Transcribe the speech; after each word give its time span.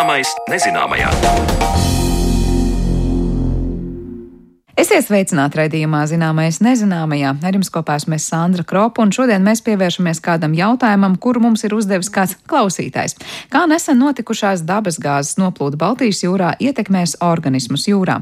Zināmais 0.00 0.30
nezināmajā. 0.48 1.59
Esiet 4.90 5.06
sveicināti 5.06 5.54
raidījumā 5.54 6.00
Zināmais 6.10 6.56
nezināmajā. 6.66 7.36
Ar 7.46 7.54
jums 7.54 7.68
kopā 7.70 7.94
esmu 8.00 8.16
Sandra 8.18 8.64
Kropa, 8.66 9.04
un 9.04 9.12
šodien 9.14 9.44
mēs 9.46 9.60
pievēršamies 9.62 10.18
kādam 10.24 10.50
jautājumam, 10.58 11.12
kuru 11.14 11.44
mums 11.44 11.62
ir 11.62 11.76
uzdevis 11.76 12.10
kāds 12.10 12.34
klausītājs. 12.50 13.14
Kā 13.54 13.60
nesen 13.70 14.00
notikušās 14.02 14.64
dabasgāzes 14.66 15.38
noplūde 15.38 15.78
Baltijas 15.78 16.24
jūrā 16.24 16.56
ietekmēs 16.58 17.20
organismus 17.22 17.86
jūrā? 17.86 18.16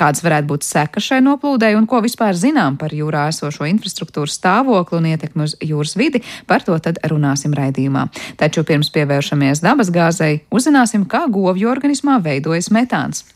Kādas 0.00 0.24
varētu 0.24 0.48
būt 0.48 0.64
sekas 0.64 1.10
šai 1.10 1.20
noplūdei 1.26 1.74
un 1.76 1.84
ko 1.84 2.00
vispār 2.00 2.32
zinām 2.32 2.80
par 2.80 2.96
jūrā 2.96 3.26
esošo 3.28 3.68
infrastruktūras 3.68 4.40
stāvokli 4.40 5.02
un 5.02 5.10
ietekmi 5.12 5.44
uz 5.44 5.58
jūras 5.60 5.92
vidi? 6.00 6.24
Par 6.48 6.64
to 6.64 6.78
tad 6.80 7.02
runāsim 7.04 7.52
raidījumā. 7.52 8.08
Taču 8.40 8.64
pirms 8.64 8.88
pievēršamies 8.96 9.60
dabasgāzei, 9.60 10.46
uzzināsim, 10.48 11.04
kā 11.04 11.26
govju 11.28 11.68
organismā 11.68 12.16
veidojas 12.24 12.72
metāns. 12.72 13.26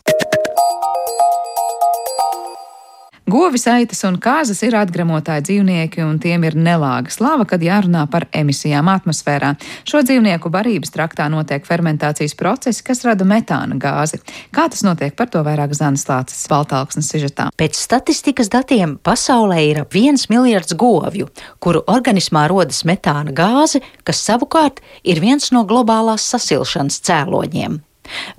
Govis, 3.31 3.69
aitas 3.71 4.01
un 4.03 4.17
kāzas 4.19 4.59
ir 4.67 4.75
atgremotāji 4.75 5.45
dzīvnieki, 5.47 6.01
un 6.03 6.17
tiem 6.19 6.43
ir 6.43 6.57
nelāga 6.59 7.13
slava, 7.15 7.45
kad 7.47 7.63
jārunā 7.63 8.03
par 8.11 8.27
emisijām 8.35 8.89
atmosfērā. 8.91 9.53
Šo 9.87 10.01
dzīvnieku 10.03 10.51
barības 10.51 10.91
traktā 10.91 11.29
notiek 11.31 11.63
fermentācijas 11.63 12.35
procesi, 12.35 12.83
kas 12.83 13.05
rada 13.07 13.23
metāna 13.23 13.79
gāzi. 13.79 14.19
Kā 14.51 14.67
tas 14.73 14.83
notiek, 14.83 15.15
par 15.15 15.31
to 15.31 15.45
vairāk 15.47 15.77
Zanas 15.79 16.03
Lācis 16.11 16.51
Baltāksnes 16.51 17.13
sižetā. 17.15 17.47
Pēc 17.55 17.79
statistikas 17.79 18.51
datiem 18.51 18.97
pasaulē 19.07 19.61
ir 19.69 19.85
ap 19.85 19.95
viens 19.95 20.27
miljards 20.33 20.75
govju, 20.75 21.31
kuru 21.63 21.85
organismā 21.95 22.49
rodas 22.51 22.83
metāna 22.83 23.31
gāze, 23.31 23.85
kas 24.03 24.27
savukārt 24.27 24.83
ir 25.07 25.23
viens 25.23 25.55
no 25.55 25.63
globālās 25.63 26.27
sasilšanas 26.35 26.99
cēloņiem. 27.07 27.79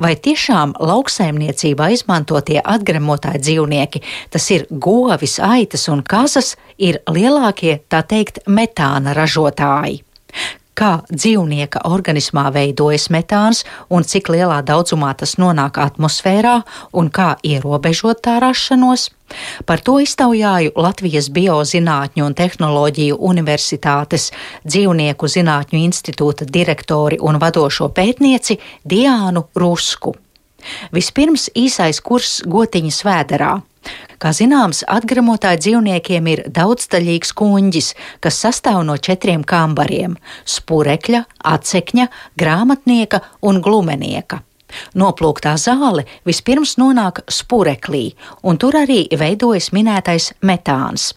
Vai 0.02 0.14
tiešām 0.19 0.75
lauksaimniecībā 0.80 1.89
izmantotie 1.95 2.59
atgremotāji 2.59 3.44
dzīvnieki, 3.45 4.03
tas 4.33 4.50
ir 4.52 4.66
govis, 4.69 5.39
aitas 5.39 5.88
un 5.94 6.03
kazas, 6.03 6.56
ir 6.78 7.00
lielākie, 7.09 7.80
tā 7.89 8.03
teikt, 8.08 8.44
metāna 8.47 9.16
ražotāji? 9.17 10.03
Kā 10.77 10.91
dzīvnieka 11.11 11.83
organismā 11.89 12.49
veidojas 12.53 13.09
metāns 13.13 13.63
un 13.89 14.05
cik 14.07 14.31
lielā 14.33 14.61
daudzumā 14.66 15.13
tas 15.17 15.38
nonāk 15.41 15.79
atmosfērā 15.81 16.59
un 16.93 17.11
kā 17.13 17.33
ierobežot 17.43 18.23
tā 18.25 18.39
rašanos. 18.43 19.09
Par 19.66 19.81
to 19.81 19.97
iztaujāju 20.03 20.73
Latvijas 20.77 21.29
Biozinātņu 21.33 22.25
un 22.27 22.35
tehnoloģiju 22.38 23.17
universitātes 23.17 24.29
dzīvnieku 24.67 25.29
zinātņu 25.35 25.81
institūta 25.81 26.45
direktori 26.45 27.17
un 27.21 27.39
vadošo 27.41 27.89
pētnieci 27.95 28.59
Diānu 28.85 29.47
Rusku. 29.55 30.13
Vispirms 30.95 31.49
īsais 31.59 31.99
kurs 32.03 32.41
gotiņas 32.47 33.03
vēderā. 33.07 33.53
Kā 34.23 34.31
zināms, 34.31 34.85
atgremotāji 34.88 35.59
dzīvniekiem 35.66 36.27
ir 36.31 36.41
daudzdaļīgs 36.55 37.33
kuņģis, 37.35 37.89
kas 38.23 38.38
sastāv 38.39 38.79
no 38.88 38.95
četriem 38.95 39.41
kambariem- 39.43 40.16
spurekļa, 40.55 41.25
atsekņa, 41.43 42.07
grāmatnieka 42.39 43.19
un 43.41 43.59
glumenieka. 43.59 44.39
Noplūktā 44.95 45.57
zāle 45.59 46.05
vispirms 46.25 46.77
nonāk 46.79 47.19
spureklī, 47.27 48.16
un 48.44 48.57
tur 48.57 48.71
arī 48.71 49.09
veidojas 49.11 49.71
minētais 49.75 50.31
metāns. 50.41 51.13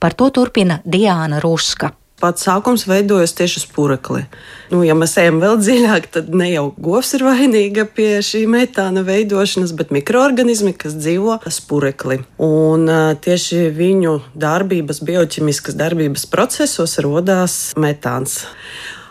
Par 0.00 0.14
to 0.14 0.30
turpina 0.30 0.82
Diāna 0.82 1.40
Ruska. 1.40 1.92
Pats 2.18 2.42
sākums 2.48 2.82
veidojas 2.90 3.30
tieši 3.38 3.60
uz 3.60 3.64
purekli. 3.70 4.24
Nu, 4.72 4.80
ja 4.82 4.96
mēs 4.98 5.12
ejam 5.22 5.38
vēl 5.38 5.60
dziļāk, 5.60 6.08
tad 6.16 6.32
ne 6.34 6.48
jau 6.50 6.64
govs 6.74 7.12
ir 7.14 7.22
vainīga 7.22 7.84
pie 7.94 8.18
šī 8.26 8.42
metāna 8.50 9.04
veidošanas, 9.06 9.70
bet 9.78 9.94
mikroorganismi, 9.94 10.74
kas 10.74 10.96
dzīvo 10.98 11.38
purekli. 11.70 12.18
Un 12.42 12.90
tieši 13.22 13.68
viņu 13.76 14.16
darbības, 14.34 14.98
bioķimiskas 15.06 15.78
darbības 15.78 16.26
procesos 16.32 16.98
radās 17.06 17.58
metāns. 17.78 18.42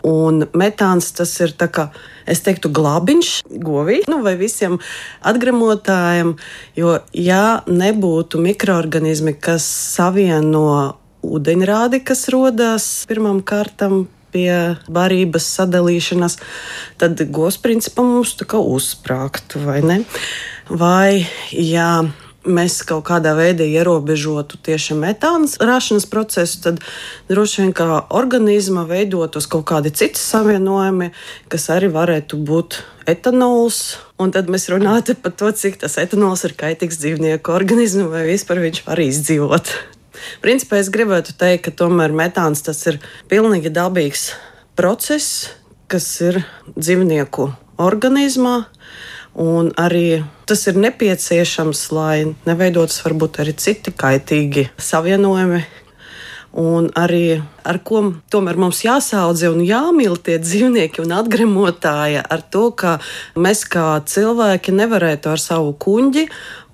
Un 0.04 0.44
metāns 0.52 1.10
tas 1.16 1.32
ir 1.40 1.56
tā 1.58 1.66
kā, 1.72 1.88
es 2.28 2.44
teiktu, 2.44 2.70
glābiņš 2.76 3.32
govī 3.64 4.02
nu, 4.10 4.20
vai 4.22 4.36
visiem 4.38 4.76
atgremotājiem. 5.26 6.36
Jo, 6.78 6.98
ja 7.16 7.42
nebūtu 7.66 8.40
mikroorganismi, 8.44 9.34
kas 9.40 9.66
savieno 9.96 10.98
ūdeņrādi, 11.26 12.02
kas 12.06 12.28
rodas 12.32 12.86
pirmām 13.10 13.42
kārtām 13.46 14.06
pie 14.32 14.76
barības 14.92 15.46
sadalīšanas, 15.56 16.38
tad 17.00 17.20
govs 17.32 17.58
principā 17.64 18.04
mums 18.04 18.36
tā 18.38 18.46
kā 18.48 18.60
uzsprāgtu, 18.60 19.62
vai 19.64 19.80
ne? 19.84 20.00
Vai, 20.68 21.24
ja 21.52 22.04
mēs 22.48 22.80
kaut 22.86 23.06
kādā 23.08 23.34
veidā 23.36 23.66
ierobežotu 23.66 24.60
tieši 24.64 24.96
metāna 24.98 25.48
rašanas 25.70 26.06
procesu, 26.10 26.60
tad 26.64 26.80
droši 27.30 27.62
vien 27.62 27.74
kā 27.76 27.88
organisma 28.14 28.84
veidotos 28.88 29.48
kaut 29.50 29.66
kādi 29.68 29.92
citi 29.96 30.20
savienojumi, 30.20 31.10
kas 31.52 31.68
arī 31.74 31.90
varētu 31.92 32.40
būt 32.48 32.80
etanols. 33.08 33.98
Un 34.18 34.32
tad 34.34 34.50
mēs 34.50 34.68
runātu 34.72 35.16
par 35.18 35.34
to, 35.38 35.52
cik 35.54 35.80
tas 35.84 35.98
etanols 36.00 36.44
ir 36.48 36.56
kaitīgs 36.58 37.00
dzīvnieku 37.02 37.54
organismam, 37.54 38.10
vai 38.12 38.26
vispār 38.30 38.64
viņš 38.64 38.84
var 38.88 39.04
izdzīvot. 39.04 39.72
Principā 40.44 40.80
es 40.82 40.90
gribētu 40.94 41.36
teikt, 41.38 41.68
ka 41.68 41.76
tomēr 41.84 42.14
metāns 42.14 42.64
tas 42.66 42.84
ir 42.90 43.00
pilnīgi 43.30 43.72
dabīgs 43.74 44.30
process, 44.78 45.50
kas 45.88 46.06
ir 46.24 46.42
dzīvnieku 46.76 47.50
organismā. 47.80 48.68
Un 49.38 49.70
arī 49.78 50.24
tas 50.50 50.64
ir 50.66 50.78
nepieciešams, 50.82 51.82
lai 51.94 52.34
neveidotos 52.48 52.98
varbūt 53.04 53.38
arī 53.44 53.54
citi 53.54 53.92
kaitīgi 53.94 54.64
savienojumi, 54.82 55.60
un 56.58 56.88
arī 56.98 57.38
ar 57.62 57.78
ko 57.86 58.00
tomēr 58.32 58.58
mums 58.58 58.80
jāsaudzē 58.82 59.50
un 59.52 59.60
jāmīl 59.62 60.16
tie 60.24 60.38
dzīvnieki 60.42 61.04
un 61.04 61.14
atgremotāji, 61.20 62.22
ar 62.24 62.42
to, 62.50 62.70
ka 62.72 62.96
mēs 63.38 63.62
kā 63.68 64.00
cilvēki 64.08 64.74
nevarētu 64.74 65.30
ar 65.34 65.42
savu 65.42 65.76
kuģi 65.78 66.26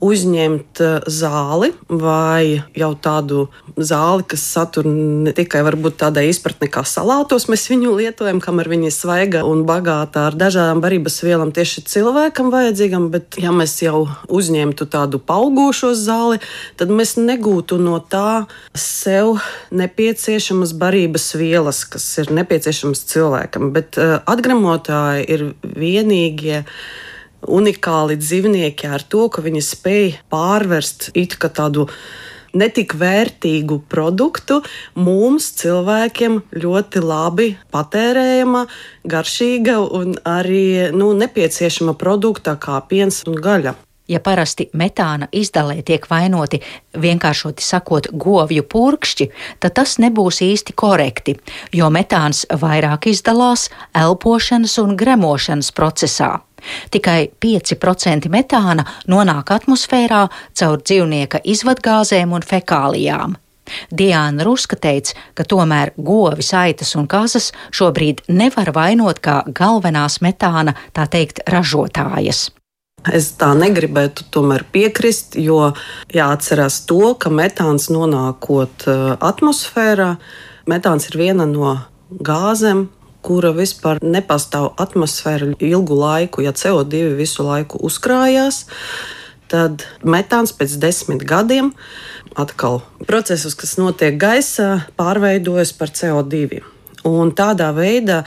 uzņemt 0.05 0.81
eh, 0.85 1.07
zāli 1.09 1.71
vai 1.89 2.63
jau 2.77 2.91
tādu 3.01 3.47
zāli, 3.75 4.27
kas 4.29 4.45
satur 4.55 4.87
ne 4.89 5.33
tikai 5.35 5.63
tādā 5.99 6.23
izpratnē, 6.29 6.69
kā 6.71 6.85
salātos 6.87 7.49
mēs 7.51 7.67
viņu 7.71 7.95
lietojam, 7.99 8.41
kamēr 8.45 8.71
viņa 8.75 8.91
ir 8.91 8.95
svaiga 8.95 9.45
un 9.49 9.65
bagāta 9.69 10.29
ar 10.29 10.39
dažādām 10.39 10.83
barības 10.85 11.21
vielām 11.25 11.53
tieši 11.55 11.85
cilvēkam 11.91 12.53
vajadzīgam, 12.55 13.09
bet 13.15 13.39
ja 13.41 13.53
mēs 13.55 13.77
jau 13.83 14.07
uzņemtu 14.29 14.87
tādu 14.93 15.19
paaugošo 15.19 15.95
zāli, 15.99 16.41
tad 16.79 16.93
mēs 16.93 17.17
negūtu 17.19 17.81
no 17.83 17.99
tā 17.99 18.45
sev 18.77 19.41
nepieciešamas 19.75 20.75
barības 20.79 21.33
vielas, 21.41 21.85
kas 21.89 22.07
ir 22.23 22.33
nepieciešamas 22.35 23.05
cilvēkam. 23.11 23.73
Bet 23.75 23.99
uh, 23.99 24.19
atgremotāji 24.31 25.27
ir 25.35 25.49
vienīgie 25.63 26.65
unikāli 27.49 28.19
dzīvnieki 28.21 28.91
ar 28.91 29.05
to, 29.09 29.29
ka 29.29 29.45
viņi 29.45 29.63
spēj 29.65 30.07
pārvērst 30.33 31.11
it 31.15 31.37
kā 31.41 31.51
tādu 31.53 31.89
netik 32.55 32.95
vērtīgu 32.99 33.81
produktu 33.91 34.61
mums, 34.95 35.51
cilvēkiem, 35.61 36.41
ļoti 36.65 37.03
labi 37.03 37.49
patērējama, 37.75 38.67
garšīga 39.11 39.81
un 39.99 40.15
arī 40.29 40.93
nu, 40.95 41.13
nepieciešama 41.19 41.97
produkta 41.99 42.57
kā 42.61 42.79
piens 42.89 43.25
un 43.29 43.41
gaļa. 43.43 43.75
Ja 44.05 44.19
parasti 44.21 44.67
metāna 44.77 45.31
izdalē 45.33 45.79
tiek 45.81 46.05
vainoti 46.11 46.59
vienkāršoti 47.01 47.65
sakot 47.65 48.11
govju 48.13 48.67
purkšķi, 48.69 49.31
tad 49.65 49.79
tas 49.79 49.97
nebūs 49.97 50.43
īsti 50.45 50.77
korekti, 50.77 51.39
jo 51.73 51.89
metāns 51.89 52.45
vairāk 52.53 53.09
izdalās 53.09 53.71
elpošanas 53.97 54.77
un 54.83 54.93
gremošanas 55.01 55.73
procesā. 55.73 56.35
Tikai 56.95 57.31
5% 57.43 58.31
metāna 58.33 58.87
nonāk 59.11 59.55
atmosfērā 59.55 60.27
caur 60.59 60.83
dzīvnieka 60.83 61.43
izvadgāzēm 61.45 62.35
un 62.37 62.47
fekālijām. 62.47 63.39
Diana 63.91 64.45
Ruska 64.45 64.77
teica, 64.77 65.15
ka 65.35 65.47
tomēr 65.49 65.95
govis, 65.97 66.53
aitas 66.57 66.95
un 67.01 67.07
kazas 67.09 67.51
šobrīd 67.75 68.27
nevar 68.29 68.75
vainot 68.77 69.23
kā 69.25 69.41
galvenās 69.49 70.21
metāna, 70.25 70.77
tā 70.93 71.07
teikt, 71.11 71.41
ražotājas. 71.49 72.51
Es 73.13 73.35
tā 73.37 73.51
negribētu 73.57 74.25
tomēr 74.33 74.65
piekrist, 74.73 75.37
jo 75.37 75.75
jāatcerās 76.15 76.81
to, 76.89 77.13
ka 77.21 77.29
metāns 77.29 77.91
nonākot 77.93 78.87
uh, 78.89 79.03
atmosfērā, 79.21 80.15
metāns 80.71 81.11
ir 81.11 81.19
viena 81.21 81.45
no 81.49 81.75
gāzēm, 82.25 82.87
kura 83.25 83.55
vispār 83.57 84.01
nepastāv 84.05 84.73
atmosfērā 84.81 85.55
ilgu 85.65 85.97
laiku, 85.99 86.45
ja 86.45 86.53
CO2 86.53 87.15
visu 87.19 87.47
laiku 87.47 87.81
uzkrājās. 87.89 88.65
Tad 89.53 89.85
metāns 90.05 90.55
pēc 90.57 90.77
desmit 90.83 91.25
gadiem 91.29 91.73
atkal 92.41 92.83
procesus, 93.09 93.57
kas 93.59 93.77
notiek 93.79 94.17
gaisā, 94.21 94.87
pārveidojas 94.99 95.75
par 95.77 95.93
CO2. 95.95 96.63
Un 97.05 97.35
tādā 97.37 97.69
veidā 97.77 98.23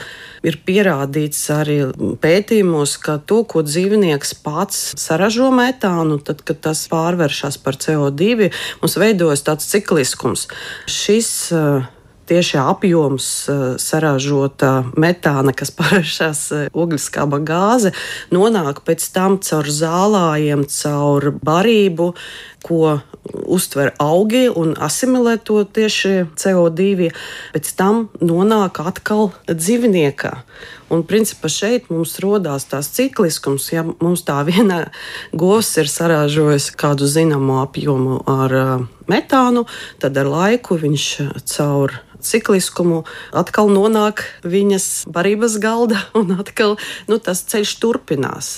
ir 0.46 0.60
pierādīts 0.62 1.40
arī 1.50 1.80
pētījumos, 2.22 2.94
ka 3.02 3.16
to, 3.18 3.40
ko 3.50 3.64
dzīvnieks 3.66 4.36
pats 4.44 4.92
saražo 5.02 5.50
metānu, 5.50 6.20
tad, 6.22 6.44
kad 6.46 6.62
tas 6.68 6.84
pārvēršas 6.92 7.58
par 7.64 7.78
CO2, 7.82 8.52
mums 8.78 8.94
veidojas 9.02 9.42
tāds 9.48 9.66
cikliskums. 9.72 10.46
Šis 10.86 11.32
uh, 11.50 11.90
tieši 12.28 12.60
apjoms 12.60 13.28
eh, 13.48 13.64
saražota 13.80 14.72
metāna, 14.96 15.54
kas 15.56 15.72
parādās 15.78 16.44
eh, 16.54 16.68
ogliskāba 16.72 17.40
gāze, 17.40 17.94
nonāk 18.34 18.84
pēc 18.86 19.10
tam 19.14 19.38
caur 19.44 19.68
zālājiem, 19.68 20.66
caur 20.72 21.32
barību, 21.42 22.12
ko 22.64 22.98
uztver 23.28 23.92
augi 24.00 24.48
un 24.48 24.74
asimilē 24.80 25.36
to 25.44 25.60
tieši 25.64 26.28
CO2, 26.38 27.10
pēc 27.54 27.70
tam 27.78 28.08
nonāk 28.24 28.80
atkal 28.82 29.30
dzīvniekā. 29.48 30.32
Un, 30.88 31.02
principā, 31.04 31.50
šeit 31.52 31.90
mums 31.92 32.16
radās 32.24 32.64
tās 32.70 32.88
cikliskums. 32.96 33.68
Ja 33.74 33.84
mums 33.84 34.24
tā 34.24 34.40
viena 34.48 34.86
govs 35.36 35.74
ir 35.80 35.90
saražojusi 35.92 36.76
kādu 36.80 37.08
zināmu 37.08 37.60
apjomu 37.60 38.22
ar 38.24 38.56
uh, 38.56 38.86
metānu, 39.10 39.66
tad 40.00 40.16
ar 40.16 40.32
laiku 40.32 40.80
viņš 40.80 41.08
caur 41.52 41.98
cikliskumu, 42.24 43.02
atkal 43.36 43.70
nonāk 43.72 44.24
viņas 44.46 45.08
barības 45.12 45.58
galda, 45.62 46.00
un 46.18 46.38
atkal 46.38 46.78
nu, 47.10 47.18
tas 47.18 47.44
ceļš 47.48 47.76
turpinās. 47.82 48.56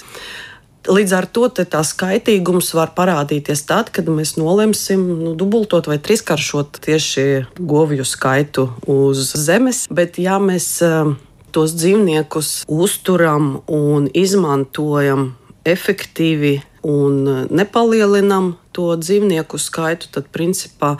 Līdz 0.90 1.12
ar 1.12 1.26
to 1.28 1.44
tā 1.52 1.82
skaitīgums 1.84 2.70
var 2.72 2.94
parādīties 2.96 3.66
tad, 3.68 3.90
kad 3.92 4.06
mēs 4.08 4.38
nolemsim 4.40 5.02
nu, 5.20 5.34
dubultot 5.36 5.90
vai 5.90 5.98
trīskāršot 6.00 6.80
tieši 6.86 7.24
govju 7.60 8.06
skaitu 8.08 8.70
uz 8.88 9.34
zemes. 9.36 9.84
Bet, 9.92 10.16
ja 10.16 10.38
mēs 10.40 10.70
uh, 10.80 11.12
tos 11.52 11.74
dzīvniekus 11.76 12.64
uzturam 12.64 13.58
un 13.68 14.08
izmantojam 14.16 15.34
efektīvi 15.68 16.58
un 16.86 17.46
nepalielinam 17.52 18.54
to 18.72 18.94
dzīvnieku 18.96 19.58
skaitu, 19.60 20.08
tad 20.14 20.30
principā 20.32 20.94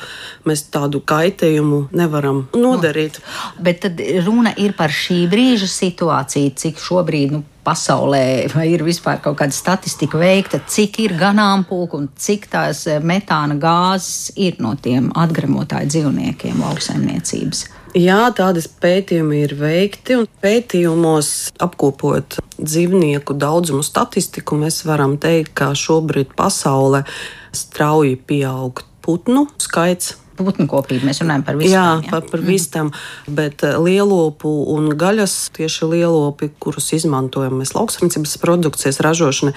mēs 0.45 0.67
tādu 0.75 1.01
kaitējumu 1.01 1.87
nevaram 1.97 2.43
nodarīt. 2.53 3.21
No. 3.21 3.65
Bet 3.65 3.81
tad 3.87 4.03
runa 4.27 4.53
ir 4.61 4.75
par 4.77 4.93
šī 4.93 5.23
brīža 5.31 5.71
situāciju, 5.71 6.53
cik 6.61 6.83
šobrīd 6.83 7.33
nu, 7.37 7.43
pasaulē 7.65 8.23
ir 8.67 8.85
vispār 8.85 9.21
kaut 9.25 9.39
kāda 9.41 9.55
statistika 9.55 10.21
veikta, 10.21 10.61
cik 10.67 11.01
ir 11.05 11.17
ganāmpulku 11.21 12.01
un 12.01 12.09
cik 12.17 12.49
tās 12.53 12.87
metāna 13.05 13.56
gāzes 13.61 14.33
ir 14.37 14.61
no 14.61 14.75
tiem 14.81 15.13
atgremotāju 15.17 15.95
dzīvniekiem 15.95 16.61
lauksaimniecības. 16.65 17.69
Jā, 17.97 18.29
tādas 18.39 18.69
pētījumi 18.71 19.41
ir 19.49 19.57
veikti, 19.59 20.15
un 20.21 20.29
pētījumos 20.45 21.51
apkopot 21.59 22.37
dzīvnieku 22.61 23.35
daudzumu 23.35 23.83
statistiku, 23.83 24.55
mēs 24.61 24.85
varam 24.87 25.17
teikt, 25.19 25.57
ka 25.59 25.73
šobrīd 25.75 26.31
pasaulē 26.39 27.03
strauji 27.51 28.15
pieaug 28.31 28.85
putnu 29.03 29.49
skaits 29.59 30.19
putnu 30.47 30.67
kopību. 30.71 31.07
Mēs 31.09 31.23
runājam 31.23 31.45
par 31.47 31.59
visām. 31.61 31.75
Jā, 31.75 31.85
jā? 32.05 32.11
par, 32.13 32.27
par 32.33 32.45
vistām, 32.45 32.91
mm. 32.93 33.37
bet 33.39 33.65
eh, 33.67 33.77
lielopu 33.81 34.53
un 34.75 34.91
gaļas, 35.01 35.37
tieši 35.57 35.91
lielopi, 35.93 36.51
kurus 36.63 36.91
izmantojam 36.97 37.61
mēs 37.61 37.75
lauksaimniecības 37.77 38.37
produkcijas 38.43 39.01
ražošanai, 39.05 39.55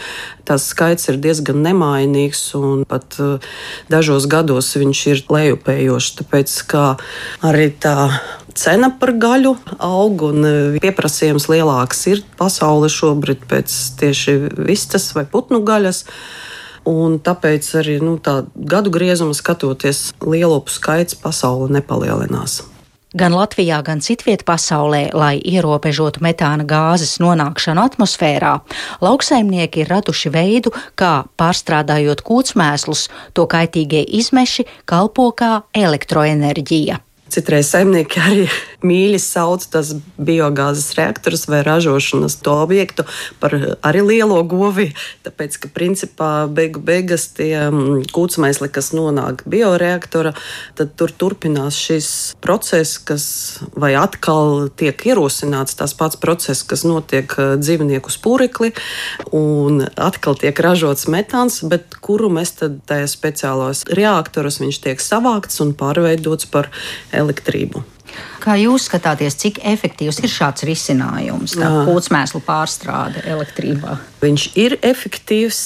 tas 0.48 0.68
skaits 0.74 1.10
ir 1.12 1.20
diezgan 1.24 1.64
nemainīgs 1.66 2.46
un 2.60 2.86
pat 2.90 3.20
uh, 3.24 3.52
dažos 3.92 4.28
gados 4.32 4.74
viņš 4.80 5.04
ir 5.12 5.26
lejupējošs, 5.34 6.16
tāpēc 6.22 6.56
kā 6.72 6.86
arī 7.46 7.70
tā 7.84 8.10
cena 8.58 8.90
par 9.00 9.14
gaļu 9.18 9.56
aug 9.82 10.26
un 10.30 10.48
eh, 10.48 10.80
pieprasījums 10.84 11.50
lielāks 11.52 12.06
ir 12.12 12.24
pasaule 12.40 12.90
šobrīd 12.92 13.46
pēc 13.50 13.76
tieši 14.02 14.38
vistas 14.70 15.12
vai 15.18 15.26
putnu 15.30 15.64
gaļas. 15.66 16.06
Un 16.90 17.18
tāpēc 17.24 17.70
arī 17.80 17.98
nu, 18.04 18.18
gadu 18.56 18.92
griezumā 18.92 19.36
skatoties, 19.38 20.12
lielopu 20.20 20.72
skaits 20.74 21.16
pasaulē 21.16 21.72
nepalielinās. 21.80 22.62
Gan 23.14 23.36
Latvijā, 23.38 23.78
gan 23.86 24.02
citvietā 24.02 24.42
pasaulē, 24.48 25.12
lai 25.14 25.38
ierobežotu 25.38 26.24
metāna 26.26 26.66
gāzes 26.66 27.20
nonākšanu 27.22 27.84
atmosfērā, 27.86 28.56
lauksaimnieki 29.06 29.84
ir 29.84 29.92
raduši 29.94 30.34
veidu, 30.34 30.74
kā 30.98 31.14
pārstrādājot 31.38 32.26
kūtsmēslus, 32.26 33.06
to 33.38 33.46
kaitīgie 33.46 34.02
izmeši 34.18 34.66
kalpo 34.90 35.30
kā 35.38 35.60
elektroenerģija. 35.78 37.04
Citreiz 37.34 37.72
saimnieki 37.74 38.20
arī 38.22 38.44
mīļi 38.88 39.18
sauc 39.22 39.64
tos 39.74 39.94
biogāzes 40.22 40.92
reaktorus 41.00 41.48
vai 41.50 41.64
ražošanas 41.66 42.36
to 42.46 42.54
objektu 42.62 43.06
par 43.42 43.56
arī 43.82 44.04
lielo 44.06 44.38
govi. 44.46 44.92
Tāpēc, 45.26 45.58
ka 45.64 45.72
principā 45.74 46.30
beigu 46.52 46.84
beigas 46.84 47.30
tie 47.34 47.56
mm, 47.72 48.04
kūtsmēsli, 48.14 48.70
kas 48.74 48.92
nonāk 48.94 49.42
bioreaktora, 49.50 50.36
tad 50.78 50.94
tur 51.00 51.14
turpinās 51.16 51.80
šis 51.80 52.10
process, 52.44 53.00
kas 53.02 53.26
vai 53.74 53.94
atkal 53.98 54.70
tiek 54.70 55.00
ierosināts 55.10 55.80
tas 55.80 55.96
pats 55.98 56.20
process, 56.22 56.62
kas 56.68 56.86
notiek 56.86 57.34
eh, 57.40 57.56
dzīvnieku 57.64 58.14
spūrekli, 58.14 58.74
un 59.34 59.88
atkal 59.96 60.38
tiek 60.38 60.60
ražots 60.62 61.10
metāns, 61.10 61.64
bet 61.66 61.98
kuru 62.04 62.30
mēs 62.34 62.54
tad 62.62 62.78
tajā 62.90 63.10
speciālos 63.10 63.88
reaktoros 63.90 64.62
viņš 64.62 64.84
tiek 64.86 65.02
savākts 65.02 65.64
un 65.64 65.74
pārveidots 65.78 66.52
par 66.52 66.70
elektrību 67.10 67.23
elektrību. 67.24 67.84
Kā 68.44 68.58
jūs 68.60 68.86
skatāties, 68.90 69.38
cik 69.40 69.62
efektīvs 69.66 70.20
ir 70.22 70.30
šāds 70.30 70.66
risinājums, 70.68 71.56
kā 71.58 71.70
kūtsmēslu 71.88 72.44
pārstrāde 72.46 73.24
elektrībā? 73.26 73.98
Viņš 74.22 74.48
ir 74.60 74.78
efektīvs, 74.84 75.62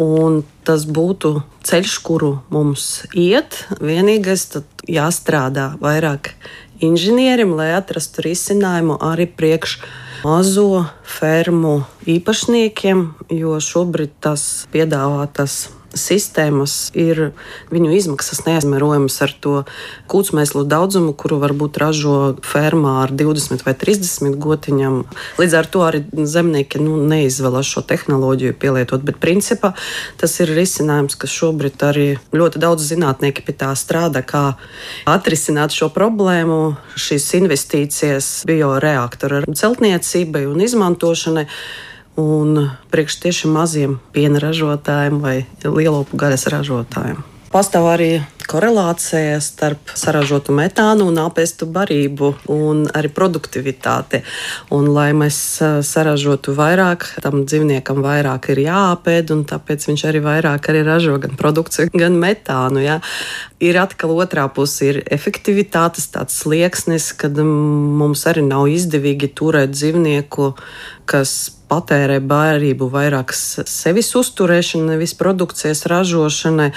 un 0.00 0.40
tas 0.66 0.86
būtu 0.88 1.36
ceļš, 1.68 1.98
kuru 2.06 2.32
mums 2.52 3.04
iet. 3.12 3.62
Vienīgais, 3.78 4.48
tad 4.56 4.86
jāstrādā 4.88 5.74
vairāk 5.82 6.32
inženierim, 6.82 7.54
lai 7.58 7.72
atrastu 7.76 8.24
risinājumu 8.26 8.98
arī 9.04 9.28
priekš 9.30 9.78
mazo 10.24 10.86
fermu 11.06 11.82
īpašniekiem, 12.08 13.04
jo 13.34 13.58
šobrīd 13.62 14.16
tas 14.22 14.66
piedāvātas 14.74 15.66
sistēmas 15.98 16.90
ir 16.98 17.32
viņu 17.72 17.92
izmaksas 17.96 18.42
neizmērojamas 18.46 19.18
ar 19.24 19.34
to 19.42 19.54
kūtsmēslu 20.10 20.64
daudzumu, 20.68 21.12
kuru 21.18 21.38
varbūt 21.42 21.78
ražo 21.82 22.16
fermā 22.46 22.98
ar 23.04 23.12
20 23.14 23.64
vai 23.66 23.74
30 23.78 24.38
gotiņām. 24.42 24.98
Līdz 25.40 25.58
ar 25.58 25.68
to 25.72 25.84
arī 25.86 26.02
zemnieki 26.12 26.80
nu, 26.82 26.96
neizvēlas 27.10 27.68
šo 27.68 27.84
tehnoloģiju 27.86 28.56
pielietot. 28.58 29.04
Bet 29.06 29.20
principā 29.22 29.72
tas 30.20 30.38
ir 30.42 30.52
risinājums, 30.56 31.16
kas 31.18 31.34
šobrīd 31.34 31.86
arī 31.86 32.08
ļoti 32.34 32.62
daudz 32.62 32.88
zinātnieki 32.92 33.44
pie 33.46 33.56
tā 33.64 33.72
strādā, 33.78 34.24
kā 34.24 34.44
atrisināt 35.08 35.74
šo 35.76 35.90
problēmu, 35.92 36.76
šīs 36.96 37.30
investīcijas 37.42 38.32
bioreaktoru 38.48 39.44
celtniecībai 39.52 40.46
un 40.50 40.62
izmantošanai 40.64 41.48
un 42.20 42.70
priekš 42.92 43.18
tieši 43.24 43.50
maziem 43.52 43.98
piena 44.12 44.42
ražotājiem 44.42 45.20
vai 45.22 45.36
lielopu 45.64 46.18
gaļas 46.20 46.48
ražotājiem. 46.52 47.22
Pastāv 47.52 47.84
arī 47.84 48.12
korelācija 48.48 49.36
starp 49.44 49.90
saražotu 49.96 50.54
metānu 50.56 51.04
un 51.10 51.18
apēstu 51.20 51.66
barību 51.68 52.30
un 52.52 52.86
arī 52.96 53.10
produktivitāti. 53.12 54.22
Un, 54.72 54.88
lai 54.94 55.10
mēs 55.16 55.36
saražotu 55.84 56.54
vairāk, 56.56 57.04
tam 57.24 57.42
dzīvniekam 57.44 58.00
vairāk 58.04 58.48
ir 58.54 58.62
jāapēd, 58.64 59.34
un 59.36 59.44
tāpēc 59.48 59.84
viņš 59.90 60.04
arī 60.08 60.22
vairāk 60.24 60.70
arī 60.72 60.80
ražo 60.86 61.18
gan 61.20 61.36
produkciju, 61.36 61.92
gan 61.92 62.16
metānu. 62.22 62.80
Ja. 62.86 63.00
Ir 63.60 63.76
atkal 63.84 64.16
otrā 64.16 64.48
puse, 64.48 64.88
ir 64.88 65.02
efektivitātes 65.12 66.08
tāds 66.14 66.40
slieksnis, 66.40 67.12
kad 67.12 67.36
mums 67.36 68.24
arī 68.32 68.46
nav 68.48 68.64
izdevīgi 68.72 69.28
turēt 69.36 69.76
dzīvnieku, 69.76 70.54
kas 71.12 71.52
patērē 71.72 72.18
bērību 72.28 72.88
vairāk 72.92 73.32
sevis 73.32 74.10
uzturēšanai, 74.18 74.92
nevis 74.92 75.14
produkcijas 75.16 75.86
ražošanai. 75.88 76.70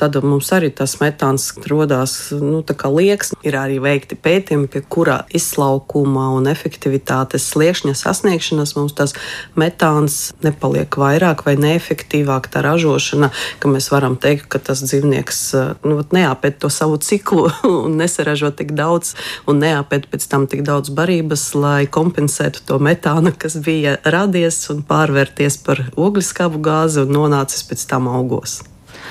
Tad 0.00 0.18
mums 0.24 0.50
arī 0.56 0.72
tas 0.74 0.96
metāns 1.02 1.50
radās 1.70 2.16
nu, 2.34 2.62
liekas. 2.90 3.34
Ir 3.46 3.56
arī 3.58 3.78
veikti 3.82 4.18
pētījumi, 4.18 4.68
pie 4.72 4.82
kura 4.82 5.20
izslaukuma 5.36 6.30
un 6.34 6.48
efektivitātes 6.50 7.46
sliekšņa 7.52 7.94
sasniegšanas 7.98 8.74
mums 8.78 8.96
tas 8.98 9.14
metāns 9.58 10.18
nepaliek 10.44 10.98
vairāk 10.98 11.44
vai 11.46 11.54
neefektīvāk 11.60 12.50
tā 12.50 12.64
ražošana, 12.66 13.30
ka 13.62 13.70
mēs 13.70 13.90
varam 13.94 14.18
teikt, 14.20 14.48
ka 14.50 14.58
tas 14.70 14.82
dzīvnieks 14.82 15.40
nu, 15.86 16.00
neapēd 16.16 16.58
to 16.62 16.72
savu 16.72 16.98
ciklu 16.98 17.48
un 17.84 17.98
nesaražo 18.00 18.50
tik 18.56 18.74
daudz 18.78 19.14
un 19.50 19.62
neapēd 19.62 20.10
pēc 20.10 20.26
tam 20.30 20.48
tik 20.50 20.64
daudz 20.66 20.90
barības, 20.94 21.52
lai 21.54 21.84
kompensētu 21.86 22.66
to 22.66 22.80
metānu, 22.82 23.34
kas 23.38 23.58
bija 23.62 23.79
radīts 23.84 24.40
radies 24.40 24.70
un 24.72 24.82
pārvērties 24.86 25.58
par 25.64 25.82
ogliskābu 25.96 26.60
gāzi 26.62 27.04
un 27.04 27.14
nonācis 27.14 27.64
pēc 27.68 27.86
tam 27.90 28.08
augos. 28.08 28.60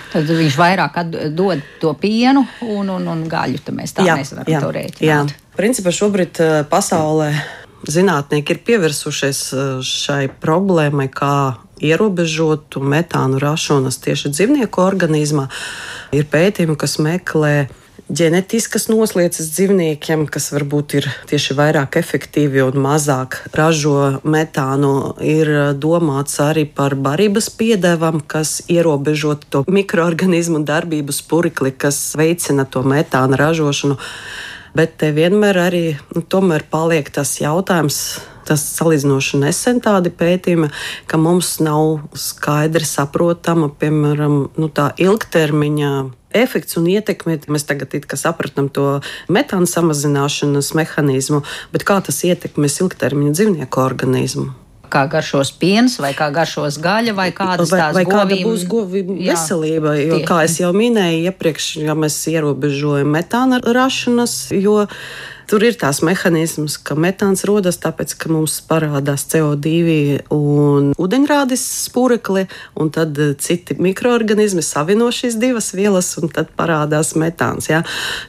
Tad 0.09 0.25
viņš 0.25 0.57
vairāk 0.57 0.97
dod 1.37 1.61
to 1.81 1.93
pienu 1.99 2.45
un, 2.65 2.89
un, 2.89 3.07
un 3.07 3.23
gaļu. 3.29 3.61
Tad 3.65 3.75
mēs 3.77 3.93
tā 3.93 4.05
jā, 4.05 4.17
nevaram 4.17 4.49
jā, 4.49 4.61
to 4.61 4.71
rēķināt. 4.73 5.05
Jā. 5.05 5.23
Principā 5.57 5.93
šobrīd 5.93 6.39
pasaulē 6.69 7.29
zinātnieki 7.89 8.55
ir 8.55 8.61
pievērsušies 8.67 9.41
šai 9.85 10.23
problēmai, 10.41 11.07
kā 11.13 11.59
ierobežotu 11.79 12.81
metānu 12.83 13.39
rašanas 13.39 13.99
tieši 14.03 14.33
dzīvnieku 14.33 14.81
organismā. 14.83 15.47
Ir 16.15 16.25
pētījumi, 16.31 16.75
kas 16.79 16.97
meklē 16.99 17.69
ģenetiskas 18.09 18.87
noslēdzes 18.89 19.51
dzīvniekiem, 19.53 20.25
kas 20.33 20.49
varbūt 20.53 20.95
ir 20.97 21.07
tieši 21.29 21.55
vairāk 21.57 21.99
efektīvi 22.01 22.63
un 22.65 22.79
mazāk 22.81 23.37
ražo 23.53 24.19
metānu, 24.25 25.13
ir 25.21 25.51
domāts 25.77 26.39
arī 26.41 26.65
par 26.65 26.97
barības 26.97 27.51
piedevam, 27.53 28.19
kas 28.21 28.59
ierobežot 28.67 29.45
to 29.53 29.63
mikroorganismu 29.69 30.63
darbību 30.65 31.13
spurikli, 31.13 31.71
kas 31.71 32.01
veicina 32.17 32.65
to 32.65 32.81
metāna 32.81 33.37
ražošanu. 33.39 33.99
Bet 34.73 34.99
te 35.01 35.13
vienmēr 35.13 35.57
arī 35.69 35.85
nu, 36.13 36.25
paliek 36.69 37.09
tas 37.13 37.37
jautājums, 37.41 38.19
tas 38.45 38.61
salīdzinoši 38.77 39.41
nesen 39.41 39.81
tādi 39.85 40.09
pētījumi, 40.13 40.69
ka 41.09 41.17
mums 41.21 41.57
nav 41.61 42.09
skaidri 42.17 42.85
saprotama, 42.85 43.69
piemēram, 43.69 44.39
nu, 44.57 44.69
tā 44.73 44.91
ilgtermiņa 44.97 45.91
efekts 46.35 46.77
un 46.79 46.87
ietekme. 46.89 47.39
Mēs 47.49 47.67
tagad 47.69 47.93
saprotam 48.19 48.69
to 48.71 48.99
metāna 49.31 49.69
samazināšanas 49.69 50.73
mehānismu, 50.77 51.43
bet 51.73 51.85
kā 51.87 51.99
tas 52.05 52.23
ietekmēs 52.27 52.79
ilgtermiņa 52.83 53.37
dzīvnieku 53.37 53.83
organismu? 53.83 54.49
Kā 54.89 55.03
garšos 55.05 55.51
piens, 55.61 55.99
vai 56.01 56.15
kā 56.17 56.31
garšos 56.33 56.79
gaļa, 56.81 57.13
vai 57.13 57.27
kādas 57.35 57.69
vai, 57.69 57.91
vai 57.93 58.05
kāda 58.09 58.33
govīm, 58.33 58.47
būs 58.47 58.63
govīm 58.69 59.11
veselība. 59.19 59.93
Jo, 59.99 60.15
tieši. 60.17 60.25
kā 60.25 60.39
jau 60.63 60.71
minēju 60.73 61.27
iepriekš, 61.29 61.67
ja 61.85 61.93
mēs 61.93 62.17
ierobežojam 62.31 63.13
metāna 63.13 63.61
rašanas, 63.61 64.47
jo 64.49 64.87
Tur 65.49 65.63
ir 65.65 65.73
tās 65.81 66.03
mehānisms, 66.05 66.75
ka 66.85 66.93
metāns 66.93 67.41
rodas 67.49 67.79
tāpēc, 67.81 68.11
ka 68.21 68.29
mums 68.29 68.59
parādās 68.69 69.23
CO2 69.31 70.27
un 70.35 70.91
ūdeņrādis 70.93 71.63
spūrekli, 71.87 72.43
un 72.77 72.91
tad 72.93 73.17
eh, 73.17 73.31
citi 73.41 73.73
mikroorganismi 73.81 74.61
savino 74.61 75.07
šīs 75.09 75.39
divas 75.41 75.71
vielas, 75.73 76.11
un 76.21 76.29
tad 76.35 76.51
parādās 76.53 77.15
metāns. 77.17 77.71
Ja, 77.71 77.79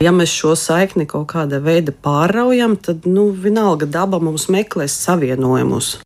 ja 0.00 0.15
mēs 0.17 0.33
šo 0.33 0.55
saikni 0.57 1.05
kaut 1.11 1.29
kādā 1.35 1.61
veidā 1.61 1.93
pāraujam, 1.93 2.79
tad 2.81 3.05
nu, 3.05 3.29
vienalga 3.37 3.85
daba 3.85 4.17
mums 4.17 4.49
meklēs 4.49 4.97
savienojumus. 5.05 5.99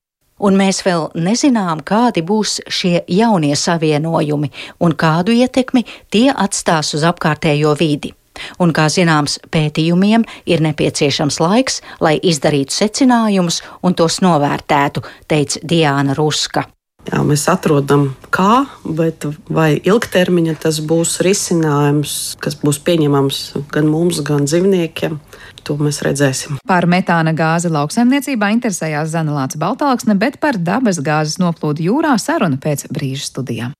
Un 0.42 0.58
mēs 0.58 0.82
vēl 0.82 1.12
nezinām, 1.14 1.86
kādi 1.86 2.26
būs 2.26 2.58
šie 2.66 3.04
jaunie 3.06 3.54
savienojumi 3.54 4.50
un 4.82 4.98
kādu 4.98 5.38
ietekmi 5.38 5.86
tie 6.10 6.26
atstās 6.34 6.90
uz 6.98 7.06
apkārtējo 7.06 7.78
vidi. 7.78 8.16
Un, 8.58 8.74
kā 8.74 8.88
zināms, 8.92 9.38
pētījumiem 9.54 10.26
ir 10.50 10.62
nepieciešams 10.64 11.40
laiks, 11.42 11.80
lai 12.04 12.16
izdarītu 12.22 12.74
secinājumus 12.74 13.62
un 13.82 13.96
tos 13.98 14.20
novērtētu, 14.24 15.04
teica 15.30 15.62
Diana 15.64 16.16
Ruska. 16.18 16.68
Jā, 17.04 17.20
mēs 17.20 17.42
atrodam, 17.52 18.06
kā, 18.32 18.64
bet 18.84 19.26
vai 19.52 19.74
ilgtermiņā 19.76 20.54
tas 20.62 20.78
būs 20.80 21.18
risinājums, 21.24 22.14
kas 22.40 22.56
būs 22.62 22.78
pieņemams 22.86 23.40
gan 23.74 23.90
mums, 23.92 24.22
gan 24.24 24.48
dzīvniekiem. 24.48 25.18
To 25.68 25.76
mēs 25.80 26.00
redzēsim. 26.04 26.56
Par 26.68 26.88
metāna 26.88 27.32
gāzi 27.36 27.70
lauksaimniecībā 27.72 28.50
interesējās 28.56 29.12
Zanelāts 29.12 29.60
Baltāksne, 29.60 30.16
bet 30.20 30.40
par 30.40 30.56
dabas 30.60 31.00
gāzes 31.04 31.40
noplūdu 31.40 31.88
jūrā 31.90 32.16
saruna 32.20 32.60
pēc 32.60 32.88
brīža 32.92 33.28
studijām. 33.28 33.76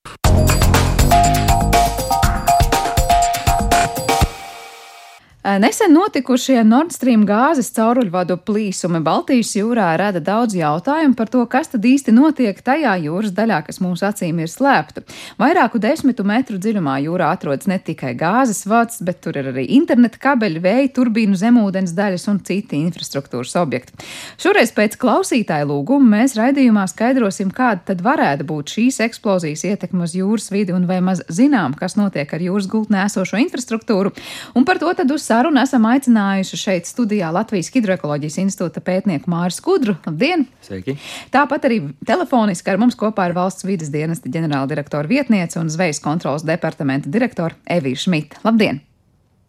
Nesen 5.45 5.93
notikušie 5.93 6.63
Nord 6.65 6.95
Stream 6.97 7.27
gāzes 7.29 7.67
cauruļvadu 7.77 8.39
plīsumi 8.49 9.03
Baltijas 9.05 9.51
jūrā 9.53 9.91
rada 10.01 10.23
daudz 10.25 10.55
jautājumu 10.57 11.13
par 11.19 11.29
to, 11.29 11.43
kas 11.53 11.69
tad 11.69 11.85
īsti 11.85 12.15
notiek 12.17 12.63
tajā 12.65 12.95
jūras 13.03 13.35
daļā, 13.37 13.59
kas 13.67 13.77
mūsu 13.85 14.07
acīm 14.09 14.41
ir 14.41 14.49
slēpta. 14.49 15.03
Vairāku 15.37 15.77
desmitu 15.85 16.25
metru 16.25 16.57
dziļumā 16.57 16.95
jūrā 17.05 17.29
atrodas 17.37 17.69
ne 17.69 17.77
tikai 17.77 18.15
gāzes 18.17 18.63
vads, 18.65 19.03
bet 19.05 19.21
tur 19.21 19.37
ir 19.37 19.51
arī 19.51 19.67
interneta 19.77 20.23
kabeļi, 20.23 20.63
vēja 20.65 20.87
turbīnu, 20.97 21.37
zemūdens 21.37 21.93
daļas 21.93 22.25
un 22.33 22.41
citi 22.49 22.81
infrastruktūras 22.81 23.53
objekti. 23.61 24.01
Šoreiz 24.41 24.73
pēc 24.73 24.97
klausītāju 24.97 25.69
lūguma 25.75 26.23
mēs 26.23 26.39
raidījumā 26.41 26.87
skaidrosim, 26.89 27.53
kāda 27.53 27.93
tad 27.93 28.01
varētu 28.09 28.49
būt 28.49 28.79
šīs 28.79 29.03
eksplozijas 29.11 29.67
ietekme 29.75 30.09
uz 30.09 30.17
jūras 30.17 30.49
vidi 30.57 30.73
un 30.73 30.89
vai 30.89 31.03
maz 31.05 31.21
zinām, 31.29 31.77
kas 31.77 32.01
notiek 32.01 32.33
ar 32.33 32.49
jūras 32.49 32.73
gultnē 32.73 33.05
esošo 33.11 33.45
infrastruktūru. 33.45 34.17
Un 34.57 34.65
par 34.65 34.81
to 34.81 34.97
tad 34.97 35.13
uz 35.13 35.34
sarunu 35.35 35.63
esam 35.65 35.87
aicinājuši 35.91 36.59
šeit 36.61 36.87
studijā 36.89 37.31
Latvijas 37.35 37.71
Hidroekoloģijas 37.75 38.39
institūta 38.45 38.83
pētnieku 38.85 39.31
Māris 39.33 39.59
Kudru. 39.65 39.97
Labdien! 40.07 40.47
Sveiki! 40.63 40.95
Tāpat 41.35 41.67
arī 41.67 41.81
telefoniski 42.07 42.71
ar 42.71 42.79
mums 42.83 42.95
kopā 42.99 43.31
ir 43.31 43.35
valsts 43.35 43.67
vidas 43.67 43.91
dienesta 43.95 44.31
ģenerāldirektora 44.31 45.11
vietniece 45.11 45.59
un 45.59 45.73
zvejas 45.73 46.03
kontrolas 46.05 46.47
departamenta 46.47 47.11
direktora 47.11 47.57
Evija 47.67 48.05
Šmita. 48.05 48.45
Labdien! 48.47 48.79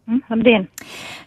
Mm, 0.06 0.22
labdien! 0.30 0.64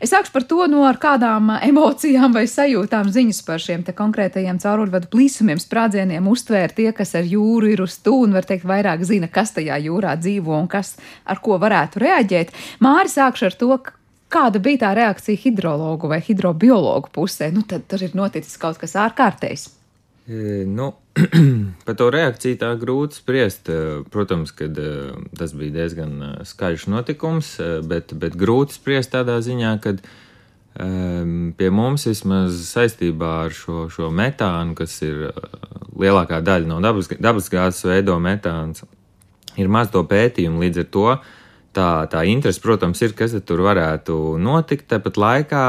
Es 0.03 0.11
sākšu 0.11 0.33
par 0.35 0.47
to, 0.47 0.65
no 0.71 0.83
kādām 1.03 1.53
emocijām 1.67 2.35
vai 2.35 2.43
sajūtām 2.47 3.11
ziņas 3.15 3.39
par 3.47 3.63
šiem 3.63 3.85
konkrētajiem 3.95 4.59
cauruļvadu 4.59 5.07
plīsumiem, 5.13 5.59
sprādzieniem 5.59 6.27
uztvēra 6.31 6.71
tie, 6.75 6.89
kas 6.95 7.15
ar 7.19 7.27
jūru 7.27 7.71
ir 7.71 7.83
uz 7.83 7.95
tūnu, 8.03 8.35
var 8.35 8.47
teikt, 8.47 8.67
vairāk 8.67 9.07
zina, 9.07 9.31
kas 9.31 9.55
tajā 9.55 9.79
jūrā 9.87 10.17
dzīvo 10.19 10.55
un 10.57 10.67
kas 10.71 10.97
ar 11.23 11.39
ko 11.43 11.59
varētu 11.63 12.03
reaģēt. 12.03 12.53
Māri 12.83 13.11
sākšu 13.11 13.49
ar 13.51 13.59
to, 13.59 13.79
Kāda 14.29 14.61
bija 14.61 14.83
tā 14.83 14.93
reakcija 14.93 15.41
hidrologu 15.41 16.09
vai 16.11 16.19
hidrobiologu 16.21 17.09
pusē? 17.15 17.49
Nu, 17.53 17.63
tad 17.65 17.87
tur 17.89 18.03
ir 18.05 18.13
noticis 18.17 18.59
kaut 18.61 18.77
kas 18.77 18.93
ārkārtējs. 19.01 19.65
E, 20.29 20.65
nu, 20.69 20.91
par 21.85 21.97
to 21.97 22.09
reakciju 22.13 22.59
tā 22.61 22.69
grūti 22.77 23.17
spriest. 23.17 23.71
E, 23.73 24.03
protams, 24.13 24.53
ka 24.53 24.69
e, 24.69 24.91
tas 25.37 25.55
bija 25.57 25.79
diezgan 25.79 26.13
e, 26.21 26.29
skaļš 26.45 26.85
notikums, 26.93 27.55
bet, 27.89 28.13
bet 28.21 28.37
grūti 28.37 28.77
spriest 28.77 29.15
tādā 29.15 29.39
ziņā, 29.45 29.77
ka 29.83 29.97
pie 30.79 31.67
mums 31.73 32.05
vismaz 32.07 32.53
saistībā 32.69 33.31
ar 33.47 33.55
šo, 33.57 33.87
šo 33.91 34.11
metānu, 34.15 34.77
kas 34.77 34.93
ir 35.03 35.25
lielākā 35.99 36.37
daļa 36.45 36.69
no 36.69 36.77
dabas, 36.85 37.09
dabasgāzes 37.09 37.83
veido 37.89 38.15
metāns, 38.21 38.85
ir 39.59 39.67
maz 39.67 39.89
to 39.91 40.05
pētījumu 40.07 40.61
līdz 40.63 40.83
ar 40.85 40.87
to 40.93 41.07
tā, 41.75 42.07
tā 42.11 42.25
interese, 42.29 42.61
protams, 42.63 43.01
ir, 43.05 43.15
kas 43.17 43.35
tur 43.45 43.63
varētu 43.65 44.37
notikt. 44.41 44.87
Tāpat 44.91 45.19
laikā, 45.19 45.63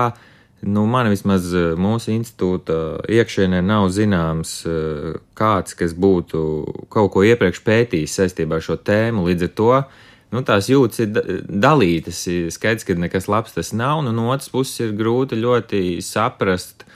nu, 0.68 0.84
man 0.90 1.10
vismaz 1.12 1.48
eh, 1.54 1.72
mūsu 1.80 2.12
institūta 2.14 2.76
iekšienē 3.10 3.62
nav 3.64 3.88
zināms 3.94 4.60
eh, 4.68 5.16
kāds, 5.38 5.76
kas 5.78 5.96
būtu 5.96 6.44
kaut 6.92 7.12
ko 7.14 7.24
iepriekš 7.26 7.64
pētījis 7.66 8.20
saistībā 8.20 8.60
ar 8.60 8.66
šo 8.66 8.78
tēmu. 8.80 9.26
Līdz 9.28 9.48
ar 9.48 9.54
to 9.62 9.72
nu, 10.34 10.44
tās 10.46 10.70
jūtas 10.70 11.04
ir 11.04 11.42
dalītas. 11.48 12.26
Skaidrs, 12.54 12.86
ka 12.88 12.98
nekas 12.98 13.28
labs 13.30 13.56
tas 13.56 13.74
nav, 13.76 14.04
un 14.04 14.14
no 14.14 14.30
otras 14.34 14.52
puses 14.52 14.86
ir 14.86 14.96
grūti 14.98 15.40
ļoti 15.40 15.82
saprast 16.04 16.86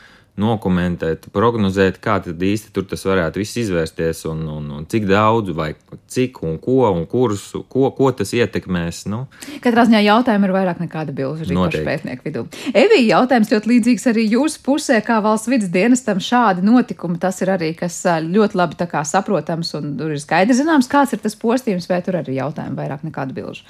dokumentēt, 0.40 1.28
prognozēt, 1.34 2.00
kā 2.02 2.16
tad 2.24 2.42
īsti 2.42 2.72
tur 2.74 2.86
tas 2.90 3.04
varētu 3.06 3.38
viss 3.38 3.58
izvērsties, 3.60 4.24
un, 4.30 4.40
un, 4.50 4.66
un 4.80 4.88
cik 4.90 5.06
daudz, 5.06 5.52
vai 5.54 5.70
cik 6.10 6.40
un 6.42 6.56
ko, 6.62 6.80
un 6.90 7.06
kurus, 7.10 7.46
ko, 7.70 7.86
ko 7.94 8.10
tas 8.16 8.34
ietekmēs. 8.34 9.04
Nu. 9.10 9.24
Katrā 9.62 9.86
ziņā 9.86 10.02
jautājumi 10.08 10.48
ir 10.48 10.54
vairāk 10.56 10.82
nekā 10.82 11.06
bilžu 11.14 11.46
arī 11.46 11.84
pētnieku 11.86 12.26
vidū. 12.26 12.44
Evī, 12.74 13.04
jautājums 13.06 13.52
ļoti 13.54 13.72
līdzīgs 13.74 14.08
arī 14.10 14.26
jūsu 14.34 14.62
pusē, 14.66 14.98
kā 15.06 15.20
valsts 15.24 15.50
vidas 15.52 15.70
dienestam 15.74 16.22
šādi 16.22 16.66
notikumi. 16.66 17.20
Tas 17.22 17.38
ir 17.44 17.54
arī 17.54 17.70
kas 17.78 18.02
ļoti 18.26 18.58
labi 18.58 18.90
saprotams, 19.06 19.74
un 19.78 19.94
tur 20.00 20.14
ir 20.16 20.22
skaidrs 20.22 20.58
zināms, 20.62 20.90
kāds 20.90 21.14
ir 21.14 21.22
tas 21.22 21.38
postījums, 21.38 21.86
vai 21.90 22.02
tur 22.02 22.18
arī 22.18 22.40
jautājumi 22.40 22.80
vairāk 22.80 23.06
nekā 23.06 23.30
bilžu. 23.34 23.62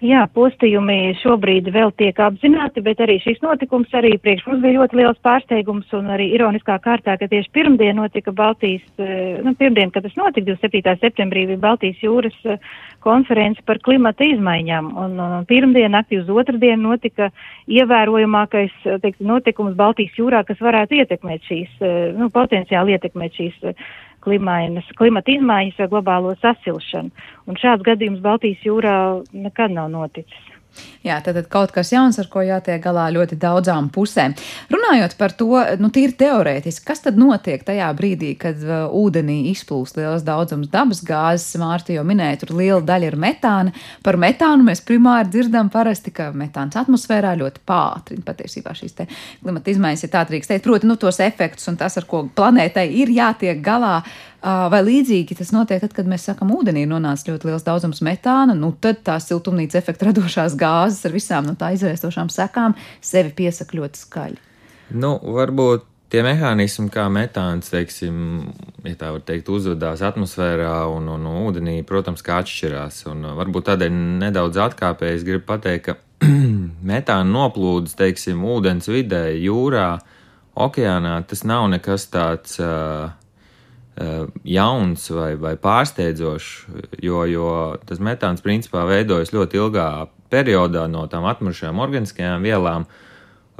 Jā, 0.00 0.22
postījumi 0.32 1.10
šobrīd 1.20 1.66
vēl 1.74 1.90
tiek 2.00 2.16
apzināti, 2.24 2.80
bet 2.80 3.02
arī 3.04 3.18
šis 3.20 3.42
notikums 3.44 3.90
arī 3.98 4.14
priekš 4.16 4.46
mums 4.46 4.62
bija 4.62 4.78
ļoti 4.78 4.96
liels 4.96 5.20
pārsteigums 5.20 5.92
un 5.98 6.08
arī 6.14 6.30
ironiskā 6.38 6.78
kārtā, 6.80 7.18
ka 7.20 7.28
tieši 7.28 7.52
pirmdien 7.52 8.00
notika 8.00 8.32
Baltijas, 8.32 8.86
eh, 8.96 9.36
nu, 9.44 9.52
pirmdien, 9.60 9.92
kad 9.92 10.08
tas 10.08 10.16
notika, 10.16 10.54
27. 10.54 10.96
septembrī 11.04 11.44
bija 11.50 11.60
Baltijas 11.60 12.00
jūras 12.00 12.38
eh, 12.48 12.56
konference 13.04 13.60
par 13.68 13.82
klimata 13.84 14.24
izmaiņām, 14.24 14.88
un, 15.04 15.20
un 15.20 15.44
pirmdien 15.44 15.92
naktī 15.92 16.22
uz 16.22 16.32
otrdienu 16.32 16.94
notika 16.94 17.28
ievērojamākais, 17.68 18.72
teiksim, 19.04 19.28
notikums 19.28 19.76
Baltijas 19.76 20.16
jūrā, 20.16 20.46
kas 20.48 20.64
varētu 20.64 20.96
ietekmēt 20.96 21.44
šīs, 21.44 21.76
eh, 21.84 22.14
nu, 22.16 22.32
potenciāli 22.32 22.96
ietekmēt 22.96 23.36
šīs 23.36 23.74
klimata 24.22 25.32
izmaiņas 25.32 25.82
vai 25.82 25.88
globālo 25.94 26.34
sasilšanu. 26.42 27.10
Un 27.48 27.60
šāds 27.60 27.86
gadījums 27.86 28.22
Baltijas 28.24 28.64
jūrā 28.66 28.94
nekad 29.32 29.74
nav 29.76 29.90
noticis. 29.92 30.49
Jā, 31.04 31.16
tad 31.24 31.38
kaut 31.52 31.72
kas 31.74 31.90
jauns, 31.94 32.18
ar 32.20 32.28
ko 32.32 32.42
jātiek 32.44 32.80
galā 32.84 33.06
ļoti 33.14 33.38
daudzām 33.40 33.88
pusēm. 33.92 34.34
Runājot 34.72 35.16
par 35.20 35.32
to, 35.36 35.48
nu, 35.80 35.88
tīri 35.92 36.12
teorētiski, 36.20 36.84
kas 36.86 37.04
tad 37.06 37.18
notiek 37.20 37.64
tajā 37.66 37.88
brīdī, 37.96 38.34
kad 38.40 38.60
uh, 38.66 38.86
ūdenī 39.00 39.38
izplūst 39.50 39.96
liels 40.00 40.24
daudzums 40.26 40.70
dabas 40.72 41.02
gāzes? 41.06 41.56
Mārta 41.60 41.94
jau 41.96 42.04
minēja, 42.06 42.42
tur 42.42 42.54
liela 42.58 42.82
daļa 42.84 43.10
ir 43.10 43.18
metāna. 43.20 43.74
Par 44.04 44.20
metānu 44.20 44.66
mēs 44.68 44.84
primāri 44.86 45.32
dzirdam 45.32 45.72
parasti, 45.72 46.12
ka 46.14 46.30
metāns 46.36 46.78
atmosfērā 46.80 47.32
ļoti 47.40 47.64
pātrina 47.68 48.26
patiesībā 48.26 48.76
šīs 48.76 48.98
klimata 49.00 49.72
izmaiņas, 49.72 50.04
ja 50.04 50.12
tā 50.12 50.24
drīkst 50.28 50.52
teikt, 50.52 50.66
proti, 50.66 50.88
nu, 50.88 50.98
tos 51.00 51.20
efektus 51.24 51.68
un 51.72 51.78
tas, 51.80 51.96
ar 51.96 52.06
ko 52.08 52.26
planētai 52.36 52.86
ir 53.02 53.12
jātiek 53.14 53.62
galā. 53.64 54.00
Vai 54.40 54.80
līdzīgi 54.86 55.36
tas 55.36 55.50
notiek 55.52 55.82
tad, 55.82 55.92
kad 55.92 56.06
mēs 56.08 56.24
sakam, 56.30 56.52
ūdenī 56.56 56.86
ir 56.86 56.88
nonācis 56.88 57.28
ļoti 57.28 57.50
liels 57.50 57.66
daudzums 57.66 58.00
metāna, 58.06 58.54
nu 58.56 58.72
tad 58.80 59.02
tās 59.04 59.26
siltumnīca 59.28 59.76
efekta 59.82 60.08
radošās 60.08 60.56
gāzes 60.60 61.04
ar 61.04 61.12
visām 61.12 61.44
no 61.44 61.52
tā 61.60 61.74
izraistošām 61.76 62.32
sekām 62.32 62.76
sevi 63.04 63.34
piesaka 63.36 63.76
ļoti 63.76 64.00
skaļi. 64.00 64.40
Nu, 64.96 65.12
varbūt 65.20 65.84
tie 66.10 66.24
mehānismi, 66.24 66.88
kā 66.90 67.04
metāns, 67.12 67.68
teiksim, 67.70 68.48
ja 68.88 68.96
tā 68.98 69.12
var 69.12 69.26
teikt, 69.28 69.52
uzvedās 69.52 70.00
atmosfērā 70.08 70.72
un, 70.90 71.12
un, 71.12 71.28
un 71.28 71.44
ūdenī, 71.50 71.76
protams, 71.86 72.24
kā 72.24 72.40
atšķirās. 72.40 73.04
Un 73.12 73.28
varbūt 73.36 73.68
tādēļ 73.68 74.00
nedaudz 74.24 74.64
atkāpējies 74.70 75.28
gribu 75.28 75.46
pateikt, 75.52 75.90
ka 75.90 76.26
metāna 76.96 77.28
noplūdes, 77.28 77.92
teiksim, 78.00 78.40
ūdens 78.56 78.88
vidē, 78.88 79.26
jūrā, 79.36 79.92
okeānā, 80.56 81.20
tas 81.28 81.44
nav 81.44 81.68
nekas 81.76 82.08
tāds. 82.08 82.56
Uh, 82.56 83.12
jauns 84.44 85.10
vai, 85.12 85.34
vai 85.36 85.56
pārsteidzošs, 85.60 86.50
jo, 87.02 87.24
jo 87.28 87.50
tas 87.84 88.00
metāns 88.00 88.40
principā 88.40 88.86
veidojas 88.88 89.34
ļoti 89.34 89.60
ilgā 89.60 89.86
periodā 90.30 90.86
no 90.88 91.06
tām 91.10 91.26
atmušajām 91.28 91.82
organiskajām 91.84 92.46
vielām. 92.46 92.86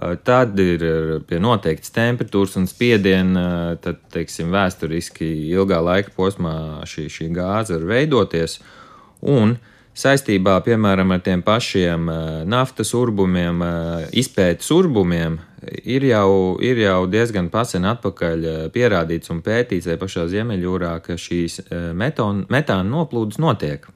Eh, 0.01 0.17
tad 0.25 0.59
ir 0.63 0.85
pie 1.29 1.41
noteiktas 1.43 1.93
temperatūras 1.97 2.57
un 2.61 2.69
spiediena, 2.71 3.43
eh, 3.73 3.81
tad, 3.85 4.01
teiksim, 4.15 4.53
vēsturiski 4.55 5.29
ilgā 5.51 5.81
laika 5.85 6.15
posmā 6.17 6.55
šī, 6.89 7.09
šī 7.11 7.29
gāze 7.37 7.77
var 7.77 7.89
veidoties. 7.95 8.61
Un 9.21 9.59
saistībā, 9.95 10.59
piemēram, 10.65 11.13
ar 11.13 11.23
tiem 11.25 11.43
pašiem 11.45 12.11
naftas 12.49 12.95
urbumiem, 12.97 13.63
izpētes 14.17 14.71
urbumiem, 14.75 15.39
ir 15.85 16.05
jau, 16.09 16.59
ir 16.63 16.81
jau 16.81 17.05
diezgan 17.11 17.51
pasen 17.53 17.87
atpakaļ 17.89 18.45
eh, 18.45 18.59
pierādīts 18.73 19.33
un 19.33 19.41
pētīts 19.45 19.89
arī 19.89 20.01
pašā 20.01 20.27
Ziemeļjūrā, 20.33 20.93
ka 21.05 21.17
šīs 21.21 21.61
eh, 21.63 21.91
meton, 21.97 22.45
metāna 22.53 22.89
noplūdes 22.89 23.41
notiek. 23.43 23.87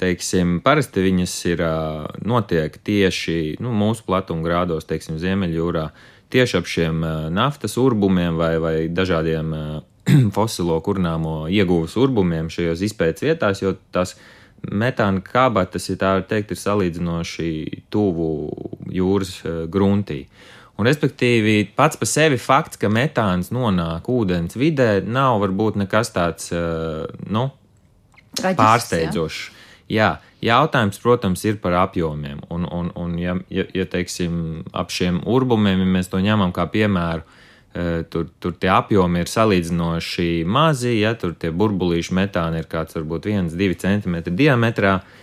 Teiksim, 0.00 0.60
parasti 0.64 1.04
viņas 1.04 1.36
ir 1.50 1.64
eh, 1.66 2.08
notiek 2.26 2.76
tieši 2.86 3.56
nu, 3.64 3.74
mūsu 3.76 4.04
platuma 4.06 4.44
grādos, 4.46 4.88
teiksim, 4.88 5.20
Ziemeļjūrā, 5.22 5.86
tieši 6.30 6.58
ap 6.60 6.68
šiem 6.70 7.00
naftas 7.34 7.74
urbumiem 7.80 8.36
vai, 8.38 8.52
vai 8.62 8.74
dažādiem 8.92 9.54
fosilo 10.36 10.76
kurnāmo 10.84 11.48
ieguves 11.50 11.96
urbumiem 11.98 12.52
šajos 12.52 12.84
izpētes 12.86 13.26
vietās, 13.26 13.64
jo 13.64 13.74
tas 13.94 14.14
metāna 14.68 15.22
kabatas, 15.24 15.88
ja 15.90 15.96
tā 16.00 16.14
var 16.18 16.26
teikt, 16.28 16.54
ir 16.54 16.60
salīdzinoši 16.60 17.50
tuvu 17.92 18.30
jūras 18.92 19.38
gruntī. 19.72 20.24
Un, 20.80 20.86
respektīvi, 20.88 21.74
pats 21.76 21.98
par 22.00 22.08
sevi 22.08 22.38
fakts, 22.40 22.78
ka 22.80 22.88
metāns 22.88 23.50
nonāk 23.52 24.06
ūdens 24.08 24.56
vidē, 24.56 25.02
nav 25.04 25.42
varbūt 25.42 25.76
nekas 25.82 26.12
tāds 26.14 26.48
uh, 26.56 27.04
nu, 27.28 27.50
Traģisks, 28.38 28.60
pārsteidzošs. 28.62 29.42
Jā. 29.90 30.14
jā, 30.40 30.54
jautājums, 30.54 31.00
protams, 31.02 31.44
ir 31.44 31.58
par 31.60 31.76
apjomiem. 31.82 32.40
Un, 32.48 32.64
un, 32.64 32.88
un 32.96 33.18
ja, 33.20 33.36
ja, 33.52 33.66
ja 33.76 33.84
teiksim, 33.92 34.62
ap 34.72 34.94
šiem 34.94 35.20
urbumiem, 35.28 35.84
ja 35.84 35.90
mēs 35.98 36.08
to 36.12 36.22
ņemam 36.22 36.54
kā 36.56 36.64
piemēru, 36.72 37.26
tur, 37.72 38.26
tur 38.42 38.54
tie 38.58 38.70
apjomi 38.74 39.22
ir 39.22 39.30
salīdzinoši 39.30 40.42
mazi, 40.42 40.96
ja 40.98 41.14
tur 41.18 41.36
tie 41.38 41.52
burbulīši 41.54 42.16
metāni 42.18 42.62
ir 42.62 42.68
kāds 42.70 42.98
varbūt 42.98 43.30
1-2 43.30 43.76
cm 43.78 44.16
diametrā, 44.34 44.96
uh, 44.98 45.16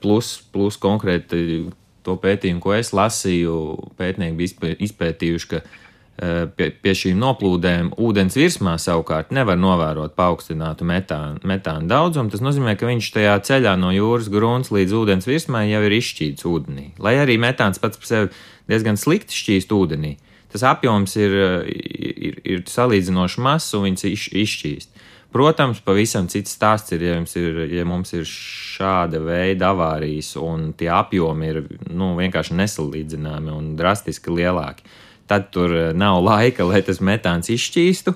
plus, 0.00 0.36
plus 0.52 0.76
konkrēti 0.80 1.70
to 2.04 2.18
pētījumu, 2.20 2.60
ko 2.62 2.74
es 2.76 2.92
lasīju, 2.94 3.54
pētnieki 3.98 4.36
bija 4.36 4.76
izpētījuši, 4.84 5.48
ka 5.50 5.60
e, 5.62 6.44
pie, 6.56 6.68
pie 6.84 6.94
šīm 7.00 7.18
noplūdēm 7.20 7.94
ūdens 8.04 8.36
virsmā 8.38 8.76
savukārt 8.80 9.32
nevar 9.34 9.58
novērot 9.60 10.14
paaugstinātu 10.18 10.86
metānu, 10.88 11.40
metānu 11.48 11.88
daudzumu. 11.90 12.32
Tas 12.34 12.44
nozīmē, 12.44 12.76
ka 12.78 12.90
viņš 12.90 13.10
tajā 13.16 13.38
ceļā 13.48 13.74
no 13.80 13.94
jūras 13.94 14.28
grunts 14.32 14.72
līdz 14.74 14.98
ūdens 15.00 15.30
virsmai 15.30 15.66
jau 15.70 15.80
ir 15.88 15.96
izšķīts 15.96 16.46
ūdenī. 16.50 16.90
Lai 17.02 17.16
arī 17.22 17.38
metāns 17.40 17.80
pats 17.82 18.00
par 18.00 18.10
sevi 18.10 18.30
diezgan 18.70 19.00
slikti 19.00 19.36
šķīst 19.40 19.72
ūdenī, 19.74 20.14
tas 20.54 20.64
apjoms 20.70 21.16
ir, 21.18 21.34
ir, 21.66 22.38
ir 22.46 22.62
salīdzinoši 22.70 23.42
mazs 23.42 23.74
un 23.74 23.88
viņš 23.88 24.06
iš, 24.12 24.28
izšķīst. 24.44 24.94
Protams, 25.34 25.80
pavisam 25.82 26.28
cits 26.30 26.52
stāsts 26.54 26.94
ir, 26.94 27.02
ja, 27.02 27.16
ir, 27.18 27.56
ja 27.74 27.82
mums 27.88 28.14
ir 28.14 28.22
šāda 28.28 29.18
veida 29.18 29.72
avārijas 29.72 30.36
un 30.38 30.68
tie 30.78 30.92
apjomi 30.94 31.48
ir 31.50 31.58
nu, 31.90 32.12
vienkārši 32.20 32.54
nesalīdzināmi 32.60 33.50
un 33.50 33.72
drastiski 33.74 34.30
lielāki. 34.30 34.86
Tad 35.26 35.48
tur 35.50 35.74
eh, 35.74 35.88
nav 35.96 36.20
laika, 36.22 36.62
lai 36.68 36.84
tas 36.86 37.02
metāns 37.02 37.50
izšķīstu. 37.50 38.14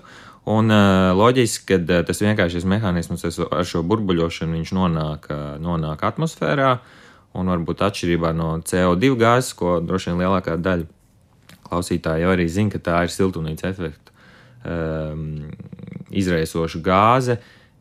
Un 0.49 0.71
uh, 0.73 1.11
loģiski, 1.13 1.77
ka 1.85 1.99
tas 2.09 2.23
vienkāršais 2.25 2.65
mehānisms 2.65 3.27
ar 3.27 3.67
šo 3.69 3.83
burbuļošanu 3.85 4.63
nonāk, 4.73 5.27
nonāk 5.61 6.05
atmosfērā. 6.09 6.71
Un 7.37 7.51
varbūt 7.53 7.83
atšķirībā 7.85 8.31
no 8.33 8.55
CO2 8.65 9.11
gāzes, 9.21 9.51
ko 9.59 9.77
droši 9.85 10.15
vien 10.15 10.23
lielākā 10.23 10.55
daļa 10.57 10.87
klausītāji 11.69 12.25
jau 12.25 12.35
arī 12.35 12.49
zina, 12.51 12.73
ka 12.75 12.83
tā 12.91 13.05
ir 13.07 13.15
siltumnīca 13.15 13.71
efekta 13.71 14.15
um, 14.65 15.47
izraisoša 16.11 16.83
gāze. 16.85 17.39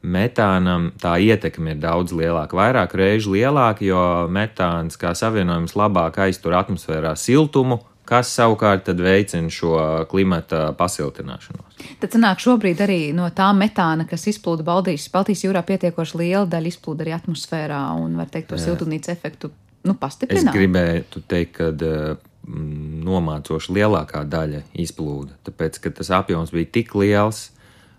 Metānam 0.07 0.91
tā 1.01 1.15
ietekme 1.19 1.73
ir 1.73 1.79
daudz 1.81 2.13
lielāka, 2.15 2.55
vairāk 2.55 2.93
reižu 2.95 3.33
lielāka, 3.33 3.83
jo 3.83 4.01
metāns 4.31 4.99
kā 4.99 5.11
savienojums 5.17 5.73
labāk 5.75 6.21
aiztur 6.27 6.53
atmosfērā 6.55 7.15
siltumu, 7.17 7.81
kas 8.07 8.29
savukārt 8.37 8.87
veicina 9.01 9.51
šo 9.51 9.73
klimata 10.07 10.69
pasiltināšanos. 10.77 11.81
Tad 11.99 12.13
sanāk 12.13 12.39
šobrīd 12.43 12.81
arī 12.85 12.99
no 13.17 13.27
tā 13.35 13.49
metāna, 13.57 14.05
kas 14.07 14.29
izplūda 14.31 14.63
Baltijas, 14.67 15.09
Baltijas 15.11 15.43
jūrā, 15.43 15.65
pietiekoši 15.67 16.21
liela 16.21 16.45
daļa 16.49 16.71
izplūda 16.71 17.03
arī 17.03 17.17
atmosfērā 17.17 17.81
un, 17.99 18.15
var 18.21 18.31
teikt, 18.31 18.53
to 18.53 18.61
siltumnīca 18.61 19.11
efektu 19.17 19.51
nu. 19.87 19.95
Es 20.27 20.47
gribēju 20.51 21.21
teikt, 21.29 21.57
ka 21.57 21.69
mm, 21.71 22.26
nomācoši 22.47 23.75
lielākā 23.75 24.23
daļa 24.29 24.63
izplūda, 24.79 25.35
tāpēc, 25.47 25.81
ka 25.83 25.91
tas 25.99 26.11
apjoms 26.21 26.53
bija 26.55 26.71
tik 26.79 26.95
liels, 26.95 27.49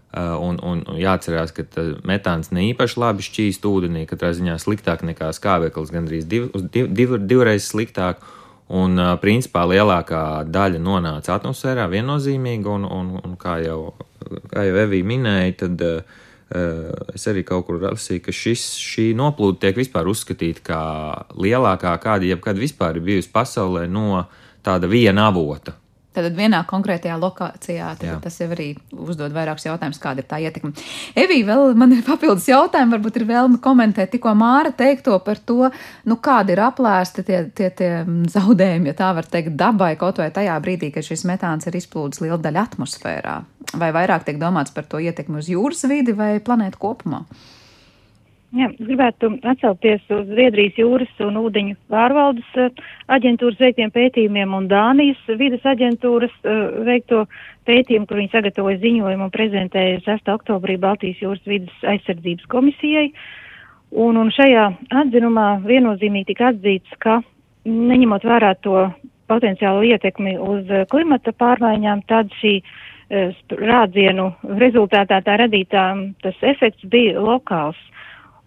Uh, 0.08 0.38
un, 0.40 0.56
un 0.64 0.78
jāatcerās, 0.96 1.50
ka 1.52 1.66
metāns 2.08 2.48
ne 2.48 2.62
īpaši 2.70 2.96
labi 2.96 3.24
šķīst 3.26 3.66
ūdenī, 3.68 4.06
katrā 4.08 4.30
ziņā 4.32 4.54
sliktāk 4.56 5.02
nekā 5.04 5.28
skābeklis, 5.36 5.90
gandrīz 5.92 6.24
div, 6.24 6.46
div, 6.72 6.88
div, 6.96 7.12
divreiz 7.28 7.66
sliktāk. 7.68 8.24
Un, 8.72 8.96
uh, 8.96 9.18
principā, 9.20 9.66
lielākā 9.68 10.46
daļa 10.48 10.80
nonāca 10.80 11.36
atmosfērā 11.36 11.84
viennozīmīgi, 11.92 12.64
un, 12.72 12.88
un, 12.88 13.12
un 13.20 13.36
kā 13.40 13.58
jau, 13.60 13.92
kā 14.48 14.64
jau 14.64 14.80
Evija 14.86 15.08
minēja, 15.12 15.58
tad 15.66 15.84
uh, 15.84 16.16
es 16.48 17.26
arī 17.28 17.42
kaut 17.44 17.66
kur 17.66 17.80
lasīju, 17.82 18.22
ka 18.24 18.32
šis, 18.32 18.70
šī 18.80 19.10
noplūde 19.18 19.60
tiek 19.64 19.76
vispār 19.76 20.08
uzskatīta 20.08 20.64
kā 20.64 20.82
lielākā, 21.36 21.92
kāda 22.00 22.28
jebkad 22.30 22.60
vispār 22.60 22.96
ir 22.96 23.04
bijusi 23.10 23.32
pasaulē 23.34 23.84
no 23.90 24.24
tāda 24.64 24.88
viena 24.88 25.28
avota. 25.28 25.76
Tad 26.24 26.36
vienā 26.36 26.60
konkrētajā 26.68 27.16
lokācijā 27.20 27.88
tas 28.22 28.38
jau 28.40 28.48
arī 28.54 28.68
uzdod 28.92 29.34
vairākus 29.34 29.68
jautājumus, 29.68 30.00
kāda 30.02 30.22
ir 30.22 30.28
tā 30.28 30.40
ietekme. 30.42 30.72
Evī, 31.18 31.40
vēl 31.46 31.74
man 31.78 31.94
ir 31.94 32.04
papildus 32.06 32.48
jautājumi, 32.50 32.94
varbūt 32.96 33.20
ir 33.20 33.26
vēlme 33.28 33.60
komentēt 33.64 34.12
tikko 34.14 34.34
Māra 34.38 34.72
teikto 34.76 35.18
par 35.24 35.40
to, 35.48 35.70
nu, 36.08 36.18
kādi 36.22 36.54
ir 36.54 36.64
aplēsti 36.66 37.26
tie, 37.26 37.42
tie, 37.54 37.70
tie 37.78 37.92
zaudējumi, 38.34 38.92
ja 38.92 38.98
tā 39.02 39.12
var 39.16 39.28
teikt, 39.28 39.54
dabai 39.58 39.94
kaut 40.00 40.22
vai 40.22 40.30
tajā 40.34 40.56
brīdī, 40.64 40.92
kad 40.94 41.06
šis 41.06 41.26
metāns 41.28 41.68
ir 41.68 41.78
izplūdis 41.78 42.24
liela 42.24 42.40
daļa 42.42 42.66
atmosfērā. 42.70 43.36
Vai 43.78 43.92
vairāk 43.94 44.24
tiek 44.26 44.40
domāts 44.40 44.74
par 44.74 44.88
to 44.88 45.00
ietekmi 45.02 45.42
uz 45.42 45.52
jūras 45.52 45.84
vidi 45.90 46.16
vai 46.16 46.36
planētu 46.44 46.80
kopumā? 46.80 47.24
Jā, 48.56 48.70
gribētu 48.80 49.28
atsaukties 49.44 50.06
uz 50.08 50.22
Zviedrijas 50.30 50.78
jūras 50.80 51.18
un 51.20 51.34
ūdeņu 51.36 51.74
pārvaldes 51.92 52.54
uh, 52.56 52.70
aģentūras 53.12 53.58
veiktiem 53.60 53.90
pētījumiem 53.92 54.54
un 54.56 54.70
Dānijas 54.70 55.20
vidas 55.36 55.66
aģentūras 55.68 56.32
uh, 56.48 56.78
veikto 56.86 57.26
pētījumu, 57.68 58.08
kur 58.08 58.16
viņi 58.22 58.32
sagatavoja 58.32 58.80
ziņojumu 58.80 59.26
un 59.26 59.34
prezentēja 59.34 59.98
6. 60.06 60.30
oktobrī 60.32 60.78
Baltijas 60.80 61.20
jūras 61.20 61.44
vidas 61.44 61.84
aizsardzības 61.92 62.48
komisijai. 62.48 63.10
Un, 63.92 64.16
un 64.16 64.32
šajā 64.32 64.64
atzinumā 65.02 65.50
viennozīmīgi 65.68 66.30
tika 66.30 66.48
atzīts, 66.54 66.96
ka 67.04 67.18
neņemot 67.68 68.24
vērā 68.24 68.54
to 68.64 68.86
potenciālo 69.28 69.84
ietekmi 69.90 70.38
uz 70.40 70.72
uh, 70.72 70.86
klimata 70.88 71.36
pārmaiņām, 71.36 72.06
tad 72.08 72.32
šī 72.40 72.62
rādzienu 73.08 74.26
rezultātā 74.60 75.22
tā 75.24 75.38
radītā 75.40 75.84
tas 76.20 76.42
efekts 76.44 76.84
bija 76.92 77.16
lokāls 77.24 77.78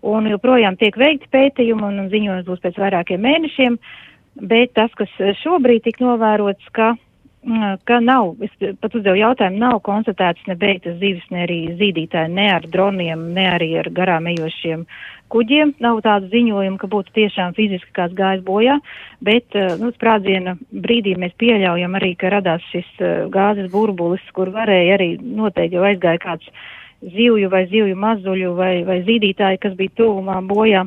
un 0.02 0.28
joprojām 0.32 0.78
tiek 0.78 0.98
veikti 0.98 1.30
pētījumi, 1.32 1.84
un 1.88 2.10
ziņojums 2.14 2.48
būs 2.48 2.64
pēc 2.64 2.80
vairākiem 2.82 3.22
mēnešiem. 3.22 3.78
bet 4.42 4.74
tas, 4.74 4.92
kas 4.96 5.10
šobrīd 5.44 5.84
tik 5.84 6.00
novērots, 6.00 6.70
ka 6.72 6.94
Mm, 7.42 7.80
ka 7.90 7.98
nav, 8.00 8.36
es 8.46 8.52
pat 8.78 8.94
uzdevu 8.94 9.18
jautājumu, 9.18 9.58
nav 9.64 9.80
konstatēts 9.82 10.44
ne 10.46 10.54
beigtas 10.62 11.00
zivis, 11.02 11.24
ne 11.34 11.40
arī 11.48 11.56
zīdītāji, 11.80 12.30
ne 12.38 12.44
ar 12.54 12.68
droniem, 12.70 13.24
ne 13.34 13.46
arī 13.56 13.70
ar 13.82 13.88
garām 13.98 14.28
ejošiem 14.30 14.84
kuģiem. 15.34 15.72
Nav 15.82 16.04
tādu 16.06 16.30
ziņojumu, 16.30 16.78
ka 16.78 16.90
būtu 16.92 17.16
tiešām 17.16 17.56
fiziski 17.58 17.90
kāds 17.98 18.14
gājis 18.14 18.44
bojā, 18.46 18.76
bet, 19.26 19.48
eh, 19.58 19.74
nu, 19.82 19.90
sprādziena 19.90 20.54
brīdī 20.70 21.16
mēs 21.18 21.34
pieļaujam 21.42 21.98
arī, 21.98 22.12
ka 22.14 22.30
radās 22.30 22.62
šis 22.70 22.92
eh, 23.00 23.26
gāzes 23.34 23.72
burbulis, 23.74 24.22
kur 24.38 24.54
varēja 24.54 25.00
arī 25.00 25.10
noteikti 25.18 25.80
jau 25.80 25.90
aizgāja 25.90 26.22
kāds 26.22 26.54
zivju 27.02 27.50
vai 27.50 27.66
zivju 27.72 27.98
mazuļu 27.98 28.56
vai, 28.56 28.74
vai 28.88 29.02
zīdītāji, 29.08 29.62
kas 29.62 29.78
bija 29.80 29.98
tuvumā 29.98 30.40
bojā. 30.46 30.86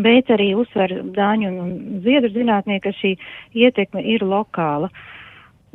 Bet 0.00 0.30
arī 0.30 0.52
uzsver 0.56 1.00
Dāņu 1.16 1.48
un 1.50 1.72
Ziedru 2.04 2.30
zinātnieki, 2.32 2.82
ka 2.84 2.92
šī 3.00 3.16
ietekme 3.58 4.04
ir 4.06 4.22
lokāla. 4.24 4.88
Uh, 4.88 5.19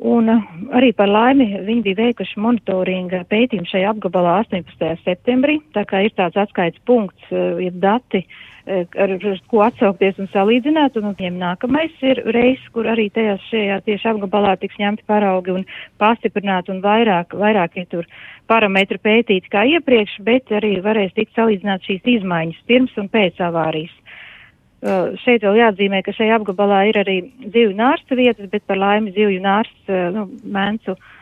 Un 0.03 0.27
uh, 0.27 0.47
arī 0.75 0.91
par 0.91 1.07
laimi 1.07 1.45
viņi 1.63 1.85
bija 1.85 2.01
veikuši 2.01 2.41
monitoringa 2.43 3.21
pētījumu 3.31 3.69
šajā 3.69 3.93
apgabalā 3.93 4.41
18. 4.43 4.89
septembrī, 5.05 5.61
tā 5.71 5.85
kā 5.87 6.03
ir 6.03 6.11
tāds 6.17 6.35
atskaits 6.35 6.81
punkts, 6.85 7.23
uh, 7.31 7.55
ir 7.63 7.71
dati, 7.79 8.25
ar, 8.65 9.11
ar 9.13 9.41
ko 9.49 9.61
atsaukties 9.65 10.17
un 10.21 10.29
salīdzināt, 10.33 10.97
un 10.99 11.11
viņiem 11.13 11.37
nākamais 11.39 11.93
ir 12.05 12.21
reizes, 12.33 12.65
kur 12.73 12.89
arī 12.89 13.07
tajā 13.13 13.37
šajā 13.49 13.79
tieši 13.85 14.09
apgabalā 14.11 14.55
tiks 14.61 14.79
ņemti 14.81 15.05
paraugi 15.07 15.53
un 15.53 15.65
pastiprināt 16.01 16.71
un 16.73 16.81
vairāk, 16.83 17.35
vairāk 17.37 17.77
ir 17.79 17.87
tur 17.91 18.09
parametri 18.49 18.99
pētīti 19.01 19.51
kā 19.53 19.65
iepriekš, 19.77 20.17
bet 20.25 20.51
arī 20.53 20.79
varēs 20.85 21.13
tikt 21.15 21.37
salīdzināt 21.37 21.85
šīs 21.85 22.09
izmaiņas 22.17 22.65
pirms 22.67 22.97
un 23.01 23.09
pēc 23.13 23.41
avārijas. 23.47 23.93
Uh, 24.83 25.15
šeit 25.23 25.41
vēl 25.41 25.55
jāatzīmē, 25.61 26.01
ka 26.05 26.13
šajā 26.13 26.35
apgabalā 26.39 26.83
ir 26.89 26.99
arī 27.01 27.17
zivju 27.41 27.73
nārsta 27.77 28.17
vietas, 28.19 28.49
bet 28.51 28.65
par 28.67 28.77
laimi 28.77 29.13
zivju 29.15 29.39
nārsts, 29.41 29.85
uh, 29.87 30.09
nu, 30.13 30.25
mēncu 30.51 30.93
uh, 30.93 31.13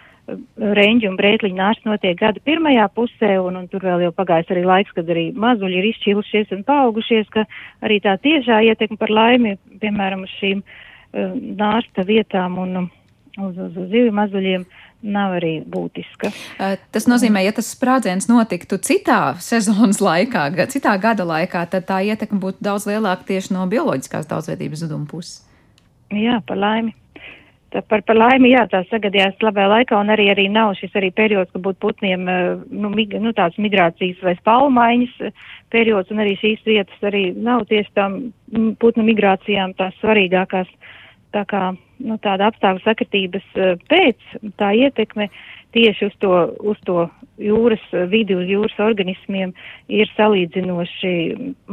reņģi 0.79 1.09
un 1.09 1.17
brētliņu 1.19 1.57
nārsts 1.57 1.87
notiek 1.87 2.17
gada 2.19 2.39
pirmajā 2.47 2.87
pusē, 2.95 3.35
un, 3.43 3.57
un 3.59 3.67
tur 3.71 3.83
vēl 3.83 4.05
jau 4.05 4.13
pagājis 4.15 4.53
arī 4.55 4.63
laiks, 4.67 4.95
kad 4.95 5.09
arī 5.11 5.25
mazuļi 5.35 5.79
ir 5.79 5.89
izšķilušies 5.91 6.53
un 6.55 6.63
paaugušies, 6.67 7.27
ka 7.33 7.45
arī 7.83 7.99
tā 8.03 8.15
tiešā 8.23 8.61
ietekme 8.69 8.97
par 8.99 9.11
laimi, 9.11 9.57
piemēram, 9.83 10.23
uz 10.23 10.35
šīm 10.39 10.63
nārsta 11.59 12.07
vietām 12.07 12.57
un 12.63 12.77
uz, 12.83 13.53
uz, 13.53 13.75
uz 13.75 13.89
zivju 13.91 14.15
mazuļiem 14.15 14.63
nav 15.03 15.37
arī 15.37 15.53
būtiska. 15.67 16.31
Tas 16.95 17.07
nozīmē, 17.11 17.43
ja 17.45 17.53
tas 17.55 17.69
sprādziens 17.75 18.29
notiktu 18.31 18.79
citā 18.81 19.35
sezonas 19.43 20.01
laikā, 20.03 20.47
citā 20.71 20.95
gada 21.01 21.27
laikā, 21.27 21.65
tad 21.69 21.87
tā 21.91 22.01
ietekme 22.07 22.39
būtu 22.43 22.63
daudz 22.63 22.87
lielāka 22.89 23.27
tieši 23.33 23.55
no 23.57 23.67
bioloģiskās 23.71 24.29
daudzveidības 24.31 24.85
zuduma 24.85 25.09
puses. 25.09 25.41
Jā, 26.13 26.39
par 26.47 26.59
laimi. 26.59 26.95
Tā 27.73 27.81
par, 27.89 28.03
par 28.05 28.17
laimi, 28.19 28.51
jā, 28.51 28.67
tā 28.69 28.83
sagadījās 28.85 29.39
labā 29.41 29.63
laikā, 29.71 29.97
un 29.97 30.13
arī, 30.13 30.27
arī 30.29 30.45
nav 30.53 30.75
šis 30.77 30.93
arī 30.99 31.09
periods, 31.15 31.49
ka 31.49 31.61
būtu 31.63 31.79
putniem, 31.81 32.27
nu, 32.69 32.91
mig, 32.93 33.15
nu 33.17 33.33
tāds 33.33 33.57
migrācijas 33.57 34.19
vai 34.21 34.35
spalmaiņas 34.37 35.15
periods, 35.73 36.13
un 36.13 36.21
arī 36.21 36.35
šīs 36.37 36.61
vietas 36.69 37.07
arī 37.09 37.31
nav 37.33 37.65
tieši 37.71 37.89
tām 37.97 38.19
putnu 38.81 39.07
migrācijām 39.07 39.73
tās 39.79 39.97
svarīgākās. 40.03 40.69
Tā 41.33 41.41
kā 41.49 41.71
nu, 42.03 42.19
tāda 42.23 42.51
apstākļu 42.51 42.83
sakritības 42.83 43.49
eh, 43.57 43.75
pēc 43.89 44.31
tā 44.59 44.73
ietekme 44.77 45.29
tieši 45.73 46.05
uz 46.05 46.15
to, 46.21 46.33
uz 46.69 46.77
to 46.85 47.07
jūras 47.41 47.81
vidi, 48.11 48.35
uz 48.37 48.45
jūras 48.45 48.75
organismiem 48.83 49.55
ir 49.89 50.09
salīdzinoši 50.13 51.13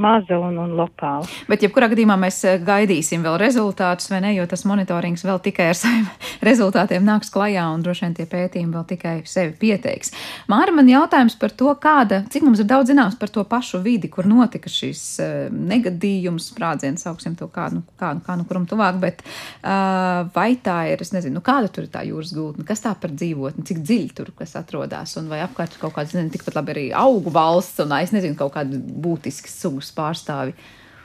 maza 0.01 0.39
un, 0.41 0.57
un 0.63 0.73
lokāla. 0.79 1.29
Bet, 1.51 1.67
jebkurā 1.67 1.91
gadījumā 1.93 2.17
mēs 2.21 2.39
eh, 2.49 2.57
gaidīsim 2.65 3.25
vēl 3.27 3.37
rezultātus, 3.43 4.09
vai 4.13 4.23
ne, 4.25 4.33
jo 4.39 4.47
tas 4.49 4.65
monitorings 4.69 5.25
vēl 5.27 5.43
tikai 5.45 5.71
ar 5.75 5.79
saviem 5.79 6.09
rezultātiem 6.49 7.05
nāks 7.05 7.33
klajā, 7.35 7.67
un 7.75 7.85
droši 7.85 8.07
vien 8.07 8.17
tie 8.17 8.27
pētījumi 8.31 8.77
vēl 8.79 8.87
tikai 8.95 9.15
sevi 9.29 9.53
pieteiks. 9.61 10.15
Māra, 10.51 10.73
man 10.75 10.89
jautājums 10.89 11.37
par 11.41 11.53
to, 11.53 11.69
kāda, 11.81 12.23
cik 12.33 12.49
mums 12.49 12.65
ir 12.65 12.71
daudz 12.71 12.95
zināms 12.95 13.21
par 13.21 13.33
to 13.33 13.45
pašu 13.45 13.83
vidi, 13.85 14.09
kur 14.13 14.29
notika 14.29 14.73
šis 14.73 15.05
negadījums, 15.53 16.49
sprādziens, 16.55 17.05
sauksim 17.05 17.37
to 17.37 17.51
kā, 17.53 17.69
nu, 17.75 17.85
kā, 18.01 18.15
kā 18.25 18.41
nu 18.41 18.49
kuram 18.49 18.65
tuvāk, 18.71 18.97
bet 19.03 19.23
uh, 19.27 20.20
vai 20.35 20.55
tā 20.63 20.77
ir, 20.93 21.03
es 21.05 21.13
nezinu, 21.15 21.39
nu, 21.39 21.45
kāda 21.45 21.71
tur 21.73 21.87
ir 21.87 21.93
tā 21.93 22.03
jūras 22.07 22.35
gultne, 22.37 22.67
kas 22.69 22.85
tā 22.85 22.95
par 22.99 23.15
dzīvotni, 23.15 23.65
cik 23.69 23.81
dziļi 23.85 24.11
tur 24.17 24.33
kas 24.39 24.57
atrodas, 24.61 25.17
un 25.21 25.31
vai 25.33 25.43
apkārt 25.45 25.79
kaut 25.81 25.95
kāds, 25.97 26.17
nezinu, 26.17 26.35
tikpat 26.35 26.59
labi 26.59 26.75
arī 26.75 26.85
augu 26.97 27.33
valsts, 27.35 27.81
un 27.85 27.97
es 28.01 28.15
nezinu, 28.15 28.39
kaut 28.39 28.55
kādi 28.59 28.81
būtiski 28.81 29.53
sugas 29.53 29.93
pārstāvi. 29.97 30.57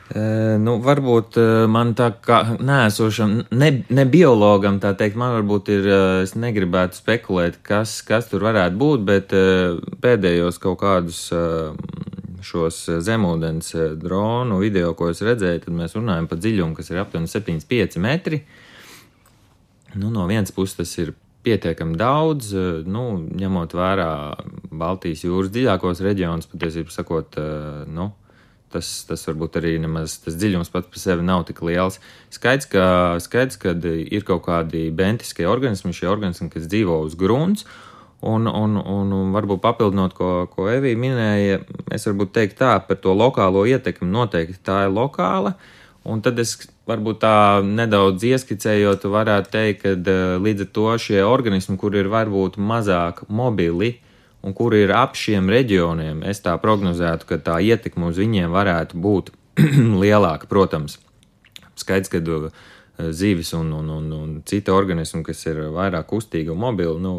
Uh, 0.06 0.60
nu, 0.62 0.76
varbūt 0.86 1.38
uh, 1.42 1.64
man 1.66 1.96
tā 1.98 2.12
kā 2.22 2.44
nēsošam, 2.62 3.40
ne, 3.58 3.70
ne 3.90 4.04
biologam 4.06 4.78
tā 4.78 4.92
teikt, 4.94 5.18
man 5.18 5.34
varbūt 5.40 5.72
ir, 5.74 5.88
uh, 5.90 6.04
es 6.22 6.36
negribētu 6.38 7.00
spekulēt, 7.00 7.58
kas, 7.66 7.98
kas 8.06 8.30
tur 8.30 8.46
varētu 8.46 8.78
būt, 8.78 9.08
bet 9.08 9.34
pēdējos 10.06 10.62
kaut 10.62 10.78
kādus 10.84 11.24
šos 12.46 12.84
zemūdens 13.02 13.74
dronu 13.98 14.60
video, 14.62 14.94
ko 14.94 15.10
es 15.10 15.24
redzēju, 15.26 15.64
tad 15.66 15.74
mēs 15.74 15.98
runājam 15.98 16.30
par 16.30 16.42
dziļumu, 16.44 16.78
kas 16.78 16.92
ir 16.94 17.02
aptuveni 17.02 17.32
7,5 17.32 17.98
metri. 18.04 18.44
Nu, 19.96 20.12
no 20.12 20.26
vienas 20.28 20.52
puses 20.52 20.76
tas 20.76 20.92
ir 21.00 21.14
pietiekami 21.46 21.96
daudz, 22.00 22.52
eh, 22.54 22.84
nu, 22.90 23.06
ņemot 23.40 23.76
vērā 23.78 24.12
Baltijas 24.74 25.24
jūras 25.24 25.54
dziļākos 25.54 26.02
reģionus, 26.04 26.50
patiesībā 26.52 26.92
sakot, 26.92 27.38
eh, 27.40 27.86
nu, 27.88 28.10
tas, 28.74 28.90
tas 29.08 29.24
varbūt 29.30 29.60
arī 29.62 29.76
nemaz 29.80 30.18
tas 30.24 30.36
dziļums 30.36 30.72
pats 30.74 30.90
par 30.92 31.02
sevi 31.02 31.26
nav 31.26 31.46
tik 31.48 31.62
liels. 31.64 32.00
Skaidrs, 32.34 32.68
ka, 32.72 32.86
skaidrs, 33.24 33.60
ka 33.62 33.76
ir 33.86 34.28
kaut 34.28 34.46
kādi 34.50 34.90
bentiskie 34.92 35.48
organismi, 35.48 35.96
šie 35.96 36.10
organismi, 36.12 36.52
kas 36.54 36.68
dzīvo 36.68 37.00
uz 37.06 37.16
grunts. 37.20 37.68
Un, 38.26 38.48
un, 38.48 38.78
un, 38.80 39.12
un 39.14 39.34
varbūt 39.36 39.62
papildinot, 39.62 40.16
ko, 40.18 40.30
ko 40.50 40.66
Evija 40.72 40.98
minēja, 40.98 41.60
es 41.94 42.08
varu 42.08 42.26
teikt 42.26 42.58
tā 42.58 42.80
par 42.88 42.98
to 42.98 43.14
lokālo 43.14 43.68
ietekmi. 43.70 44.08
Noteikti 44.10 44.64
tā 44.66 44.86
ir 44.88 44.96
lokāla. 44.96 45.54
Un 46.10 46.24
tad 46.26 46.40
es 46.42 46.56
varbūt 46.90 47.22
tā 47.24 47.36
nedaudz 47.66 48.26
ieskicējot, 48.30 49.08
varētu 49.10 49.52
teikt, 49.54 49.82
ka 49.84 49.94
eh, 49.96 50.36
līdz 50.42 50.68
ar 50.68 50.72
to 50.78 50.88
šie 51.02 51.24
organismi, 51.26 51.78
kur 51.82 51.96
ir 51.98 52.10
varbūt 52.12 52.60
mazāk 52.62 53.26
mobili 53.28 53.98
un 54.46 54.54
kuri 54.54 54.84
ir 54.86 54.94
ap 54.94 55.18
šiem 55.18 55.50
reģioniem, 55.50 56.22
es 56.30 56.44
tā 56.46 56.54
prognozētu, 56.62 57.26
ka 57.26 57.42
tā 57.42 57.58
ietekme 57.66 58.12
uz 58.12 58.22
viņiem 58.22 58.54
varētu 58.54 59.02
būt 59.02 59.34
lielāka. 60.04 60.46
Protams, 60.52 61.00
skaidrs, 61.80 62.14
ka 62.14 62.22
eh, 62.22 62.50
zivis 63.10 63.54
un, 63.58 63.74
un, 63.74 63.90
un, 63.98 64.12
un 64.14 64.40
citi 64.46 64.72
organismi, 64.72 65.24
kas 65.26 65.42
ir 65.50 65.66
vairāk 65.74 66.12
kustīgi 66.14 66.54
un 66.54 66.62
mobili, 66.62 66.98
nu, 67.02 67.16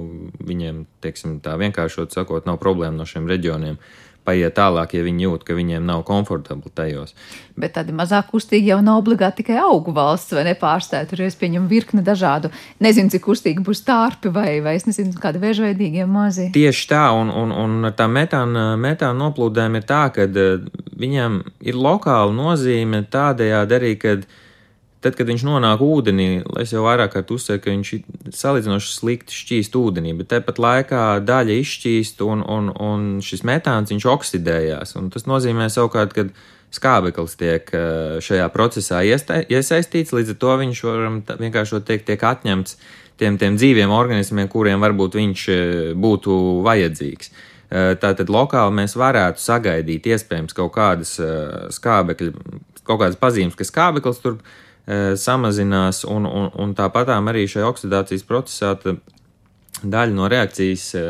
viņiem, 0.46 0.84
teiksim, 1.02 1.40
tā 1.42 1.58
vienkāršot 1.58 2.14
sakot, 2.14 2.46
nav 2.46 2.62
problēma 2.62 2.94
no 3.00 3.08
šiem 3.08 3.26
reģioniem 3.26 3.80
paiet 4.26 4.56
tālāk, 4.56 4.96
ja 4.96 5.04
viņi 5.06 5.26
jūt, 5.26 5.44
ka 5.46 5.56
viņiem 5.56 5.86
nav 5.86 6.02
komfortabli 6.08 6.72
tajos. 6.74 7.14
Bet 7.56 7.76
tādi 7.78 7.94
mazāk 7.96 8.28
kustīgi 8.32 8.72
jau 8.72 8.80
nav 8.84 9.00
obligāti 9.00 9.40
tikai 9.40 9.60
augu 9.62 9.94
valsts 9.96 10.34
vai 10.36 10.44
nepārstāja. 10.50 11.08
Tur 11.08 11.22
es 11.24 11.38
pieņemu 11.40 11.70
virkni 11.70 12.04
dažādu, 12.04 12.50
nezinu, 12.84 13.12
cik 13.14 13.24
kustīgi 13.24 13.64
būs 13.64 13.84
tārpi 13.86 14.32
vai, 14.34 14.58
vai 14.64 14.76
es 14.76 14.88
nezinu, 14.88 15.16
kādi 15.22 15.40
vēžveidīgie 15.42 16.04
mazi. 16.10 16.50
Tieši 16.56 16.88
tā, 16.90 17.04
un, 17.16 17.32
un, 17.32 17.54
un 17.64 17.92
tā 17.96 18.08
metāna, 18.10 18.68
metāna 18.80 19.16
noplūdēm 19.22 19.80
ir 19.80 19.86
tā, 19.88 20.02
ka 20.14 20.26
eh, 20.28 20.66
viņam 20.98 21.40
ir 21.64 21.78
lokāla 21.86 22.34
nozīme 22.36 23.06
tādējādi 23.12 23.80
arī, 23.80 23.94
kad 24.02 24.26
Tad, 25.06 25.14
kad 25.14 25.28
viņš 25.30 25.44
nonāk 25.46 25.82
ūdenī, 25.86 26.40
es 26.58 26.72
jau 26.74 26.80
vairāk 26.82 27.12
kārt 27.12 27.28
uzsveru, 27.30 27.60
ka 27.62 27.70
viņš 27.70 27.90
salīdzinoši 28.34 28.88
slikti 28.90 29.36
šķīst 29.38 29.76
ūdenī, 29.78 30.16
bet 30.18 30.32
tāpat 30.32 30.58
laikā 30.58 31.02
daļa 31.22 31.58
izšķīst 31.62 32.24
un, 32.26 32.42
un, 32.42 32.72
un 32.74 33.04
šis 33.22 33.44
metāns 33.46 33.92
viņš 33.94 34.06
oksidējās. 34.16 34.96
Un 34.98 35.12
tas 35.14 35.28
nozīmē 35.30 35.68
savukārt, 35.70 36.16
ka 36.16 36.26
skābeklis 36.74 37.38
tiek 37.38 37.70
eh, 37.70 38.18
šajā 38.26 38.48
procesā 38.50 39.04
iesaistīts, 39.06 40.16
līdz 40.16 40.34
ar 40.34 40.40
to 40.42 40.58
viņš 40.64 40.82
varam 40.88 41.22
vienkārši 41.22 41.82
teikt, 41.86 42.08
tiek 42.10 42.26
atņemts 42.32 42.80
tiem, 43.22 43.38
tiem 43.38 43.62
dzīviem 43.62 43.94
organismiem, 43.94 44.50
kuriem 44.50 44.82
varbūt 44.82 45.22
viņš 45.22 45.48
eh, 45.54 45.64
būtu 45.94 46.42
vajadzīgs. 46.66 47.30
Eh, 47.30 47.94
tātad 48.02 48.26
lokāli 48.26 48.80
mēs 48.82 48.98
varētu 48.98 49.46
sagaidīt 49.46 50.10
iespējams 50.10 50.58
kaut 50.58 50.74
kādas 50.74 51.14
skābekļa, 51.78 52.34
kaut 52.82 53.04
kādas 53.06 53.22
pazīmes, 53.22 53.54
ka 53.54 53.70
skābeklis 53.70 54.24
tur 54.26 54.40
ir 54.40 54.64
samazinās, 55.18 56.04
un, 56.06 56.28
un, 56.30 56.50
un 56.62 56.74
tāpatām 56.78 57.26
arī 57.32 57.46
šajā 57.50 57.66
oksidācijas 57.66 58.22
procesā 58.26 58.76
daļa 59.82 60.14
no 60.14 60.28
reakcijas 60.30 60.84
e, 60.94 61.04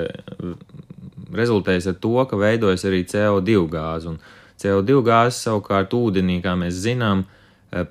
rezultējas 1.36 1.90
ar 1.92 1.98
to, 2.00 2.16
ka 2.30 2.38
veidojas 2.40 2.86
arī 2.88 3.04
CO2 3.08 3.66
gāze. 3.72 4.14
Un 4.14 4.20
CO2 4.56 5.02
gāze 5.04 5.36
savukārt 5.38 5.92
ūdenī, 5.96 6.40
kā 6.44 6.56
mēs 6.58 6.80
zinām, 6.86 7.26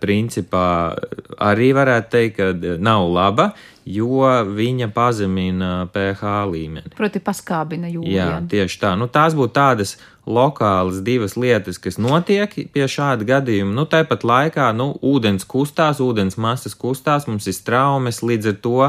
principā 0.02 0.96
arī 1.44 1.72
varētu 1.76 2.12
teikt, 2.12 2.40
ka 2.40 2.76
nav 2.82 3.06
laba, 3.12 3.50
jo 3.86 4.24
viņa 4.56 4.90
pazemina 4.96 5.72
pH 5.94 6.32
līmeni. 6.50 6.94
Proti, 6.96 7.22
paskābina 7.22 7.92
jūru. 7.92 8.10
Jā, 8.10 8.40
tieši 8.50 8.80
tā. 8.82 8.96
Nu, 8.98 9.10
tās 9.12 9.36
būtu 9.38 9.54
tādas 9.54 9.96
lokālas 10.26 11.02
divas 11.06 11.36
lietas, 11.38 11.78
kas 11.82 12.00
notiek 12.02 12.54
pie 12.74 12.88
šāda 12.90 13.28
gadījuma. 13.28 13.76
Nu, 13.76 13.86
tāpat 13.90 14.26
laikā, 14.26 14.72
nu, 14.78 14.94
ūdens 15.06 15.48
kustās, 15.50 16.02
ūdens 16.04 16.40
masas 16.42 16.78
kustās, 16.78 17.30
mums 17.30 17.48
ir 17.52 17.62
traumas 17.66 18.24
līdz 18.26 18.54
ar 18.54 18.58
to 18.64 18.80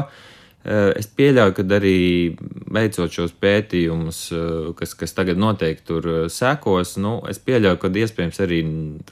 Eh, 0.67 0.89
es 0.99 1.07
pieļauju, 1.07 1.53
ka 1.55 1.63
arī 1.77 1.97
veicot 2.75 3.13
šos 3.13 3.31
pētījumus, 3.39 4.17
eh, 4.35 4.71
kas, 4.75 4.95
kas 4.99 5.15
tagad 5.15 5.39
noteikti 5.39 5.85
tur 5.87 6.07
eh, 6.11 6.17
sekos, 6.33 6.97
nu, 6.99 7.13
es 7.31 7.39
pieļauju, 7.39 7.79
ka 7.79 7.91
iespējams 8.01 8.41
arī 8.43 8.59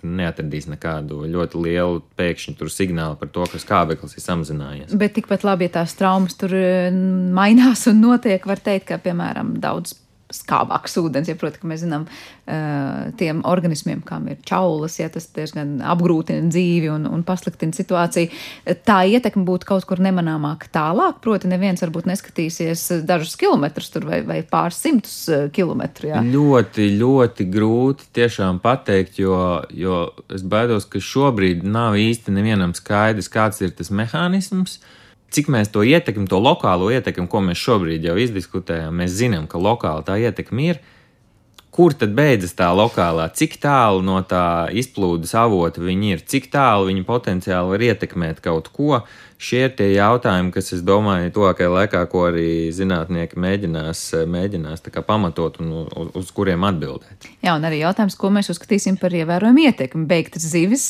neatradīs 0.03 0.67
nekādu 0.73 1.21
ļoti 1.31 1.61
lielu 1.63 2.01
pēkšņu 2.19 2.67
signālu 2.67 3.15
par 3.21 3.31
to, 3.31 3.47
ka 3.47 3.61
skābeklis 3.61 4.17
ir 4.17 4.25
samazinājies. 4.25 4.97
Bet 4.99 5.15
tikpat 5.15 5.47
labi, 5.47 5.69
ja 5.69 5.77
tās 5.77 5.95
traumas 5.95 6.35
tur 6.35 6.51
mainās 7.39 7.88
un 7.88 8.03
notiek, 8.03 8.43
var 8.49 8.59
teikt, 8.59 8.89
ka, 8.91 8.99
piemēram, 9.05 9.55
daudz 9.63 9.95
skābāks 10.35 10.97
ūdens. 11.01 11.29
Ja, 11.31 11.37
proti, 11.39 11.61
mēs 11.67 11.83
zinām, 11.83 12.05
uh, 12.07 13.11
tiem 13.19 13.41
organismiem, 13.47 14.01
kam 14.05 14.27
ir 14.31 14.39
čaulas, 14.47 14.97
ja 14.99 15.09
tas 15.11 15.27
diezgan 15.35 15.77
apgrūtina 15.85 16.49
dzīvi 16.51 16.91
un, 16.93 17.07
un 17.09 17.23
pasliktina 17.27 17.75
situāciju, 17.75 18.31
tā 18.87 18.97
ietekme 19.11 19.45
būtu 19.47 19.69
kaut 19.69 19.87
kur 19.89 20.01
nemanāmāk 20.03 20.67
tālāk. 20.75 21.21
Proti, 21.23 21.49
neviens 21.51 21.83
varbūt 21.83 22.09
neskatīsies 22.11 22.87
dažus 23.07 23.37
kilometrus 23.39 23.91
tur 23.93 24.09
vai, 24.09 24.21
vai 24.27 24.41
pāris 24.45 24.81
simtus 24.83 25.17
kilometru. 25.55 26.11
Jā. 26.13 26.25
Ļoti, 26.25 26.89
ļoti 26.99 27.49
grūti 27.51 28.11
tiešām 28.15 28.59
pateikt, 28.63 29.21
jo, 29.21 29.39
jo 29.73 30.03
es 30.33 30.45
baidos, 30.45 30.89
ka 30.89 31.01
šobrīd 31.01 31.65
nav 31.65 31.97
īsti 31.99 32.35
nevienam 32.35 32.75
skaidrs, 32.77 33.31
kāds 33.31 33.63
ir 33.65 33.73
tas 33.77 33.91
mehānisms. 33.93 34.79
Uh, 34.79 35.01
cik 35.35 35.51
mēs 35.51 35.71
to 35.73 35.83
ietekmi, 35.83 36.27
to 36.31 36.39
lokālo 36.41 36.89
ietekmi, 36.93 37.27
ko 37.31 37.41
mēs 37.43 37.61
šobrīd 37.61 38.07
jau 38.07 38.15
izdiskutējām, 38.21 39.01
mēs 39.01 39.15
zinām, 39.19 39.49
ka 39.51 39.61
lokāli 39.61 40.07
tā 40.07 40.17
ietekme 40.23 40.69
ir. 40.71 40.83
Kur 41.75 41.91
tad 41.91 42.13
beidzas 42.15 42.55
tā 42.55 42.69
lokālā, 42.71 43.27
cik 43.35 43.57
tālu 43.59 43.99
no 44.07 44.21
tā 44.23 44.71
izplūdes 44.71 45.33
avota 45.35 45.83
viņi 45.83 46.13
ir, 46.15 46.21
cik 46.23 46.47
tālu 46.53 46.88
viņi 46.88 47.03
potenciāli 47.07 47.73
var 47.73 47.83
ietekmēt 47.89 48.39
kaut 48.45 48.71
ko, 48.71 49.01
Šie 49.35 49.65
ir 49.67 49.73
tie 49.75 49.89
jautājumi, 49.91 50.47
kas, 50.55 50.69
es 50.77 50.81
domāju, 50.85 51.27
tuvākajā 51.35 51.67
laikā, 51.67 51.99
ko 52.07 52.21
arī 52.29 52.71
zinātnieki 52.73 53.35
mēģinās, 53.41 54.03
mēģinās 54.31 54.85
pamatot 55.05 55.59
un 55.59 55.73
uz, 56.15 56.29
kuriem 56.35 56.63
atbildēt. 56.63 57.27
Jā, 57.43 57.57
un 57.57 57.67
arī 57.67 57.81
jautājums, 57.81 58.15
ko 58.15 58.31
mēs 58.31 58.49
uzskatīsim 58.53 58.95
par 59.01 59.11
ievērojumu 59.11 59.65
ietekmi. 59.67 60.05
Beigtas 60.07 60.47
zivis, 60.53 60.85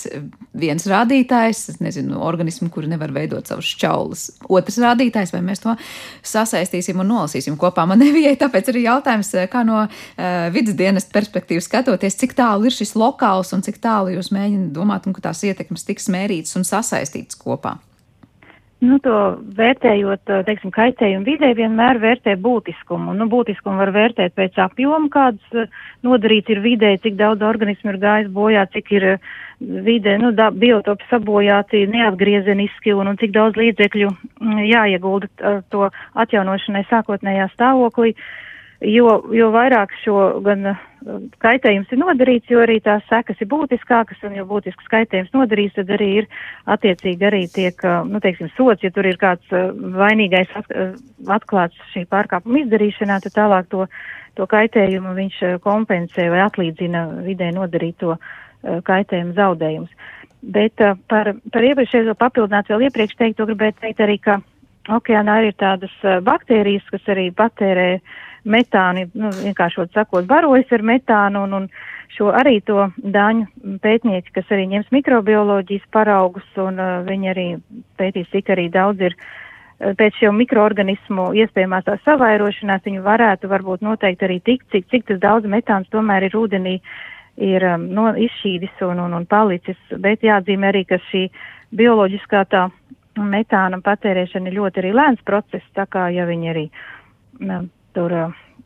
viens 0.54 0.86
rādītājs, 0.86 1.64
es 1.74 1.82
nezinu, 1.82 2.20
organismu, 2.22 2.70
kuri 2.74 2.92
nevar 2.92 3.16
veidot 3.16 3.50
savus 3.50 3.72
šķaulas. 3.74 4.28
Otrs 4.46 4.78
rādītājs, 4.84 5.34
vai 5.34 5.42
mēs 5.48 5.66
to 5.66 5.74
sasaistīsim 6.22 7.02
un 7.02 7.10
nolasīsim 7.16 7.58
kopā. 7.58 7.88
Man 7.90 8.04
nevijai, 8.06 8.36
tāpēc 8.46 8.70
arī 8.76 8.86
jautājums, 8.86 9.34
kā 9.50 9.66
no 9.66 9.82
uh, 9.88 10.48
vidas 10.54 10.75
dienas 10.78 11.08
perspektīvas 11.12 11.70
skatoties, 11.70 12.18
cik 12.22 12.36
tālu 12.38 12.70
ir 12.70 12.76
šis 12.76 12.96
lokāls 13.00 13.54
un 13.56 13.66
cik 13.66 13.82
tālu 13.84 14.16
jūs 14.16 14.32
mēģināt 14.36 14.72
domāt, 14.76 15.08
un 15.08 15.18
ka 15.18 15.28
tās 15.30 15.44
ietekmes 15.48 15.88
tiks 15.88 16.10
mērītas 16.14 16.56
un 16.60 16.68
sasaistītas 16.68 17.40
kopā. 17.42 17.78
Nu, 18.84 18.98
to 19.00 19.14
vērtējot, 19.56 20.28
teiksim, 20.46 20.72
kaitējumu 20.76 21.26
vidē, 21.26 21.54
vienmēr 21.56 21.98
vērtē 22.02 22.36
būtiskumu. 22.44 23.14
Nu, 23.16 23.26
būtiskumu 23.32 23.80
var 23.80 23.94
vērtēt 23.96 24.36
pēc 24.36 24.60
apjoma, 24.66 25.08
kāds 25.14 25.72
nodarīts 26.06 26.52
ir 26.52 26.60
vidē, 26.66 26.92
cik 27.02 27.16
daudz 27.18 27.46
organismu 27.48 27.94
ir 27.94 28.02
gājis 28.04 28.30
bojā, 28.36 28.66
cik 28.76 28.92
ir 28.98 29.08
vidē, 29.60 30.18
nu, 30.22 30.34
da, 30.36 30.50
biotopi 30.52 31.08
sabojāti 31.10 31.86
neatgriezeniski 31.88 32.94
un, 32.94 33.14
un 33.14 33.22
cik 33.22 33.32
daudz 33.36 33.58
līdzekļu 33.62 34.12
jāiegulda 34.68 35.56
to 35.72 35.88
atjaunošanai 36.26 36.84
sākotnējā 36.92 37.48
stāvoklī. 37.56 38.12
Jo, 38.84 39.22
jo 39.32 39.48
vairāk 39.56 39.94
šo 40.04 40.42
gan 40.44 40.74
kaitējums 41.40 41.92
ir 41.94 42.00
nodarīts, 42.02 42.50
jo 42.52 42.60
arī 42.64 42.80
tās 42.84 43.06
sekas 43.08 43.40
ir 43.40 43.48
būtiskākas, 43.48 44.20
un 44.28 44.36
jo 44.36 44.46
būtisks 44.50 44.90
kaitējums 44.92 45.32
nodarīts, 45.36 45.78
tad 45.78 45.94
arī 45.96 46.10
ir 46.22 46.28
attiecīgi 46.76 47.28
arī 47.30 47.44
tiek, 47.52 47.86
nu, 48.10 48.20
teiksim, 48.24 48.50
sots, 48.58 48.84
ja 48.84 48.92
tur 48.92 49.08
ir 49.08 49.20
kāds 49.22 49.54
vainīgais 49.96 50.52
atklāts 51.38 51.80
šī 51.94 52.04
pārkāpuma 52.12 52.64
izdarīšanā, 52.66 53.22
tad 53.24 53.38
tālāk 53.38 53.70
to, 53.72 53.86
to 54.36 54.50
kaitējumu 54.50 55.16
viņš 55.22 55.40
kompensē 55.64 56.28
vai 56.34 56.44
atlīdzina 56.48 57.06
vidē 57.28 57.54
nodarīto 57.56 58.18
kaitējumu 58.66 59.38
zaudējumus. 59.38 60.12
Bet 60.56 60.82
par, 61.10 61.32
par 61.54 61.70
iepriekšējo 61.72 62.18
papildināt 62.20 62.68
vēl 62.70 62.90
iepriekš 62.90 63.16
teikto 63.22 63.48
gribētu 63.48 63.86
teikt 63.86 64.04
arī, 64.04 64.20
ka 64.22 64.42
okeānā 64.94 65.40
ir 65.48 65.56
tādas 65.58 65.94
baktērijas, 66.26 66.86
kas 66.92 67.08
arī 67.14 67.32
patērē 67.34 67.90
uh, 67.98 68.24
metāni, 68.46 69.08
nu, 69.18 69.32
vienkāršot 69.36 69.94
sakot, 69.96 70.28
barojas 70.30 70.72
ar 70.76 70.84
metānu 70.86 71.46
un, 71.48 71.56
un 71.60 71.70
šo 72.16 72.30
arī 72.36 72.60
to 72.66 72.90
dāņu 73.02 73.80
pētnieci, 73.84 74.34
kas 74.36 74.52
arī 74.54 74.68
ņems 74.74 74.94
mikrobioloģijas 74.94 75.90
paraugus 75.94 76.62
un 76.62 76.80
uh, 76.80 77.02
viņi 77.08 77.32
arī 77.34 77.48
pētīs, 78.00 78.30
cik 78.32 78.54
arī 78.56 78.70
daudz 78.74 79.10
ir 79.10 79.18
uh, 79.18 79.26
pēc 80.00 80.22
šo 80.22 80.32
mikroorganismu 80.36 81.32
iespējamās 81.42 81.88
tās 81.90 82.06
savairošanās, 82.06 82.86
viņi 82.86 83.04
varētu 83.04 83.52
varbūt 83.52 83.84
noteikt 83.86 84.24
arī 84.24 84.40
tik, 84.46 84.64
cik, 84.72 84.88
cik 84.92 85.10
tas 85.10 85.20
daudz 85.20 85.50
metāns 85.52 85.90
tomēr 85.92 86.30
ir 86.30 86.38
ūdenī 86.40 86.80
ir 87.42 87.66
um, 87.68 87.90
no, 87.92 88.10
izšķīdis 88.16 88.84
un, 88.88 89.02
un, 89.08 89.16
un 89.20 89.26
palicis, 89.28 89.80
bet 90.00 90.24
jāatzīmē 90.24 90.72
arī, 90.72 90.86
ka 90.88 91.00
šī 91.10 91.28
bioloģiskā 91.76 92.46
tā 92.52 92.68
metāna 93.20 93.80
patērēšana 93.84 94.52
ir 94.52 94.60
ļoti 94.60 94.84
arī 94.84 94.94
lēns 94.96 95.24
process, 95.28 95.66
tā 95.76 95.88
kā 95.92 96.08
ja 96.16 96.28
viņi 96.28 96.52
arī 96.52 96.66
um, 97.42 97.68
tur 97.96 98.14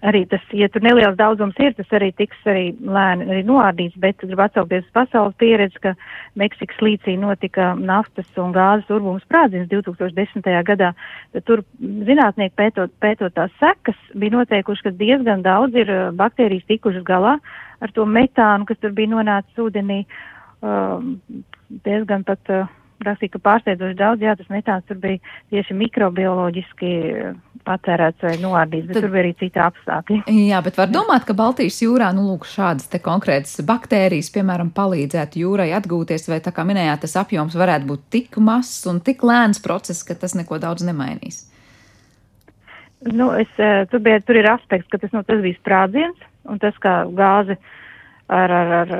arī 0.05 0.21
tas, 0.31 0.43
ja 0.55 0.69
tur 0.71 0.83
neliels 0.85 1.17
daudzums 1.19 1.57
ir, 1.59 1.73
tas 1.75 1.89
arī 1.95 2.09
tiks 2.15 2.39
arī 2.47 2.69
lēni 2.79 3.27
arī 3.27 3.41
noārdīts, 3.47 3.99
bet 3.99 4.21
gribu 4.23 4.45
atsaukties 4.45 4.85
uz 4.85 4.93
pasaules 4.95 5.35
pieredzi, 5.41 5.81
ka 5.83 5.93
Meksikas 6.39 6.79
līcī 6.83 7.17
notika 7.19 7.73
naftas 7.75 8.29
un 8.39 8.53
gāzes 8.55 8.89
urbums 8.95 9.25
sprādziens 9.27 9.67
2010. 9.71 10.47
gadā. 10.69 10.93
Tur 11.43 11.65
zinātnieki 11.81 12.55
pētot, 12.55 12.95
pētot 13.03 13.35
tās 13.35 13.51
sekas 13.59 13.99
bija 14.15 14.37
noteikuši, 14.37 14.87
ka 14.87 14.95
diezgan 14.95 15.43
daudz 15.43 15.75
ir 15.75 15.91
baktērijas 16.19 16.67
tikušas 16.71 17.03
galā 17.07 17.37
ar 17.79 17.95
to 17.95 18.07
metānu, 18.07 18.67
kas 18.69 18.79
tur 18.79 18.95
bija 18.95 19.15
nonācis 19.17 19.63
ūdenī. 19.67 20.05
Um, 20.59 21.19
diezgan 21.85 22.25
pat 22.27 22.49
uh, 22.51 22.67
rakstīja, 23.05 23.33
ka 23.35 23.41
pārsteidzoši 23.45 23.97
daudz, 23.99 24.23
jā, 24.23 24.33
tas 24.37 24.49
metāns 24.51 24.85
tur 24.87 24.99
bija 25.01 25.19
tieši 25.53 25.75
mikrobioloģiski 25.79 26.91
patērēts 27.67 28.25
vai 28.25 28.33
noārdīts, 28.41 28.87
bet 28.87 28.97
Tad, 28.97 29.05
tur 29.05 29.13
bija 29.13 29.23
arī 29.23 29.33
citi 29.39 29.61
apstākļi. 29.63 30.19
Jā, 30.49 30.61
bet 30.65 30.79
var 30.79 30.91
domāt, 30.91 31.25
ka 31.27 31.35
Baltijas 31.37 31.79
jūrā, 31.83 32.11
nu, 32.15 32.25
lūk, 32.31 32.47
šādas 32.49 32.89
te 32.91 33.01
konkrētas 33.03 33.59
baktērijas, 33.67 34.31
piemēram, 34.35 34.71
palīdzētu 34.75 35.43
jūrai 35.43 35.69
atgūties, 35.77 36.29
vai 36.31 36.41
tā 36.45 36.53
kā 36.55 36.65
minējāt, 36.67 37.05
tas 37.05 37.17
apjoms 37.23 37.57
varētu 37.59 37.89
būt 37.89 38.07
tik 38.15 38.39
mazs 38.43 38.87
un 38.89 39.03
tik 39.05 39.23
lēns 39.27 39.61
process, 39.63 40.05
ka 40.07 40.17
tas 40.19 40.37
neko 40.39 40.61
daudz 40.61 40.85
nemainīs. 40.87 41.45
Nu, 43.07 43.31
es, 43.39 43.51
eh, 43.57 43.85
tur, 43.91 44.03
bija, 44.03 44.19
tur 44.27 44.39
ir 44.39 44.49
aspekts, 44.51 44.89
ka 44.91 44.99
tas, 44.99 45.11
nu, 45.15 45.23
tas 45.27 45.39
bija 45.43 45.55
sprādziens, 45.61 46.25
un 46.49 46.59
tas, 46.59 46.75
kā 46.83 47.03
gāze 47.15 47.55
uh, 47.55 47.75
ar, 48.29 48.51
ar, 48.51 48.71
ar 48.73 48.91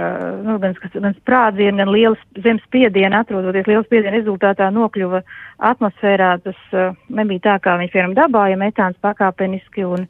nu, 0.44 0.58
gan, 0.62 0.74
gan 0.94 1.14
sprādzienu, 1.20 1.78
gan 1.78 1.92
lielu 1.94 2.18
zemes 2.42 2.66
spiedienu, 2.66 3.20
atrodoties 3.20 3.68
lielu 3.70 3.86
spiedienu 3.86 4.18
rezultātā 4.18 4.72
nokļuva 4.74 5.22
atmosfērā. 5.70 6.32
Tas 6.46 6.74
uh, 6.74 6.98
nebija 7.14 7.46
tā, 7.46 7.60
kā 7.64 7.78
viņš, 7.78 7.94
piemēram, 7.94 8.18
dabā, 8.18 8.48
ja 8.50 8.58
metāns 8.58 8.98
pakāpeniski 9.06 9.86
un, 9.86 10.08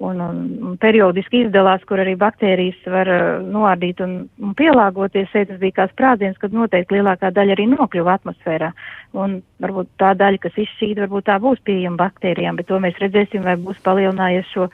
un, 0.00 0.24
un, 0.24 0.78
periodiski 0.80 1.44
izdalās, 1.44 1.84
kur 1.84 2.00
arī 2.00 2.16
baktērijas 2.24 2.88
var 2.96 3.12
uh, 3.12 3.28
noārdīt 3.44 4.00
un, 4.06 4.16
un 4.40 4.56
pielāgoties. 4.56 5.28
Šeit 5.34 5.52
tas 5.52 5.60
bija 5.60 5.82
kā 5.82 5.88
sprādziens, 5.92 6.40
kad 6.40 6.56
noteikti 6.56 6.96
lielākā 6.96 7.34
daļa 7.36 7.58
arī 7.58 7.68
nokļuva 7.76 8.16
atmosfērā. 8.16 8.72
Un 9.20 9.42
varbūt 9.60 9.92
tā 10.00 10.16
daļa, 10.16 10.40
kas 10.48 10.60
izšķīda, 10.64 11.04
varbūt 11.04 11.28
tā 11.28 11.36
būs 11.44 11.60
pieejama 11.68 12.06
baktērijām, 12.06 12.56
bet 12.56 12.72
to 12.72 12.80
mēs 12.80 12.96
redzēsim, 13.04 13.44
vai 13.44 13.60
būs 13.60 13.84
palielinājies 13.84 14.56
šo 14.56 14.72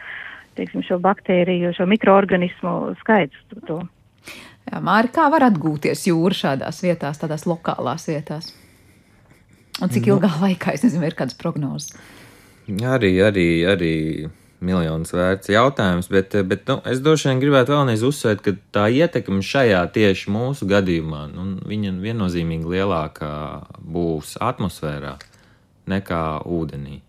teiksim, 0.61 0.85
šo 0.87 1.01
baktēriju, 1.03 1.73
šo 1.77 1.88
mikroorganismu 1.90 2.94
skaits. 3.01 3.40
To. 3.68 3.81
Jā, 4.68 4.81
Māri, 4.85 5.11
kā 5.14 5.27
var 5.33 5.49
atgūties 5.49 6.07
jūra 6.11 6.37
šādās 6.37 6.83
vietās, 6.85 7.20
tādās 7.20 7.46
lokālās 7.49 8.07
vietās? 8.11 8.53
Un 9.81 9.88
cik 9.88 10.05
nu, 10.05 10.16
ilgā 10.16 10.31
laikā, 10.42 10.75
es 10.77 10.85
nezinu, 10.85 11.07
ir 11.09 11.16
kādas 11.16 11.38
prognozes? 11.38 11.94
Arī, 12.70 13.14
arī, 13.25 13.49
arī 13.66 13.94
miljonus 14.61 15.14
vērts 15.16 15.51
jautājums, 15.51 16.11
bet, 16.12 16.37
bet 16.46 16.68
nu, 16.68 16.77
es 16.88 17.01
droši 17.03 17.31
vien 17.31 17.40
gribētu 17.42 17.75
vēlreiz 17.75 18.05
uzsvērt, 18.07 18.42
ka 18.44 18.55
tā 18.77 18.87
ietekme 18.92 19.40
šajā 19.44 19.81
tieši 19.94 20.33
mūsu 20.33 20.68
gadījumā, 20.70 21.25
nu, 21.33 21.46
viņa 21.66 21.94
viennozīmīgi 22.05 22.75
lielākā 22.77 23.33
būs 23.81 24.37
atmosfērā 24.44 25.16
nekā 25.90 26.25
ūdenī. 26.44 27.01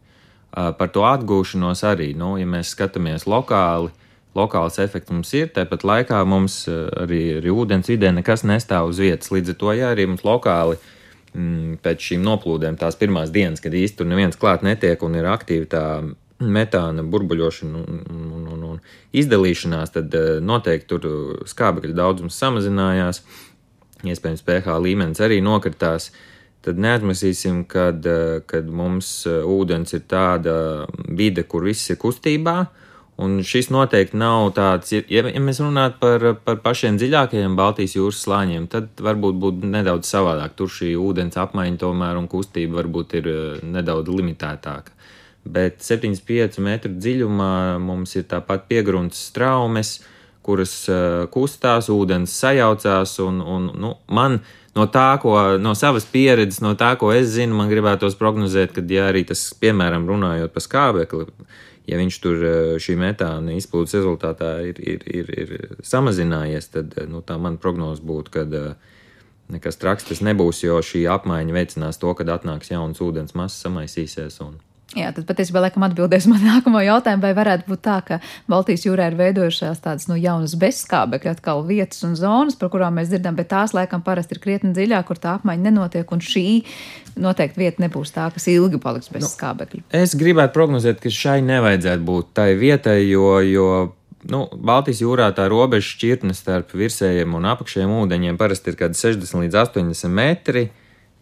Par 0.51 0.91
to 0.91 1.05
atgūšanos 1.07 1.83
arī, 1.87 2.11
nu, 2.17 2.33
ja 2.39 2.47
mēs 2.49 2.73
skatāmies 2.75 3.23
lokāli, 3.29 3.91
lokāls 4.35 4.79
efekts 4.83 5.11
mums 5.11 5.31
ir, 5.35 5.51
tāpat 5.55 5.85
laikā 5.87 6.21
mums 6.27 6.63
arī, 6.71 7.21
arī 7.39 7.53
ūdens 7.55 7.91
vidē 7.91 8.11
nekas 8.15 8.43
nestāv 8.47 8.91
uz 8.91 8.99
vietas. 8.99 9.31
Līdz 9.31 9.53
ar 9.53 9.59
to, 9.61 9.71
ja 9.79 9.91
arī 9.95 10.07
mums 10.11 10.25
lokāli 10.27 10.75
mm, 11.35 11.77
pēc 11.83 12.09
šīm 12.09 12.25
noplūdēm 12.27 12.79
tās 12.79 12.99
pirmās 12.99 13.31
dienas, 13.31 13.63
kad 13.63 13.75
īsti 13.75 14.01
tur 14.01 14.11
neviens 14.11 14.39
klāt 14.39 14.65
netiek 14.67 15.03
un 15.07 15.15
ir 15.19 15.29
aktīva 15.31 15.69
tā 15.71 15.85
metāna 16.41 17.03
burbuļošana 17.05 17.83
un, 17.85 18.01
un, 18.09 18.47
un, 18.55 18.65
un 18.71 18.81
izdalīšanās, 19.17 19.93
tad 19.95 20.15
noteikti 20.43 20.89
tur 20.89 21.07
skābekļa 21.49 21.95
daudzums 21.97 22.39
samazinājās, 22.41 23.21
iespējams, 24.01 24.43
pH 24.47 24.77
līmenis 24.81 25.21
arī 25.21 25.39
nokritās. 25.45 26.09
Tad 26.62 26.78
neatmasīsim, 26.78 27.63
kad, 27.65 28.06
kad 28.45 28.67
mums 28.69 29.10
ūdens 29.26 29.95
ir 29.97 30.04
tāda 30.06 30.54
vide, 31.10 31.41
kur 31.50 31.65
viss 31.65 31.89
ir 31.89 31.97
kustībā, 31.97 32.60
Un 33.21 33.41
šis 33.45 33.67
noteikti 33.69 34.17
nav 34.17 34.47
tāds, 34.58 34.93
ja, 34.95 35.02
ja 35.12 35.41
mēs 35.43 35.60
runātu 35.62 36.00
par, 36.02 36.24
par 36.41 36.62
pašiem 36.63 36.95
dziļākajiem 36.97 37.58
Baltijas 37.60 37.93
jūras 37.93 38.21
slāņiem, 38.26 38.65
tad 38.71 39.04
varbūt 39.04 39.38
būtu 39.41 39.69
nedaudz 39.69 40.10
savādāk. 40.10 40.56
Tur 40.58 40.71
šī 40.74 40.95
ūdens 40.97 41.38
apmaiņa 41.38 41.78
tomēr 41.84 42.17
un 42.17 42.30
kustība 42.32 42.80
varbūt 42.80 43.13
ir 43.19 43.30
eh, 43.30 43.60
nedaudz 43.76 44.10
limitētāka. 44.10 44.95
Bet 45.45 45.86
75 45.86 46.58
metru 46.65 46.95
dziļumā 46.95 47.54
mums 47.82 48.15
ir 48.17 48.26
tāpat 48.32 48.65
piegrunts 48.69 49.21
straumes, 49.30 50.00
kuras 50.41 50.74
kustās, 51.34 51.89
ūdens 51.93 52.34
sajaucās, 52.34 53.15
un, 53.21 53.41
un 53.45 53.67
nu, 53.78 53.91
man 54.10 54.39
no 54.77 54.86
tā, 54.91 55.07
ko 55.21 55.36
no 55.62 55.73
savas 55.77 56.05
pieredzes, 56.10 56.62
no 56.63 56.73
tā, 56.79 56.93
ko 56.99 57.12
es 57.15 57.34
zinu, 57.36 57.57
man 57.57 57.71
gribētos 57.71 58.17
prognozēt, 58.19 58.75
ka, 58.75 58.86
ja 58.91 59.10
arī 59.12 59.25
tas, 59.27 59.43
piemēram, 59.62 60.07
runājot 60.10 60.53
par 60.55 60.65
skābekli, 60.65 61.27
ja 61.89 61.99
viņš 61.99 62.21
tur 62.23 62.45
eh, 62.45 62.62
šī 62.81 62.95
metāna 62.99 63.57
izplūdes 63.57 63.97
rezultātā 63.99 64.53
ir, 64.69 64.79
ir, 64.79 65.05
ir, 65.12 65.31
ir 65.43 65.53
samazinājies, 65.84 66.71
tad 66.75 66.97
eh, 66.97 67.10
nu, 67.10 67.23
tā 67.25 67.38
man 67.41 67.60
prognoze 67.62 68.03
būtu, 68.05 68.34
ka 68.34 68.45
eh, 68.47 68.97
nekas 69.51 69.79
traks 69.81 70.07
tas 70.07 70.23
nebūs, 70.23 70.63
jo 70.63 70.79
šī 70.86 71.05
apmaiņa 71.12 71.57
veicinās 71.57 71.99
to, 72.01 72.13
kad 72.17 72.31
atnāks 72.31 72.71
jauns 72.71 73.01
ūdens 73.03 73.36
masas, 73.36 73.60
samaisīsies. 73.65 74.39
Un, 74.45 74.60
Jā, 74.97 75.12
tad 75.15 75.23
patiesībā 75.30 75.62
laikam 75.63 75.86
atbildēs 75.88 76.27
man 76.27 76.41
nākamo 76.51 76.82
jautājumu, 76.84 77.23
vai 77.23 77.32
varētu 77.38 77.69
būt 77.71 77.84
tā, 77.86 77.97
ka 78.08 78.19
Baltijas 78.51 78.84
jūrā 78.88 79.08
ir 79.12 79.17
veidojušās 79.19 79.84
tādas 79.84 80.10
nu, 80.12 80.17
jaunas 80.19 80.58
bezskābekļa 80.60 81.36
atkal 81.38 81.63
vietas 81.67 82.04
un 82.08 82.17
zonas, 82.19 82.58
par 82.60 82.73
kurām 82.73 82.99
mēs 82.99 83.12
dzirdam, 83.12 83.38
bet 83.39 83.51
tās 83.54 83.75
laikam 83.77 84.04
parasti 84.04 84.36
ir 84.36 84.43
krietni 84.43 84.73
dziļāk, 84.75 85.08
kur 85.08 85.21
tā 85.21 85.38
apmaiņa 85.39 85.69
nenotiek, 85.69 86.12
un 86.12 86.23
šī 86.25 86.45
noteikti 87.21 87.63
vieta 87.63 87.86
nebūs 87.86 88.12
tā, 88.15 88.27
kas 88.36 88.49
ilgi 88.51 88.82
paliks 88.84 89.12
bez 89.13 89.23
nu, 89.23 89.32
skābekļa. 89.32 89.86
Es 90.01 90.17
gribētu 90.19 90.56
prognozēt, 90.58 90.99
ka 91.04 91.13
šai 91.13 91.39
nevajadzētu 91.47 92.08
būt 92.08 92.36
tai 92.41 92.51
vietai, 92.60 92.99
jo, 93.08 93.38
jo 93.47 93.69
nu, 94.32 94.43
Baltijas 94.51 95.01
jūrā 95.06 95.32
tā 95.38 95.47
robeža 95.51 95.93
šķirtne 95.95 96.36
starp 96.36 96.75
virsējiem 96.77 97.39
un 97.39 97.47
apakšējiem 97.54 97.95
ūdeņiem 98.04 98.39
parasti 98.39 98.73
ir 98.73 98.80
kaut 98.80 98.91
kādi 98.91 99.04
60 99.08 99.45
līdz 99.45 99.60
80 99.63 100.15
metri 100.19 100.67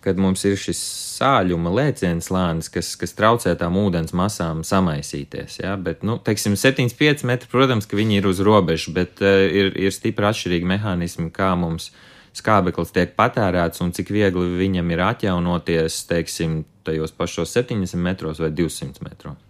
kad 0.03 0.19
mums 0.21 0.43
ir 0.47 0.55
šis 0.59 0.79
sāļuma 1.19 1.71
lēciens 1.75 2.29
lānis, 2.31 2.69
kas, 2.71 2.93
kas 2.99 3.15
traucē 3.17 3.55
tām 3.59 3.77
ūdens 3.81 4.15
masām 4.15 4.63
samaisīties. 4.67 5.59
Ja? 5.63 5.75
Bet, 5.79 6.05
nu, 6.07 6.19
teiksim, 6.23 6.55
75 6.59 7.25
metri, 7.27 7.51
protams, 7.51 7.89
ka 7.89 7.99
viņi 7.99 8.21
ir 8.21 8.29
uz 8.29 8.39
robežas, 8.45 8.93
bet 8.95 9.23
uh, 9.25 9.43
ir, 9.45 9.73
ir 9.75 9.95
stipri 9.95 10.29
atšķirīgi 10.29 10.69
mehānismi, 10.69 11.27
kā 11.35 11.51
mums 11.59 11.91
skābeklis 12.39 12.93
tiek 12.95 13.15
patērēts 13.17 13.83
un 13.83 13.91
cik 13.95 14.13
viegli 14.13 14.47
viņam 14.59 14.95
ir 14.95 15.03
atjaunoties, 15.09 16.03
teiksim, 16.09 16.63
tajos 16.87 17.13
pašos 17.15 17.53
70 17.57 17.99
metros 17.99 18.39
vai 18.39 18.53
200 18.55 19.03
metros. 19.05 19.48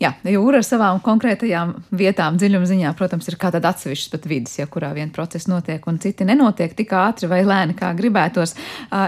Jā, 0.00 0.14
jūra 0.24 0.62
ar 0.62 0.64
savām 0.64 0.96
konkrētajām 1.04 1.74
vietām, 1.92 2.38
dziļuma 2.40 2.64
ziņā, 2.64 2.90
protams, 2.96 3.26
ir 3.28 3.34
kā 3.36 3.50
tāda 3.52 3.68
atsevišķa 3.74 4.12
pat 4.14 4.26
vidas, 4.30 4.54
ja 4.56 4.64
kurā 4.64 4.94
viena 4.96 5.12
procesa 5.12 5.50
notiek 5.50 5.84
un 5.90 5.98
citi 6.00 6.24
nenotiek 6.24 6.72
tik 6.78 6.94
ātri 6.96 7.28
vai 7.28 7.42
lēni, 7.44 7.74
kā 7.76 7.90
gribētos. 7.98 8.54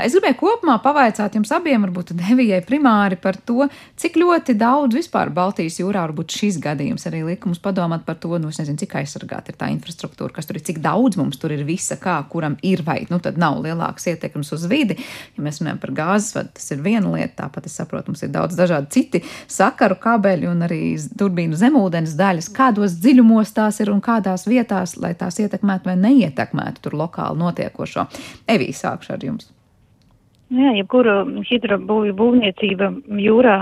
Es 0.05 0.13
gribēju 0.13 0.37
kopumā 0.43 0.75
pavaicāt 0.85 1.39
jums 1.39 1.49
abiem, 1.57 1.87
varbūt 1.87 2.13
Devijai 2.19 2.59
primāri 2.67 3.17
par 3.17 3.39
to, 3.41 3.71
cik 3.97 4.19
ļoti 4.21 4.53
daudz 4.61 4.99
vispār 4.99 5.33
Baltijas 5.33 5.79
jūrā 5.81 6.03
varbūt 6.11 6.37
šis 6.37 6.59
gadījums 6.61 7.09
arī 7.09 7.23
lika 7.31 7.49
mums 7.49 7.65
padomāt 7.65 8.05
par 8.05 8.21
to, 8.21 8.37
nu, 8.37 8.53
es 8.53 8.61
nezinu, 8.61 8.77
cik 8.85 8.99
aizsargāta 9.01 9.55
ir 9.55 9.59
tā 9.65 9.71
infrastruktūra, 9.73 10.37
kas 10.37 10.51
tur 10.51 10.61
ir, 10.61 10.67
cik 10.69 10.83
daudz 10.85 11.17
mums 11.17 11.41
tur 11.41 11.57
ir 11.57 11.65
visa, 11.65 11.97
kā 11.97 12.19
kuram 12.29 12.59
ir 12.61 12.85
vai, 12.85 12.99
nu, 13.09 13.17
tad 13.17 13.41
nav 13.41 13.63
lielāks 13.65 14.11
ietekmes 14.13 14.53
uz 14.53 14.69
vidi. 14.69 15.01
Ja 15.39 15.49
mēs 15.49 15.65
runājam 15.65 15.81
par 15.87 15.97
gāzes 16.03 16.37
vadu, 16.37 16.53
tas 16.61 16.69
ir 16.77 16.85
viena 16.85 17.17
lieta, 17.17 17.47
tāpat 17.47 17.73
es 17.73 17.81
saprotu, 17.81 18.13
mums 18.13 18.29
ir 18.29 18.37
daudz 18.37 18.61
dažādi 18.61 18.93
citi 18.93 19.25
sakaru 19.49 19.97
kabeļi 20.05 20.53
un 20.53 20.69
arī 20.69 20.82
turbīnu 21.19 21.59
zemūdens 21.59 22.15
daļas, 22.19 22.51
kādos 22.57 22.99
dziļumos 23.03 23.55
tās 23.57 23.81
ir 23.83 23.93
un 23.93 24.03
kādās 24.05 24.47
vietās, 24.51 24.97
lai 25.01 25.15
tās 25.19 25.41
ietekmētu 25.43 25.91
vai 25.91 25.97
neietekmētu 26.01 26.87
tur 26.87 26.99
lokāli 27.05 27.43
notiekošo. 27.43 28.07
Evī, 28.51 28.71
sākšu 28.77 29.17
ar 29.17 29.27
jums. 29.29 29.51
Jā, 30.53 30.75
jebkura 30.77 31.23
hidrobūvju 31.49 32.15
būvniecība 32.19 32.91
jūrā, 33.25 33.55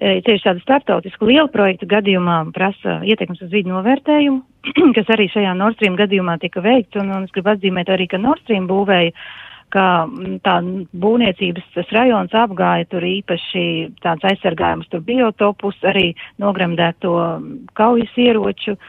e, 0.00 0.20
tieši 0.24 0.46
tāda 0.46 0.62
starptautiska 0.62 1.26
liela 1.28 1.50
projekta 1.52 1.88
gadījumā 1.90 2.38
prasa 2.56 3.02
ietekmes 3.04 3.42
uz 3.44 3.52
vidu 3.52 3.74
novērtējumu, 3.74 4.40
kas 4.96 5.12
arī 5.12 5.28
šajā 5.34 5.52
Nord 5.58 5.76
Stream 5.76 5.98
gadījumā 6.00 6.38
tika 6.40 6.64
veikts, 6.64 6.96
un, 7.00 7.12
un 7.12 7.28
es 7.28 7.34
gribu 7.34 7.52
atzīmēt 7.52 7.92
arī, 7.92 8.08
ka 8.08 8.20
Nord 8.22 8.40
Stream 8.46 8.70
būvēja 8.70 9.12
ka 9.72 9.84
mm, 10.06 10.38
tā 10.44 10.58
būvniecības 11.02 11.66
tas 11.74 11.92
rajons 11.94 12.34
apgāja 12.36 12.88
tur 12.92 13.04
īpaši 13.04 13.64
tāds 14.04 14.26
aizsargājums, 14.30 14.88
tur 14.92 15.04
biotopus, 15.06 15.78
arī 15.88 16.12
nogremdēto 16.42 17.14
kaujas 17.78 18.12
ieroču 18.18 18.74
e, 18.74 18.80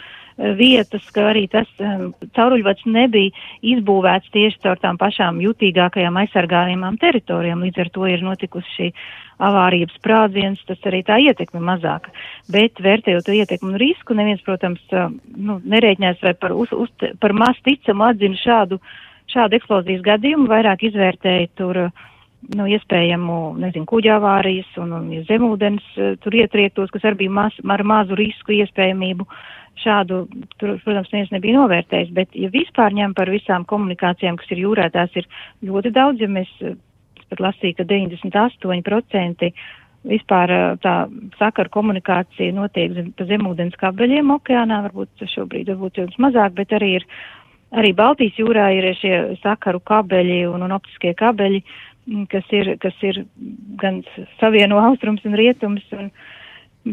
vietas, 0.59 1.05
ka 1.15 1.29
arī 1.31 1.45
tas 1.51 1.69
um, 1.83 2.11
cauruļvads 2.37 2.87
nebija 2.89 3.33
izbūvēts 3.75 4.31
tieši 4.35 4.63
caur 4.65 4.79
tām 4.83 4.99
pašām 5.01 5.41
jutīgākajām 5.43 6.21
aizsargājumām 6.23 6.99
teritorijām, 7.01 7.65
līdz 7.67 7.83
ar 7.85 7.91
to 7.95 8.07
ir 8.09 8.23
notikusi 8.25 8.75
šī 8.77 8.91
avārijas 9.39 9.93
sprādziens, 9.95 10.63
tas 10.67 10.81
arī 10.89 10.99
tā 11.07 11.15
ietekme 11.23 11.61
mazāka. 11.63 12.11
Bet 12.51 12.81
vērtējot 12.83 13.23
to 13.23 13.35
ietekmu 13.37 13.69
un 13.71 13.77
risku, 13.79 14.15
neviens, 14.17 14.41
protams, 14.43 14.81
nu, 14.91 15.61
nerēķinās 15.63 16.19
vai 16.25 16.33
par, 16.35 16.51
uz, 16.51 16.73
uz, 16.75 16.91
par 17.23 17.31
maz 17.31 17.55
ticamu 17.63 18.03
atzina 18.09 18.35
šādu 18.41 18.81
uh, 18.81 18.97
šādu 19.33 19.59
eksplozijas 19.59 20.03
gadījumu, 20.05 20.47
vairāk 20.49 20.85
izvērtēja 20.89 21.51
tur, 21.59 21.81
nu, 22.55 22.65
iespējamu, 22.71 23.37
nezinu, 23.59 23.87
kuģa 23.89 24.17
avārijas 24.17 24.69
un, 24.81 24.93
un 24.95 25.07
zemūdens 25.27 25.87
eh, 25.97 26.13
tur 26.23 26.37
ietriektos, 26.39 26.91
kas 26.93 27.07
arī 27.07 27.25
bija 27.25 27.37
maz, 27.41 27.57
ar 27.75 27.85
mazu 27.87 28.17
risku 28.19 28.55
iespējamību. 28.57 29.27
Šādu, 29.79 30.25
tur, 30.59 30.73
protams, 30.83 31.07
neviens 31.13 31.29
nebija 31.31 31.55
novērtējis, 31.55 32.09
bet, 32.11 32.33
ja 32.35 32.49
vispār 32.51 32.91
ņem 32.97 33.13
par 33.15 33.29
visām 33.31 33.63
komunikācijām, 33.67 34.35
kas 34.41 34.49
ir 34.51 34.65
jūrā, 34.65 34.89
tās 34.91 35.13
ir 35.15 35.27
ļoti 35.63 35.93
daudz, 35.95 36.23
ja 36.23 36.31
mēs 36.31 36.49
eh, 36.63 36.75
pat 37.29 37.43
lasīju, 37.45 37.77
ka 37.77 37.87
98% 37.87 39.53
vispār 40.09 40.51
eh, 40.51 40.65
tā 40.83 40.95
sakaru 41.39 41.71
komunikācija 41.75 42.55
notiek 42.55 42.95
zem, 42.95 43.11
pa 43.15 43.27
zemūdens 43.29 43.79
kabeļiem 43.79 44.31
okeānā, 44.35 44.81
varbūt 44.87 45.27
šobrīd 45.35 45.71
varbūt 45.73 46.03
jums 46.03 46.19
mazāk, 46.23 46.55
bet 46.59 46.75
arī 46.75 46.95
ir 46.99 47.07
Arī 47.77 47.91
Baltijas 47.93 48.37
jūrā 48.39 48.71
ir 48.73 48.87
šie 48.97 49.15
sakaru 49.43 49.81
kabeļi 49.85 50.41
un, 50.49 50.63
un 50.65 50.73
optiskie 50.73 51.13
kabeļi, 51.17 51.61
mm, 52.09 52.25
kas 52.31 52.47
ir, 52.55 52.73
kas 52.81 52.95
ir 53.05 53.23
gan 53.81 54.01
savieno 54.39 54.79
austrums 54.81 55.25
un 55.29 55.37
rietums. 55.37 55.85
Un, 55.93 56.09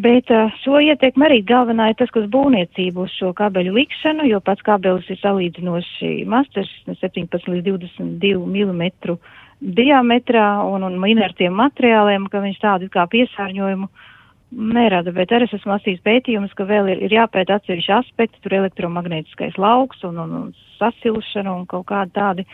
bet 0.04 0.28
šo 0.60 0.82
ietekmi 0.84 1.24
arī 1.28 1.40
galvenā 1.48 1.88
ir 1.90 1.96
tas, 2.00 2.12
kas 2.12 2.28
būvniecību 2.32 3.06
uz 3.06 3.14
šo 3.16 3.32
kabeļu 3.38 3.72
likšanu, 3.78 4.26
jo 4.28 4.42
pats 4.44 4.66
kabelis 4.66 5.08
ir 5.08 5.20
salīdzinoši 5.22 6.12
mazs, 6.28 6.74
17 6.90 7.48
līdz 7.54 7.72
22 7.72 8.44
mm 8.44 9.16
diametrā 9.76 10.50
un, 10.68 10.84
un 10.84 11.08
inertiem 11.08 11.54
materiāliem, 11.56 12.28
ka 12.28 12.44
viņš 12.44 12.60
tādu 12.60 12.90
kā 12.92 13.06
piesārņojumu 13.08 13.88
uh, 13.88 14.12
nerada, 14.54 15.12
bet 15.14 15.32
arī 15.34 15.48
esmu 15.48 15.72
lasījis 15.72 16.04
pētījumus, 16.06 16.54
ka 16.56 16.66
vēl 16.68 16.90
ir, 16.92 17.02
ir 17.06 17.14
jāpēta 17.16 17.58
atsevišķi 17.58 17.94
aspekti, 17.96 18.42
tur 18.44 18.56
elektromagnētiskais 18.60 19.58
lauks 19.58 20.04
un, 20.06 20.20
un, 20.22 20.36
un 20.40 20.52
sasilšana 20.78 21.52
un 21.52 21.66
kaut 21.70 21.88
kādi 21.90 22.14
tādi, 22.14 22.46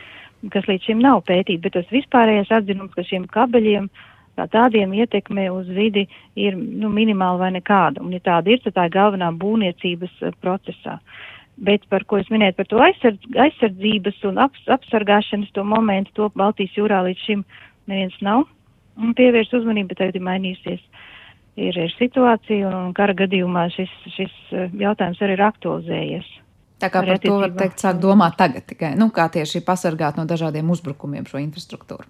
kas 0.52 0.66
līdz 0.68 0.88
šim 0.88 1.02
nav 1.02 1.22
pētīti, 1.28 1.60
bet 1.62 1.76
tas 1.76 1.92
vispārējais 1.92 2.52
atzinums, 2.54 2.94
ka 2.96 3.04
šiem 3.06 3.28
kabeļiem 3.30 3.90
kā 4.38 4.46
tādiem 4.48 4.94
ietekme 4.96 5.44
uz 5.52 5.68
vidi 5.68 6.06
ir 6.40 6.56
nu, 6.56 6.88
minimāla 6.88 7.44
vai 7.44 7.52
nekāda, 7.58 8.00
un 8.00 8.14
ja 8.16 8.22
tāda 8.24 8.54
ir, 8.54 8.62
tad 8.64 8.78
tā 8.78 8.88
ir 8.88 8.96
galvenā 8.96 9.28
būvniecības 9.36 10.24
uh, 10.24 10.32
procesā. 10.40 10.96
Bet 11.62 11.84
par 11.92 12.06
ko 12.08 12.16
es 12.16 12.30
minēju, 12.32 12.56
par 12.56 12.70
to 12.70 12.80
aizsardz, 12.80 13.28
aizsardzības 13.44 14.22
un 14.30 14.40
ap, 14.40 14.56
apsargāšanas 14.72 15.52
to 15.52 15.66
momentu, 15.68 16.14
to 16.16 16.30
Baltijas 16.34 16.72
jūrā 16.80 17.02
līdz 17.04 17.26
šim 17.28 17.44
neviens 17.92 18.16
nav 18.24 18.48
pievērst 19.18 19.52
uzmanību, 19.60 19.92
bet 19.92 20.00
tagad 20.00 20.16
ir 20.16 20.24
mainījusies 20.24 20.80
uh, 20.80 21.02
ir, 21.56 21.76
ir 21.76 21.92
situācija, 21.98 22.70
un 22.70 22.94
kara 22.96 23.14
gadījumā 23.16 23.66
šis, 23.74 23.92
šis 24.16 24.32
eh, 24.52 24.72
jautājums 24.84 25.20
arī 25.22 25.36
ir 25.38 25.44
aktualizējies. 25.48 26.32
Tā 26.82 26.90
kā 26.90 27.04
par 27.06 27.20
to 27.22 27.36
var 27.38 27.52
teikt, 27.54 27.78
sāk 27.78 28.00
domāt 28.02 28.34
tagad 28.40 28.66
tikai, 28.66 28.96
nu, 28.98 29.12
kā 29.14 29.28
tieši 29.30 29.62
pasargāt 29.66 30.18
no 30.18 30.26
dažādiem 30.26 30.70
uzbrukumiem 30.74 31.28
šo 31.30 31.38
infrastruktūru. 31.38 32.08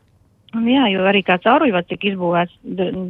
Un 0.56 0.68
jā, 0.68 0.86
jo 0.92 1.04
arī 1.08 1.22
kā 1.24 1.38
cauruļvads 1.40 1.88
tika 1.88 2.10
izbūvēts 2.10 2.56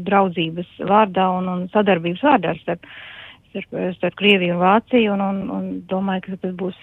draudzības 0.06 0.76
vārdā 0.86 1.26
un, 1.38 1.48
un 1.50 1.64
sadarbības 1.72 2.22
vārdā 2.22 2.54
starp, 2.60 2.86
starp, 3.50 3.78
starp 3.98 4.18
Krieviju 4.18 4.56
un 4.56 4.62
Vāciju, 4.62 5.14
un, 5.14 5.24
un, 5.26 5.40
un 5.54 5.70
domāju, 5.90 6.26
ka 6.26 6.38
tas 6.44 6.54
būs 6.58 6.78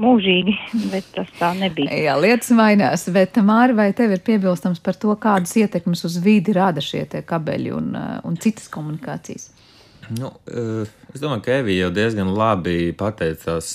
mūžīgi, 0.00 0.54
bet 0.92 1.08
tas 1.14 1.30
tā 1.38 1.52
nebija. 1.58 1.94
Jā, 2.06 2.16
lietas 2.20 2.52
mainās, 2.56 3.06
bet 3.12 3.38
Māri, 3.44 3.76
vai 3.76 3.90
tev 3.96 4.14
ir 4.16 4.22
piebilstams 4.26 4.82
par 4.84 4.98
to, 5.00 5.14
kādas 5.20 5.56
ietekmes 5.58 6.04
uz 6.08 6.18
vidi 6.22 6.54
rada 6.56 6.84
šie 6.84 7.06
kabeļi 7.26 7.72
un, 7.76 7.92
un 8.26 8.40
citas 8.42 8.68
komunikācijas? 8.72 9.50
Nu, 10.06 10.30
es 10.46 11.18
domāju, 11.18 11.42
ka 11.42 11.56
Evija 11.62 11.86
jau 11.88 11.94
diezgan 11.96 12.28
labi 12.30 12.92
pateica 12.94 13.56
tās 13.56 13.72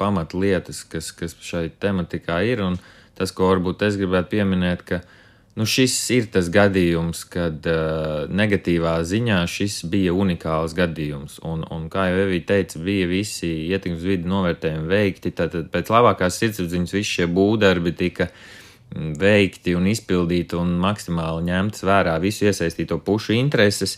pamatlietas, 0.00 0.82
kas, 0.90 1.12
kas 1.14 1.36
šai 1.44 1.68
tematikā 1.78 2.40
ir, 2.48 2.64
un 2.66 2.80
tas, 3.18 3.30
ko 3.30 3.52
varbūt 3.52 3.84
es 3.86 4.00
gribētu 4.00 4.32
pieminēt, 4.32 4.82
ka 4.88 4.98
uh, 5.04 5.14
Nu, 5.58 5.64
šis 5.66 5.94
ir 6.14 6.26
tas 6.30 6.46
gadījums, 6.54 7.24
kad 7.32 7.64
uh, 7.66 8.28
negatīvā 8.30 8.92
ziņā 9.10 9.40
šis 9.50 9.80
bija 9.90 10.12
unikāls 10.14 10.74
gadījums. 10.78 11.40
Un, 11.42 11.64
un 11.74 11.88
kā 11.90 12.04
jau 12.12 12.20
Evija 12.28 12.44
teica, 12.52 12.78
bija 12.86 13.08
visi 13.10 13.50
ietekmes 13.72 14.04
vidi 14.06 14.30
novērtējumi 14.30 14.86
veikti. 14.92 15.32
Tad 15.34 15.56
pēc 15.72 15.90
labākās 15.90 16.38
sirdsapziņas 16.38 16.94
visi 16.94 17.16
šie 17.16 17.26
būvdarbi 17.34 17.94
tika 17.98 18.28
mm, 18.28 19.16
veikti 19.18 19.74
un 19.74 19.88
izpildīti 19.90 20.54
un 20.60 20.76
maksimāli 20.84 21.48
ņemts 21.48 21.82
vērā 21.90 22.14
visu 22.22 22.46
iesaistīto 22.46 23.00
pušu 23.02 23.34
intereses. 23.40 23.96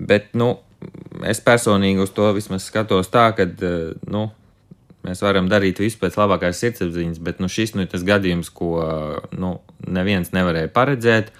Bet, 0.00 0.32
nu, 0.32 0.54
es 1.28 1.44
personīgi 1.44 2.00
uz 2.06 2.16
to 2.16 2.32
vismaz 2.38 2.70
skatos 2.70 3.12
tā, 3.12 3.28
ka, 3.36 3.44
uh, 3.44 3.92
nu, 4.08 4.30
Mēs 5.04 5.20
varam 5.20 5.50
darīt 5.52 5.82
visu 5.82 5.98
pēc 6.00 6.16
labākās 6.16 6.62
sirdsapziņas, 6.62 7.20
bet 7.24 7.40
nu, 7.42 7.48
šis 7.52 7.74
nu, 7.76 7.84
ir 7.84 7.90
tas 7.92 8.04
gadījums, 8.06 8.48
ko 8.56 8.78
nu, 9.36 9.58
neviens 9.84 10.32
nevarēja 10.32 10.72
paredzēt. 10.72 11.34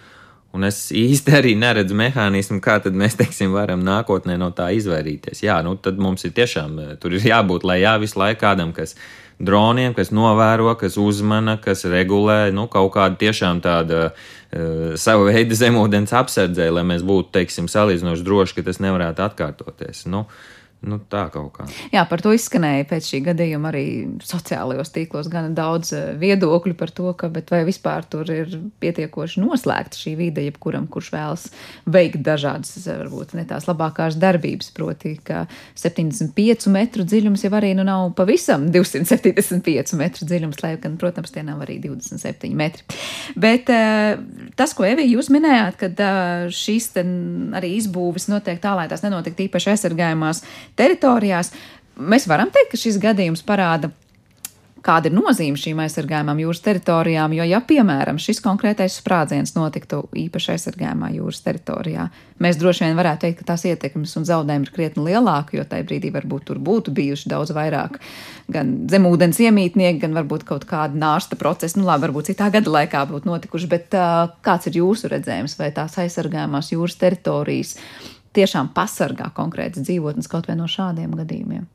Un 0.54 0.62
es 0.68 0.92
īsti 0.94 1.32
arī 1.34 1.54
neredzu 1.58 1.96
mehānismu, 1.98 2.60
kā 2.62 2.76
mēs 2.94 3.16
teiksim, 3.18 3.50
varam 3.56 3.80
nākotnē 3.82 4.36
no 4.38 4.52
tā 4.54 4.68
izvairīties. 4.76 5.42
Jā, 5.42 5.58
nu, 5.66 5.74
tad 5.80 5.98
mums 5.98 6.22
ir 6.28 6.34
tiešām 6.36 6.76
tur 7.02 7.16
ir 7.16 7.26
jābūt, 7.26 7.64
lai 7.66 7.80
jā, 7.80 7.96
visu 7.98 8.20
laiku 8.20 8.44
kādam, 8.44 8.70
kas 8.76 8.94
droniem, 9.42 9.96
kas 9.96 10.12
novēro, 10.14 10.76
kas 10.78 10.94
uzmana, 11.00 11.56
kas 11.58 11.82
regulē, 11.90 12.52
nu, 12.54 12.68
kaut 12.70 12.92
kāda 12.94 13.18
tiešām 13.18 13.64
tāda 13.64 14.04
uh, 14.12 14.92
sava 15.00 15.26
veida 15.32 15.58
zemūdens 15.58 16.14
apsardzē, 16.14 16.68
lai 16.70 16.84
mēs 16.86 17.02
būtu, 17.02 17.32
teiksim, 17.34 17.66
salīdzinoši 17.72 18.28
droši, 18.28 18.60
ka 18.60 18.68
tas 18.68 18.78
nevarētu 18.84 19.26
atkārtoties. 19.26 20.04
Nu, 20.12 20.28
uh, 20.28 20.53
Nu, 20.84 20.98
tā 21.10 21.24
kaut 21.32 21.52
kā. 21.56 21.66
Jā, 21.92 22.02
par 22.08 22.20
to 22.24 22.32
izskanēja 22.34 22.84
pēc 22.90 23.06
šī 23.08 23.20
gadījuma 23.30 23.70
arī 23.70 23.84
sociālajos 24.24 24.92
tīklos 24.92 25.30
gana 25.32 25.48
daudz 25.54 25.94
eh, 25.96 26.10
viedokļu 26.20 26.76
par 26.76 26.92
to, 26.94 27.12
ka 27.16 27.30
vai 27.32 27.62
vispār 27.64 28.04
tur 28.10 28.28
ir 28.32 28.52
pietiekoši 28.82 29.40
noslēgta 29.40 29.98
šī 30.00 30.14
vide, 30.18 30.44
jebkuram, 30.44 30.86
kurš 30.92 31.10
vēlas 31.14 31.46
veikt 31.88 32.20
dažādas, 32.26 32.76
eh, 32.82 32.98
varbūt 33.00 33.32
ne 33.38 33.46
tās 33.48 33.68
labākās 33.70 34.18
darbības. 34.20 34.72
Proti, 34.76 35.14
ka 35.24 35.46
75 35.78 36.68
metru 36.74 37.06
dziļums 37.08 37.46
jau 37.46 37.52
arī 37.56 37.72
nu 37.78 37.86
nav 37.86 38.10
pavisam 38.18 38.68
275 38.74 39.96
metru 40.00 40.28
dziļums, 40.28 40.60
lai 40.64 40.74
gan, 40.82 40.98
protams, 41.00 41.32
tie 41.32 41.46
nav 41.46 41.64
arī 41.64 41.78
27 41.84 42.52
metri. 42.58 42.84
Bet 43.40 43.72
eh, 43.72 44.18
tas, 44.58 44.76
ko 44.76 44.84
Evija 44.88 45.14
jūs 45.14 45.32
minējāt, 45.32 45.80
kad 45.80 46.04
šīs 46.52 46.92
arī 46.94 47.74
izbūves 47.78 48.28
notiek 48.28 48.60
tā, 48.60 48.74
lai 48.76 48.86
tās 48.90 49.02
nenotiktu 49.04 49.46
īpaši 49.46 49.72
aizsargājumās 49.72 50.42
teritorijās. 50.78 51.52
Mēs 51.94 52.28
varam 52.30 52.50
teikt, 52.54 52.72
ka 52.72 52.80
šis 52.80 52.98
gadījums 53.02 53.44
parāda, 53.46 53.92
kāda 54.84 55.08
ir 55.08 55.16
nozīme 55.16 55.58
šīm 55.58 55.80
aizsargājumām 55.84 56.40
jūras 56.42 56.60
teritorijām, 56.64 57.32
jo, 57.38 57.46
ja, 57.48 57.60
piemēram, 57.64 58.18
šis 58.20 58.42
konkrētais 58.44 58.98
sprādziens 59.00 59.54
notiktu 59.56 60.02
īpaši 60.24 60.52
aizsargājumā 60.54 61.10
jūras 61.14 61.40
teritorijā, 61.44 62.08
mēs 62.44 62.58
droši 62.60 62.84
vien 62.84 62.98
varētu 62.98 63.24
teikt, 63.24 63.38
ka 63.40 63.48
tās 63.52 63.64
ietekmes 63.70 64.12
un 64.20 64.26
zaudējumi 64.28 64.68
ir 64.68 64.74
krietni 64.74 65.06
lielāki, 65.08 65.58
jo 65.58 65.64
tajā 65.68 65.86
brīdī 65.88 66.12
varbūt 66.14 66.48
tur 66.50 66.60
būtu 66.64 66.92
bijuši 66.96 67.32
daudz 67.32 67.54
vairāk 67.56 67.96
gan 68.52 68.74
zemūdens 68.92 69.40
iemītnieki, 69.46 70.02
gan 70.02 70.18
varbūt 70.18 70.44
kaut 70.48 70.66
kāda 70.68 70.98
nārsta 71.00 71.38
procesa, 71.40 71.78
nu 71.80 71.88
labi, 71.88 72.08
varbūt 72.08 72.32
citā 72.32 72.50
gada 72.52 72.74
laikā 72.76 73.06
būtu 73.08 73.30
notikuši, 73.30 73.70
bet 73.70 73.96
uh, 73.96 74.34
kāds 74.44 74.68
ir 74.68 74.82
jūsu 74.82 75.08
redzējums 75.14 75.56
vai 75.60 75.70
tās 75.76 75.96
aizsargājumās 76.04 76.74
jūras 76.74 77.00
teritorijas 77.00 77.78
tiešām 78.36 78.72
pasargā 78.76 79.30
konkrētas 79.36 79.86
dzīvotnes 79.86 80.30
kaut 80.30 80.48
vai 80.50 80.58
no 80.58 80.68
šādiem 80.70 81.14
gadījumiem? 81.18 81.66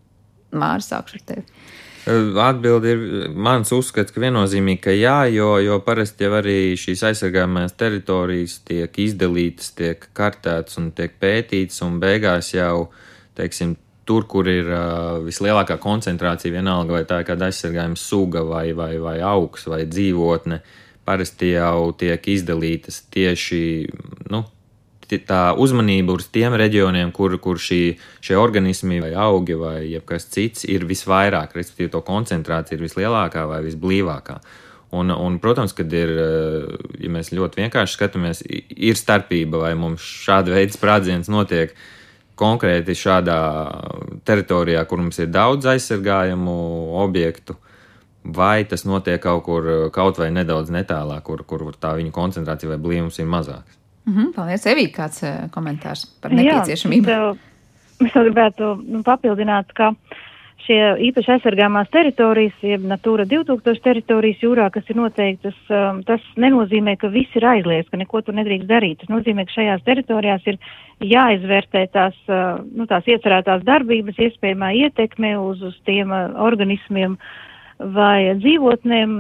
Māris, 0.60 0.90
sākšu 0.90 1.20
ar 1.20 1.26
tevi. 1.32 1.46
Atbilde 2.10 2.94
ir 2.94 3.02
mans 3.36 3.70
uzskats, 3.76 4.14
ka 4.16 4.22
viennozīmīgi, 4.24 4.82
ka 4.82 4.94
jā, 4.96 5.18
jo, 5.30 5.50
jo 5.62 5.78
parasti 5.86 6.26
jau 6.26 6.32
arī 6.40 6.56
šīs 6.80 7.04
aizsargājumās 7.12 7.76
teritorijas 7.78 8.56
tiek 8.66 8.96
izdalītas, 9.04 9.74
tiek 9.78 10.08
kartētas 10.18 10.80
un 10.82 10.90
tiek 10.96 11.20
pētītas, 11.22 11.84
un 11.86 12.00
beigās 12.02 12.54
jau, 12.56 12.88
teiksim, 13.38 13.76
tur, 14.10 14.26
kur 14.32 14.48
ir 14.50 14.72
uh, 14.72 15.20
vislielākā 15.22 15.78
koncentrācija, 15.82 16.56
vienalga 16.56 16.96
vai 16.96 17.04
tā 17.06 17.20
ir 17.22 17.28
kāda 17.28 17.52
aizsargājuma 17.52 18.00
suga 18.00 18.42
vai, 18.48 18.72
vai, 18.74 18.96
vai 19.04 19.20
augs 19.22 19.68
vai 19.70 19.84
dzīvotne, 19.86 20.64
parasti 21.06 21.52
jau 21.54 21.92
tiek 22.00 22.32
izdalītas 22.32 23.04
tieši, 23.14 23.62
nu, 24.34 24.46
tā 25.18 25.42
uzmanība 25.58 26.14
uz 26.14 26.28
tiem 26.30 26.54
reģioniem, 26.60 27.12
kur, 27.16 27.38
kur 27.42 27.58
šī, 27.58 27.98
šie 28.22 28.38
organismi 28.38 29.00
vai 29.02 29.14
augi 29.18 29.58
vai 29.58 30.02
kas 30.06 30.30
cits 30.30 30.68
ir 30.70 30.86
visvairāk, 30.90 31.56
respektīvi, 31.58 31.92
to 31.96 32.02
koncentrācija 32.06 32.78
ir 32.78 32.86
vislielākā 32.86 33.46
vai 33.50 33.64
visblīvākā. 33.66 34.40
Un, 34.92 35.12
un, 35.14 35.38
protams, 35.42 35.74
kad 35.78 35.92
ir, 35.94 36.12
ja 36.98 37.10
mēs 37.14 37.30
ļoti 37.34 37.62
vienkārši 37.62 37.98
skatāmies, 37.98 38.42
ir 38.50 38.98
starpība, 38.98 39.62
vai 39.62 39.76
mums 39.78 40.02
šāda 40.02 40.56
veida 40.56 40.74
sprādziens 40.74 41.30
notiek 41.30 41.76
konkrēti 42.40 42.96
šādā 42.98 43.40
teritorijā, 44.26 44.86
kur 44.90 45.04
mums 45.04 45.20
ir 45.22 45.30
daudz 45.30 45.68
aizsargājamu 45.70 46.56
objektu, 47.04 47.58
vai 48.24 48.64
tas 48.70 48.86
notiek 48.88 49.22
kaut 49.22 49.44
kur, 49.46 49.68
kaut 49.94 50.18
vai 50.22 50.32
nedaudz 50.34 50.74
netālāk, 50.74 51.26
kur, 51.28 51.44
kur 51.46 51.70
tā 51.78 51.94
viņa 52.00 52.16
koncentrācija 52.16 52.74
vai 52.74 52.82
blīvums 52.82 53.22
ir 53.22 53.30
mazāks. 53.30 53.79
-hmm, 54.16 54.34
paldies, 54.36 54.66
Evī, 54.66 54.88
kāds 54.92 55.24
eh, 55.24 55.50
komentārs 55.52 56.06
par 56.22 56.32
nepieciešamību. 56.32 57.10
Jā, 57.10 57.36
es 58.06 58.14
vēl 58.16 58.30
gribētu 58.30 58.76
nu, 58.88 59.04
papildināt, 59.04 59.74
ka 59.74 59.94
šie 60.70 60.80
īpaši 61.10 61.34
aizsargāmās 61.36 61.90
teritorijas, 61.94 62.54
jeb 62.62 62.86
Natūra 62.88 63.26
2000 63.30 63.82
teritorijas 63.84 64.44
jūrā, 64.44 64.68
kas 64.74 64.86
ir 64.92 65.00
noteiktas, 65.00 65.58
um, 65.74 66.04
tas 66.06 66.22
nenozīmē, 66.38 66.96
ka 67.02 67.10
viss 67.14 67.34
ir 67.40 67.48
aizliegts, 67.50 67.90
ka 67.90 67.98
neko 67.98 68.22
tur 68.22 68.38
nedrīkst 68.38 68.70
darīt. 68.70 69.02
Tas 69.02 69.10
nozīmē, 69.10 69.48
ka 69.48 69.56
šajās 69.58 69.86
teritorijās 69.88 70.46
ir 70.52 70.60
jāizvērtē 71.10 71.86
tās, 71.96 72.18
uh, 72.30 72.62
nu, 72.76 72.86
tās 72.92 73.08
iecerētās 73.10 73.66
darbības, 73.66 74.20
iespējamā 74.30 74.74
ietekme 74.86 75.36
uz, 75.42 75.64
uz 75.72 75.78
tiem 75.90 76.14
uh, 76.14 76.28
organismiem, 76.46 77.18
vai 77.80 78.36
dzīvotnēm, 78.36 79.12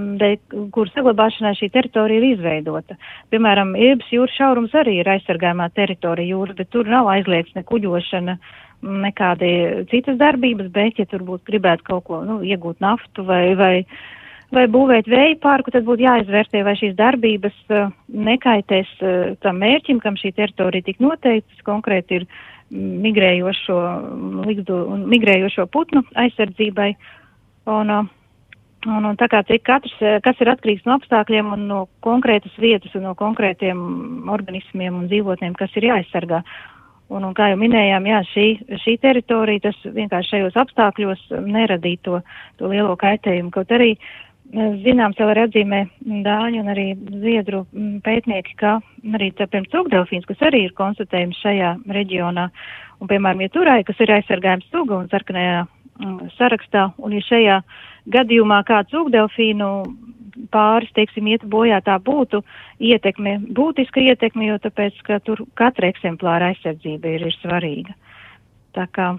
kur 0.75 0.89
saglabāšanai 0.91 1.55
šī 1.55 1.69
teritorija 1.71 2.19
ir 2.19 2.25
izveidota. 2.33 2.97
Piemēram, 3.31 3.71
Irbas 3.79 4.09
jūras 4.11 4.35
šaurums 4.35 4.75
arī 4.75 4.97
ir 4.99 5.09
aizsargājumā 5.13 5.69
teritorija 5.75 6.35
jūras, 6.35 6.57
bet 6.57 6.71
tur 6.73 6.89
nav 6.91 7.07
aizliegts 7.13 7.55
ne 7.55 7.63
kuģošana, 7.67 8.35
nekādi 8.83 9.51
citas 9.91 10.19
darbības, 10.19 10.71
bet, 10.75 10.99
ja 10.99 11.07
tur 11.07 11.23
būtu 11.27 11.47
gribētu 11.51 11.87
kaut 11.87 12.05
ko, 12.07 12.21
nu, 12.27 12.39
iegūt 12.43 12.79
naftu 12.83 13.23
vai, 13.27 13.55
vai, 13.59 13.73
vai 14.55 14.67
būvēt 14.71 15.07
vēja 15.11 15.39
pārku, 15.43 15.71
tad 15.71 15.87
būtu 15.87 16.03
jāizvērtē, 16.07 16.63
vai 16.67 16.75
šīs 16.79 16.95
darbības 16.99 17.57
uh, 17.71 17.95
nekaitēs 18.11 18.93
uh, 18.99 19.17
tam 19.43 19.59
mērķim, 19.63 20.03
kam 20.03 20.19
šī 20.19 20.33
teritorija 20.35 20.87
tik 20.87 21.03
noteikts, 21.03 21.63
konkrēti 21.67 22.21
ir 22.21 22.29
migrējošo, 22.69 23.81
ligdu 24.45 24.83
un 24.93 25.07
migrējošo 25.11 25.67
putnu 25.73 26.03
aizsardzībai. 26.27 26.93
Un, 27.69 27.91
uh, 27.91 28.15
Un, 28.87 29.03
un 29.03 29.17
tā 29.19 29.27
kā 29.27 29.41
cik 29.43 29.65
katrs, 29.67 29.95
eh, 29.99 30.19
kas 30.23 30.39
ir 30.39 30.53
atkarīgs 30.53 30.85
no 30.87 30.95
apstākļiem 30.95 31.51
un 31.51 31.65
no 31.67 31.79
konkrētas 32.05 32.55
vietas 32.63 32.93
un 32.95 33.09
no 33.09 33.15
konkrētiem 33.19 34.29
organismiem 34.31 34.95
un 34.95 35.09
dzīvotniem, 35.11 35.55
kas 35.59 35.73
ir 35.75 35.89
jāaizsargā. 35.89 36.39
Un, 37.09 37.25
un 37.25 37.33
kā 37.35 37.49
jau 37.49 37.57
minējām, 37.59 38.05
jā, 38.07 38.21
šī, 38.29 38.47
šī 38.79 38.95
teritorija, 39.01 39.65
tas 39.65 39.77
vienkārši 39.83 40.35
šajos 40.35 40.59
apstākļos 40.63 41.25
neradīja 41.43 42.03
to, 42.05 42.19
to 42.61 42.69
lielo 42.71 42.93
kaitējumu. 43.01 43.51
Kaut 43.51 43.73
arī, 43.75 43.97
eh, 43.97 44.69
zināms, 44.85 45.19
jau 45.19 45.27
arī 45.27 45.43
atzīmē 45.49 45.81
Dāņu 46.29 46.61
un 46.63 46.71
arī 46.71 46.93
Zviedru 46.95 47.65
mm, 47.65 47.99
pētnieki, 48.05 48.55
ka 48.61 48.77
arī, 49.11 49.33
piemēram, 49.33 49.67
cūkdelfīns, 49.73 50.29
kas 50.29 50.47
arī 50.47 50.69
ir 50.69 50.77
konstatējums 50.77 51.41
šajā 51.43 51.73
reģionā, 51.99 52.47
un, 53.01 53.11
piemēram, 53.11 53.43
ja 53.43 53.51
turai, 53.51 53.81
kas 53.83 53.99
ir 53.99 54.15
aizsargājums 54.21 54.71
suga 54.71 55.01
un 55.01 55.11
sarkanajā 55.11 55.65
sarakstā, 56.37 56.89
un 56.97 57.15
ja 57.17 57.23
šajā 57.25 57.57
gadījumā 58.13 58.61
kāds 58.67 58.95
ūkdelfīnu 58.95 59.69
pāris, 60.53 60.91
teiksim, 60.95 61.27
iet 61.27 61.43
bojā, 61.49 61.81
tā 61.83 61.97
būtu 61.99 62.41
ietekme, 62.79 63.39
būtiska 63.55 64.01
ietekme, 64.01 64.47
jo 64.51 64.59
tāpēc, 64.63 65.01
ka 65.07 65.19
tur 65.23 65.43
katra 65.59 65.89
eksemplāra 65.91 66.53
aizsardzība 66.53 67.15
ir, 67.17 67.27
ir 67.27 67.35
svarīga. 67.41 67.95
Tā 68.77 68.85
kā 68.93 69.11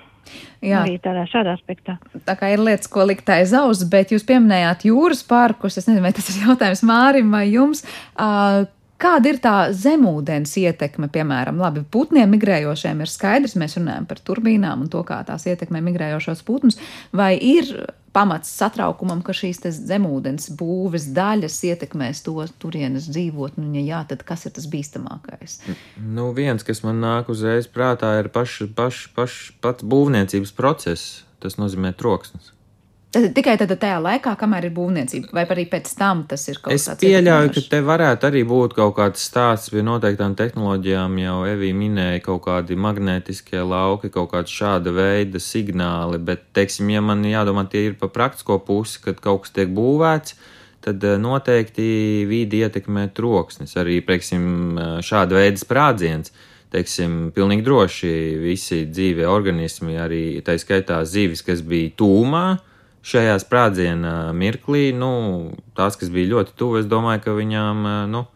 Jā. 0.62 0.82
arī 0.82 0.96
tādā 1.02 1.26
šādā 1.28 1.56
aspektā. 1.58 1.98
Tā 2.24 2.36
kā 2.38 2.52
ir 2.54 2.62
lietas, 2.62 2.88
ko 2.92 3.04
likt 3.08 3.28
aiz 3.32 3.52
auss, 3.56 3.84
bet 3.90 4.14
jūs 4.14 4.24
pieminējāt 4.28 4.86
jūras 4.88 5.24
parkus, 5.26 5.78
es 5.80 5.88
nezinu, 5.88 6.04
vai 6.06 6.14
tas 6.16 6.28
ir 6.30 6.44
jautājums 6.46 6.84
Mārim 6.86 7.32
vai 7.34 7.46
jums. 7.50 7.82
Uh, 8.14 8.64
Kāda 9.00 9.30
ir 9.32 9.38
tā 9.40 9.54
zemūdens 9.72 10.50
ietekme, 10.60 11.08
piemēram, 11.12 11.60
labi, 11.62 11.80
putniem 11.88 12.34
migrējošiem 12.34 13.00
ir 13.00 13.08
skaidrs, 13.08 13.56
mēs 13.60 13.78
runājam 13.78 14.04
par 14.10 14.20
turbīnām 14.20 14.84
un 14.84 14.90
to, 14.92 15.00
kā 15.08 15.22
tās 15.24 15.46
ietekmē 15.48 15.80
migrējošos 15.86 16.44
putnus, 16.44 16.76
vai 17.16 17.32
ir 17.40 17.70
pamats 18.12 18.50
satraukumam, 18.60 19.22
ka 19.24 19.32
šīs 19.36 19.62
zemūdens 19.78 20.50
būves 20.58 21.08
daļas 21.16 21.56
ietekmēs 21.70 22.20
to 22.26 22.36
turienes 22.60 23.08
dzīvotni, 23.08 23.64
un, 23.70 23.74
ja 23.78 23.86
jā, 23.86 24.04
tad 24.12 24.26
kas 24.28 24.44
ir 24.50 24.56
tas 24.58 24.68
bīstamākais? 24.68 25.60
Nu, 25.96 26.30
viens, 26.36 26.66
kas 26.66 26.84
man 26.84 27.00
nāk 27.00 27.32
uzreiz 27.32 27.70
prātā, 27.70 28.18
ir 28.20 28.28
paš, 28.34 28.62
paš, 28.76 29.06
paš, 29.16 29.40
pats 29.64 29.86
būvniecības 29.86 30.52
process, 30.56 31.22
tas 31.40 31.56
nozīmē 31.60 31.94
troksnis. 31.96 32.52
Tas 33.10 33.24
ir 33.26 33.32
tikai 33.34 33.56
tad, 33.58 33.72
tajā 33.82 33.96
laikā, 33.98 34.36
kamēr 34.38 34.68
ir 34.68 34.74
būvniecība, 34.76 35.32
vai 35.34 35.42
arī 35.50 35.64
pēc 35.72 35.88
tam 35.98 36.20
tas 36.30 36.44
ir 36.46 36.60
kaut 36.62 36.76
kas 36.76 36.84
tāds. 36.86 37.00
Es 37.00 37.02
pieļauju, 37.02 37.50
ka 37.56 37.62
te 37.72 37.80
varētu 37.82 38.28
arī 38.28 38.44
būt 38.46 38.76
kaut 38.76 38.94
kāds 39.00 39.24
stāsts 39.26 39.72
pie 39.74 39.82
noteiktām 39.82 40.36
tehnoloģijām. 40.38 41.16
Jau 41.18 41.40
Evija 41.50 41.74
minēja 41.74 42.20
kaut 42.28 42.44
kādi 42.44 42.78
magnetiskie 42.78 43.64
lauki, 43.66 44.12
kaut 44.14 44.30
kāda 44.30 44.54
šāda 44.54 44.94
veida 44.94 45.42
signāli, 45.42 46.22
bet, 46.22 46.46
teiksim, 46.54 46.94
ja 46.94 47.02
man 47.02 47.26
jādomā 47.26 47.66
tie 47.72 47.88
ir 47.88 47.98
pa 47.98 48.06
praktisko 48.14 48.60
pusi, 48.62 49.02
kad 49.02 49.18
kaut 49.18 49.42
kas 49.48 49.56
tiek 49.58 49.74
būvēts, 49.74 50.38
tad 50.86 51.02
eh, 51.02 51.18
noteikti 51.18 51.90
vidi 52.30 52.62
ietekmē 52.62 53.08
troksnis. 53.18 53.74
Arī, 53.74 53.98
teiksim, 54.06 54.48
eh, 54.78 54.96
šāda 55.02 55.42
veida 55.42 55.58
sprādziens. 55.58 56.30
Teiksim, 56.70 57.32
pilnīgi 57.34 57.66
droši 57.66 58.16
visi 58.38 58.84
dzīvie 58.86 59.26
organismi, 59.26 59.98
arī 59.98 60.24
tā 60.46 60.54
skaitā 60.62 61.02
zivis, 61.02 61.42
kas 61.42 61.66
bija 61.66 61.90
tūmā, 61.98 62.44
šajā 63.06 63.38
sprādziena 63.40 64.14
mirklī, 64.36 64.90
nu, 64.96 65.12
tās, 65.76 65.96
kas 66.00 66.12
bija 66.12 66.34
ļoti 66.34 66.54
tuvu, 66.58 66.80
es 66.82 66.88
domāju, 66.90 67.24
ka 67.24 67.36
viņām, 67.36 67.86
nu, 68.12 68.26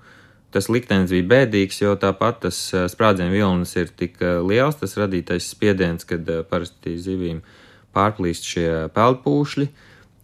tas 0.54 0.70
liktenis 0.72 1.12
bija 1.12 1.26
bēdīgs, 1.32 1.82
jo 1.82 1.96
tāpat 2.00 2.44
tas 2.46 2.60
sprādziena 2.92 3.32
vilnis 3.32 3.74
ir 3.76 3.90
tik 3.90 4.20
liels, 4.46 4.78
tas 4.80 4.96
radītais 5.00 5.50
spiediens, 5.50 6.06
kad 6.08 6.28
parasti 6.50 6.96
zivīm 7.00 7.42
pārplīst 7.94 8.46
šie 8.48 8.68
peldpūšļi. 8.94 9.68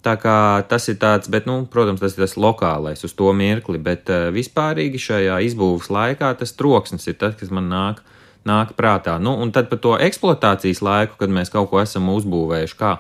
Tā 0.01 0.15
kā 0.17 0.35
tas 0.65 0.89
ir 0.89 0.97
tāds, 0.97 1.29
bet, 1.29 1.45
nu, 1.45 1.67
protams, 1.69 2.01
tas 2.01 2.15
ir 2.17 2.25
tas 2.25 2.39
lokālais 2.41 3.05
uz 3.05 3.13
to 3.13 3.35
mirkli, 3.37 3.77
bet 3.77 4.09
vispārīgi 4.33 5.03
šajā 5.03 5.43
izbūves 5.51 5.91
laikā 5.93 6.33
tas 6.41 6.57
troksnis 6.57 7.05
ir 7.11 7.19
tas, 7.21 7.35
kas 7.37 7.53
man 7.53 7.69
nāk, 7.69 8.01
nāk 8.49 8.73
prātā. 8.79 9.19
Nu, 9.21 9.35
un 9.37 9.53
tad 9.53 9.69
par 9.69 9.83
to 9.85 9.99
eksploatācijas 10.01 10.81
laiku, 10.81 11.19
kad 11.21 11.29
mēs 11.29 11.53
kaut 11.53 11.69
ko 11.69 11.83
esam 11.83 12.09
uzbūvējuši, 12.15 12.79
kā 12.81 12.95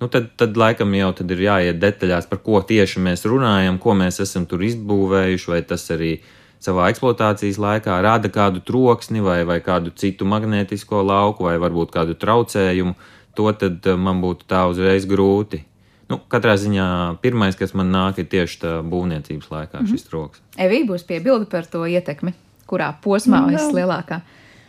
nu 0.00 0.08
tad, 0.08 0.30
tad 0.36 0.56
laikam 0.56 0.94
jau 0.94 1.12
tad 1.16 1.30
ir 1.32 1.44
jāiet 1.46 1.78
detaļās, 1.80 2.28
par 2.30 2.40
ko 2.44 2.60
tieši 2.60 3.02
mēs 3.04 3.24
runājam, 3.28 3.78
ko 3.82 3.94
mēs 3.96 4.20
esam 4.24 4.46
tur 4.48 4.64
izbūvējuši, 4.66 5.52
vai 5.52 5.62
tas 5.62 5.86
arī 5.94 6.16
savā 6.62 6.88
eksploatācijas 6.92 7.60
laikā 7.60 7.96
rada 8.04 8.30
kādu 8.32 8.62
troksni 8.64 9.22
vai, 9.24 9.42
vai 9.48 9.60
kādu 9.64 9.92
citu 9.96 10.28
magnētisko 10.28 11.02
lauku 11.06 11.48
vai 11.48 11.56
varbūt 11.62 11.94
kādu 11.94 12.16
traucējumu, 12.18 12.96
to 13.36 13.48
tad 13.60 13.86
eh, 13.86 13.96
man 13.96 14.22
būtu 14.24 14.48
tā 14.50 14.66
uzreiz 14.70 15.08
grūti. 15.08 15.62
Nu, 16.06 16.20
katrā 16.30 16.54
ziņā 16.54 16.86
pirmais, 17.22 17.56
kas 17.58 17.72
man 17.74 17.90
nāk, 17.90 18.20
ir 18.22 18.28
tieši 18.30 18.60
tā 18.62 18.72
būvniecības 18.86 19.48
laikā 19.50 19.74
mm 19.74 19.84
-hmm. 19.84 19.90
šis 19.90 20.06
troksnis. 20.06 20.42
Evī 20.56 20.84
būs 20.86 21.02
piebildi 21.06 21.50
par 21.50 21.66
to 21.66 21.86
ietekmi, 21.86 22.32
kurā 22.66 22.92
posmā 23.02 23.40
nu, 23.42 23.56
vislielākā. 23.56 24.20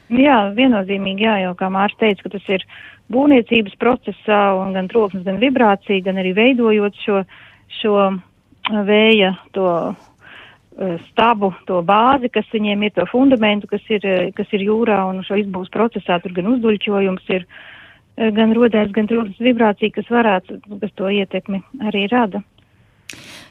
Jā, 0.10 0.38
viennozīmīgi, 0.56 1.28
jā, 1.28 1.36
jau 1.44 1.54
kā 1.60 1.70
Mārcis 1.70 2.00
teica, 2.00 2.24
ka 2.24 2.30
tas 2.30 2.50
ir 2.50 2.64
būvniecības 3.14 3.78
procesā, 3.82 4.42
un 4.60 4.74
gan 4.76 4.90
troksnis, 4.92 5.26
gan 5.28 5.40
vibrācija, 5.42 6.04
gan 6.06 6.20
arī 6.22 6.34
veidojot 6.38 6.98
šo, 7.04 7.24
šo 7.80 7.96
vēja, 8.88 9.34
to 9.56 9.70
stabu, 11.08 11.52
to 11.66 11.82
bāzi, 11.86 12.30
kas 12.30 12.46
viņiem 12.54 12.84
ir, 12.86 12.94
to 12.94 13.08
fundamentu, 13.10 13.70
kas 13.72 13.86
ir, 13.90 14.04
kas 14.38 14.52
ir 14.54 14.68
jūrā, 14.68 15.00
un 15.10 15.24
šo 15.26 15.40
izbūves 15.42 15.74
procesā 15.74 16.20
tur 16.22 16.36
gan 16.38 16.52
uzduļķojums 16.54 17.32
ir, 17.34 17.48
gan 18.38 18.54
rodēs, 18.58 18.92
gan 18.94 19.10
troksnis 19.10 19.42
vibrācija, 19.42 19.96
kas 19.96 20.12
varētu, 20.14 20.60
kas 20.84 20.94
to 21.00 21.10
ietekmi 21.10 21.64
arī 21.90 22.06
rada. 22.12 22.44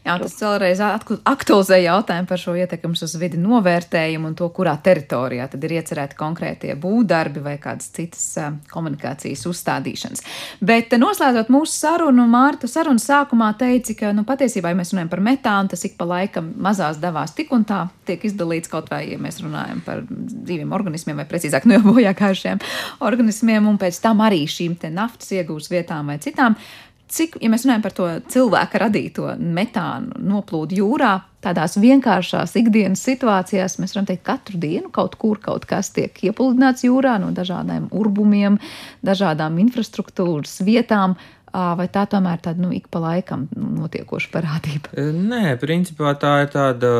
Jā, 0.06 0.14
tas 0.22 0.36
vēlreiz 0.38 0.78
aktualizē 1.26 1.80
jautājumu 1.82 2.28
par 2.30 2.38
šo 2.38 2.52
ietekmes 2.54 3.00
uz 3.02 3.16
vidi 3.18 3.40
novērtējumu 3.42 4.28
un 4.30 4.36
to, 4.38 4.46
kurā 4.54 4.76
teritorijā 4.78 5.48
tad 5.50 5.64
ir 5.66 5.74
iecerēti 5.80 6.14
konkrētie 6.18 6.76
būvdarbi 6.78 7.42
vai 7.42 7.56
kādas 7.62 7.90
citas 7.96 8.22
komunikācijas 8.70 9.42
uzstādīšanas. 9.50 10.22
Bet 10.62 10.94
noslēdzot 10.94 11.50
mūsu 11.50 11.74
sarunu, 11.74 12.28
Mārta 12.30 12.70
sarunas 12.70 13.08
sākumā 13.10 13.50
teica, 13.58 13.96
ka 13.98 14.12
nu, 14.14 14.22
patiesībā, 14.28 14.70
ja 14.70 14.78
mēs 14.78 14.94
runājam 14.94 15.10
par 15.10 15.24
metānu, 15.26 15.72
tas 15.74 15.82
ik 15.88 15.98
pa 15.98 16.06
laikam 16.06 16.52
mazās 16.62 17.02
devās 17.02 17.34
tik 17.34 17.50
un 17.56 17.66
tā 17.66 17.82
tiek 18.06 18.22
izdalīts 18.30 18.70
kaut 18.70 18.92
vai, 18.94 19.02
ja 19.10 19.18
mēs 19.18 19.42
runājam 19.42 19.82
par 19.86 20.06
dzīviem 20.06 20.70
organismiem 20.76 21.18
vai 21.18 21.26
precīzāk 21.26 21.66
nebojākājušiem 21.74 22.62
organismiem, 23.10 23.66
un 23.66 23.82
pēc 23.82 23.98
tam 24.06 24.22
arī 24.22 24.44
šīm 24.46 24.78
te 24.78 24.94
naftas 24.94 25.34
iegūs 25.34 25.72
vietām 25.74 26.14
vai 26.14 26.20
citām 26.22 26.54
cik, 27.12 27.38
ja 27.42 27.50
mēs 27.52 27.64
runājam 27.66 27.84
par 27.84 27.94
to 27.96 28.08
cilvēka 28.32 28.80
radīto 28.82 29.30
metānu 29.38 30.18
noplūdu 30.30 30.78
jūrā, 30.80 31.12
tādās 31.44 31.76
vienkāršās 31.78 32.56
ikdienas 32.58 33.04
situācijās, 33.06 33.78
mēs 33.82 33.94
varam 33.94 34.08
teikt, 34.08 34.24
katru 34.26 34.60
dienu 34.62 34.90
kaut 34.94 35.14
kur 35.20 35.40
kaut 35.42 35.68
kas 35.68 35.92
tiek 35.94 36.16
iepludināts 36.26 36.86
jūrā 36.86 37.16
no 37.22 37.30
dažādiem 37.36 37.88
urbumiem, 37.94 38.58
dažādām 39.06 39.60
infrastruktūras 39.62 40.60
vietām. 40.66 41.16
Vai 41.56 41.86
tā 41.88 42.02
tomēr 42.10 42.42
tāda 42.44 42.60
nu, 42.60 42.68
ik 42.74 42.90
pa 42.92 43.00
laikam 43.00 43.46
notiekoša 43.56 44.28
parādība? 44.34 44.90
Nē, 44.98 45.54
principā 45.56 46.12
tā 46.20 46.32
ir 46.42 46.50
tāda, 46.52 46.90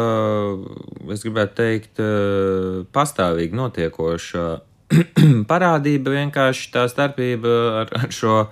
es 1.12 1.24
gribētu 1.26 1.58
teikt, 1.58 2.00
pastāvīgi 2.96 3.58
notiekoša 3.58 4.46
parādība. 5.50 6.14
Vienkārši 6.14 6.70
tā 6.72 6.86
starpība 6.88 7.58
ar, 7.82 7.92
ar 8.00 8.14
šo 8.14 8.46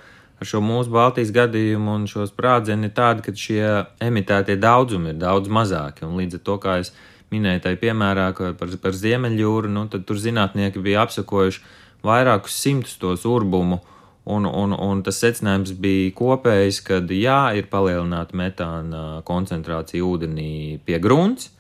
ar 0.45 0.51
šo 0.51 0.61
mūsu 0.61 0.93
Baltijas 0.93 1.33
gadījumu 1.33 1.97
un 1.97 2.05
šo 2.11 2.27
sprādzienu 2.29 2.89
ir 2.89 2.95
tāda, 2.95 3.25
ka 3.25 3.33
šie 3.33 3.65
emitētie 4.05 4.59
daudzumi 4.61 5.15
ir 5.15 5.19
daudz 5.23 5.49
mazāki. 5.49 6.05
Un 6.05 6.19
līdz 6.21 6.39
ar 6.39 6.45
to, 6.45 6.59
kā 6.61 6.77
es 6.83 6.93
minēju, 7.33 7.65
tai 7.65 7.75
piemērā 7.81 8.29
par, 8.37 8.77
par 8.83 8.99
Ziemeļjūru, 8.99 9.73
nu, 9.73 9.87
tad 9.91 10.05
tur 10.09 10.21
zinātnieki 10.21 10.83
bija 10.85 11.07
apsakojuši 11.07 11.65
vairākus 12.05 12.59
simtus 12.61 12.99
tos 13.01 13.25
urbumu. 13.29 13.81
Un, 14.25 14.47
un, 14.49 14.73
un 14.73 15.03
tas 15.05 15.19
secinājums 15.21 15.75
bija 15.77 16.13
kopējs, 16.17 16.81
ka 16.85 17.03
jā, 17.13 17.41
ir 17.59 17.69
palielināta 17.73 18.37
metāna 18.37 19.03
koncentrācija 19.29 20.05
ūdenī 20.05 20.81
pie 20.85 20.97
grunts, 20.97 21.51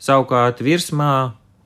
savukārt 0.00 0.60
virsmā 0.60 1.14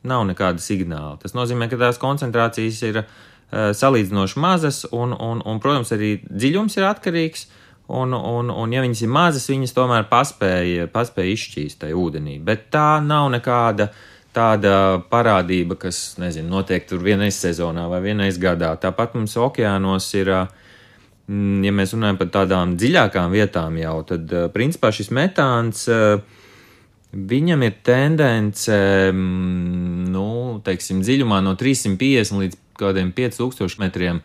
nav 0.06 0.26
nekāda 0.28 0.62
signāla. 0.62 1.16
Tas 1.22 1.34
nozīmē, 1.34 1.66
ka 1.70 1.80
tās 1.80 1.98
koncentrācijas 1.98 2.82
ir 2.86 3.00
uh, 3.02 3.08
salīdzinoši 3.54 4.40
mazas, 4.42 4.84
un, 4.90 5.12
un, 5.14 5.42
un, 5.44 5.60
protams, 5.62 5.92
arī 5.94 6.16
dziļums 6.26 6.78
ir 6.80 6.88
atkarīgs. 6.88 7.46
Un, 7.94 8.14
un, 8.16 8.48
un, 8.48 8.72
ja 8.72 8.80
viņas 8.80 9.02
ir 9.04 9.10
mazas, 9.12 9.44
viņas 9.50 9.74
tomēr 9.76 10.06
paspēja, 10.08 10.86
paspēja 10.92 11.36
izšķīst 11.36 11.82
tajā 11.82 11.98
ūdenī. 12.00 12.38
Bet 12.40 12.70
tā 12.72 12.96
nav 13.04 13.28
nekāda 13.34 13.90
tāda 14.34 15.02
parādība, 15.10 15.76
kas, 15.78 16.16
nezinu, 16.18 16.50
notiek 16.56 16.86
tur 16.88 17.02
vienreiz 17.04 17.38
sezonā 17.38 17.86
vai 17.90 18.00
vienreiz 18.04 18.38
gadā. 18.40 18.72
Tāpat 18.80 19.14
mums 19.18 19.36
okeānos 19.38 20.08
ir, 20.18 20.30
mm, 21.28 21.60
ja 21.66 21.74
mēs 21.74 21.94
runājam 21.94 22.18
par 22.18 22.32
tādām 22.38 22.74
dziļākām 22.80 23.30
vietām 23.30 23.78
jau, 23.78 24.02
tad, 24.08 24.32
eh, 24.32 24.48
principā, 24.48 24.90
šis 24.90 25.10
metāns. 25.10 25.86
Eh, 25.88 26.20
viņam 27.14 27.62
ir 27.62 27.74
tendence, 27.82 28.72
mm, 29.12 30.10
nu, 30.10 30.60
teiksim, 30.64 31.02
dziļumā 31.02 31.42
no 31.42 31.54
350 31.54 32.40
līdz 32.40 32.56
kādiem 32.78 33.12
5000 33.14 33.80
metriem 33.82 34.22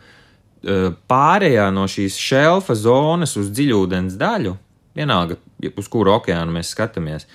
pārējā 1.10 1.70
no 1.72 1.86
šīs 1.88 2.18
šelfa 2.20 2.76
zonas 2.76 3.38
uz 3.40 3.52
dziļūdens 3.56 4.18
daļu, 4.20 4.56
vienalga, 4.96 5.38
uz 5.76 5.88
kuru 5.88 6.18
okeānu 6.18 6.52
mēs 6.58 6.74
skatāmies, 6.76 7.28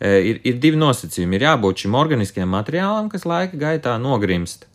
ir, 0.00 0.40
ir 0.42 0.58
divi 0.62 0.80
nosacījumi. 0.80 1.38
Ir 1.38 1.46
jābūt 1.46 1.84
šim 1.84 1.94
organiskiem 1.98 2.50
materiālam, 2.50 3.10
kas 3.12 3.26
laika 3.28 3.58
gaitā 3.58 3.94
nogrimst, 4.02 4.66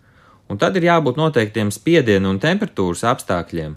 un 0.48 0.60
tad 0.62 0.78
ir 0.80 0.88
jābūt 0.88 1.20
noteiktiem 1.20 1.74
spiedienu 1.74 2.32
un 2.32 2.40
temperatūras 2.40 3.04
apstākļiem. 3.12 3.76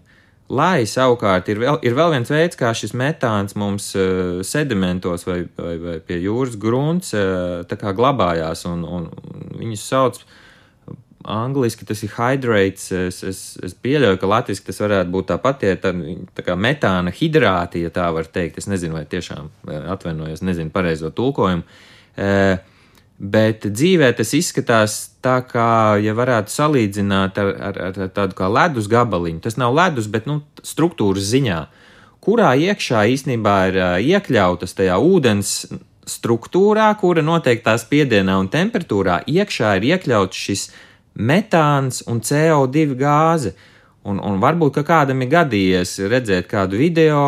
Lai 0.50 0.82
savukārt 0.82 1.46
ir 1.52 1.60
vēl, 1.62 1.76
ir 1.86 1.94
vēl 1.94 2.16
viens 2.16 2.30
veids, 2.30 2.58
kā 2.58 2.72
šis 2.74 2.90
metāns 2.98 3.54
mums 3.54 3.92
uh, 3.94 4.40
sedimentos 4.42 5.22
vai, 5.26 5.44
vai, 5.54 5.76
vai 5.78 5.94
pie 6.02 6.18
jūras 6.24 6.56
grunts 6.58 7.14
uh, 7.14 7.62
glabājās, 7.70 8.64
un, 8.66 8.82
un 8.82 9.06
viņus 9.60 9.84
sauc 9.92 10.18
par 10.18 10.38
Angliski 11.24 11.84
tas 11.84 12.00
ir 12.02 12.12
hydrates. 12.16 12.86
Es, 12.96 13.20
es, 13.26 13.40
es 13.60 13.76
pieļauju, 13.76 14.18
ka 14.20 14.30
latviešu 14.30 14.64
tas 14.70 14.80
varētu 14.80 15.12
būt 15.12 15.28
tāpat, 15.34 15.66
ja 15.68 15.76
tā, 15.80 15.92
tā 16.36 16.44
kā 16.46 16.56
metāna 16.56 17.12
hidrāti, 17.12 17.84
ja 17.84 17.92
tā 17.92 18.08
var 18.14 18.28
teikt. 18.30 18.60
Es 18.62 18.68
nezinu, 18.70 18.96
vai 18.96 19.04
tiešām 19.10 19.50
atvainojos, 19.92 20.44
nezinu 20.46 20.72
pareizo 20.72 21.12
tulkojumu. 21.12 21.66
E, 22.16 22.30
bet 23.20 23.68
dzīvē 23.68 24.14
tas 24.16 24.32
izskatās 24.36 24.96
tā, 25.20 25.42
kā, 25.44 26.00
ja 26.00 26.16
varētu 26.16 26.56
salīdzināt 26.56 27.42
ar, 27.42 27.52
ar, 27.68 27.82
ar 27.90 28.00
tādu 28.16 28.38
kā 28.38 28.48
ledus 28.48 28.88
gabaliņu. 28.88 29.44
Tas 29.44 29.60
nav 29.60 29.76
ledus, 29.76 30.08
bet 30.08 30.28
nu, 30.30 30.40
struktūras 30.64 31.28
ziņā, 31.34 31.60
kurā 32.24 32.54
iekšā 32.56 33.04
īstenībā 33.12 33.60
ir 33.68 33.80
iekļautas 34.08 34.76
tajā 34.76 34.96
ūdens 34.96 35.54
struktūrā, 36.10 36.88
kura 37.00 37.22
noteiktā 37.24 37.76
spiedienā 37.78 38.38
un 38.40 38.48
temperatūrā 38.50 39.20
iekšā 39.30 39.76
ir 39.78 39.92
iekļauts 39.92 40.46
šis 40.48 40.70
metāns 41.14 42.02
un 42.06 42.20
CO2 42.20 42.94
gāze. 42.98 43.54
Un, 44.04 44.20
un 44.24 44.38
varbūt 44.40 44.80
kādam 44.86 45.20
ir 45.20 45.28
gadījies 45.34 45.98
redzēt 46.08 46.48
kādu 46.48 46.78
video, 46.80 47.24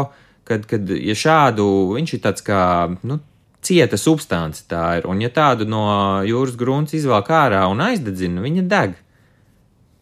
kad, 0.49 0.65
kad 0.67 0.89
ja 0.89 1.15
šādu 1.17 1.67
viņš 1.93 2.15
ir 2.17 2.23
tāds 2.25 2.45
kā 2.47 2.63
nu, 3.05 3.19
cieta 3.63 3.99
substance 4.01 4.65
tā 4.69 4.99
ir, 4.99 5.07
un 5.07 5.21
ja 5.23 5.31
tādu 5.31 5.69
no 5.69 5.85
jūras 6.27 6.57
grunts 6.59 6.97
izvelk 6.97 7.31
ārā 7.31 7.63
un 7.71 7.83
aizdedzina, 7.85 8.43
viņa 8.43 8.65
deg. 8.69 8.97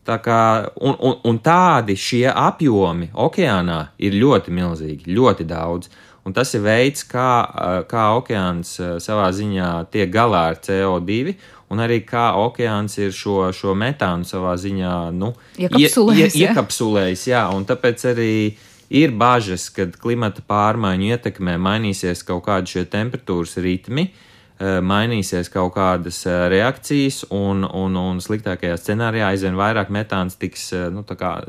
Tā 0.06 0.16
kā, 0.24 0.42
un, 0.80 0.94
un, 0.96 1.18
un 1.28 1.38
tādi 1.44 1.94
šie 1.98 2.24
apjomi 2.32 3.10
okeānā 3.12 3.80
ir 4.00 4.16
ļoti 4.16 4.54
milzīgi, 4.56 5.12
ļoti 5.12 5.44
daudz. 5.46 5.90
Un 6.24 6.34
tas 6.36 6.50
ir 6.56 6.64
veids, 6.64 7.04
kā, 7.08 7.28
kā 7.88 8.06
okeāns 8.16 8.74
savā 9.00 9.28
ziņā 9.32 9.70
tiek 9.92 10.10
galā 10.12 10.46
ar 10.52 10.58
CO2, 10.64 11.34
un 11.70 11.82
arī 11.82 12.00
kā 12.06 12.30
okeāns 12.40 12.98
ir 13.00 13.14
šo, 13.14 13.50
šo 13.56 13.76
metānu 13.78 14.26
savā 14.28 14.56
ziņā 14.60 14.94
nu, 15.16 15.32
iekapsulējis. 15.58 16.34
Ie, 16.34 16.42
ie, 16.42 16.48
iekapsulējis 16.48 17.28
jā, 17.30 17.44
un 17.54 17.66
tāpēc 17.68 18.08
arī 18.12 18.32
ir 18.90 19.14
bažas, 19.14 19.68
ka 19.74 19.86
klimata 20.02 20.42
pārmaiņu 20.46 21.14
ietekmē 21.14 21.54
mainīsies 21.62 22.26
kaut 22.26 22.44
kādi 22.48 22.76
šie 22.76 22.88
temperatūras 22.90 23.56
ritmi. 23.62 24.10
Eh, 24.60 24.76
mainīsies 24.84 25.48
kaut 25.48 25.70
kādas 25.72 26.18
eh, 26.28 26.34
reakcijas, 26.52 27.22
un, 27.32 27.62
un, 27.64 27.94
un 27.96 28.18
sliktākajā 28.20 28.74
scenārijā 28.76 29.30
aizvien 29.32 29.54
vairāk 29.56 29.88
metāns 29.88 30.36
tiks, 30.36 30.66
eh, 30.76 30.90
nu, 30.92 31.00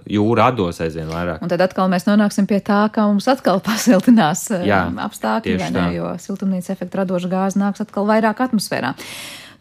jūra 0.08 0.46
atdos 0.48 0.80
aizvien 0.86 1.12
vairāk. 1.12 1.42
Un 1.44 1.52
tad 1.52 1.60
atkal 1.66 1.92
mēs 1.92 2.08
nonāksim 2.08 2.48
pie 2.48 2.62
tā, 2.64 2.86
ka 2.96 3.10
mums 3.10 3.28
atkal 3.28 3.60
pasiltinās 3.68 4.46
Jā, 4.64 4.86
apstākļi, 5.10 5.60
ne, 5.76 5.90
jo 5.98 6.14
siltumnīca 6.24 6.72
efekta 6.72 7.02
radoša 7.02 7.34
gāze 7.36 7.60
nāks 7.60 7.84
atkal 7.84 8.08
vairāk 8.08 8.46
atmosfērā. 8.48 8.94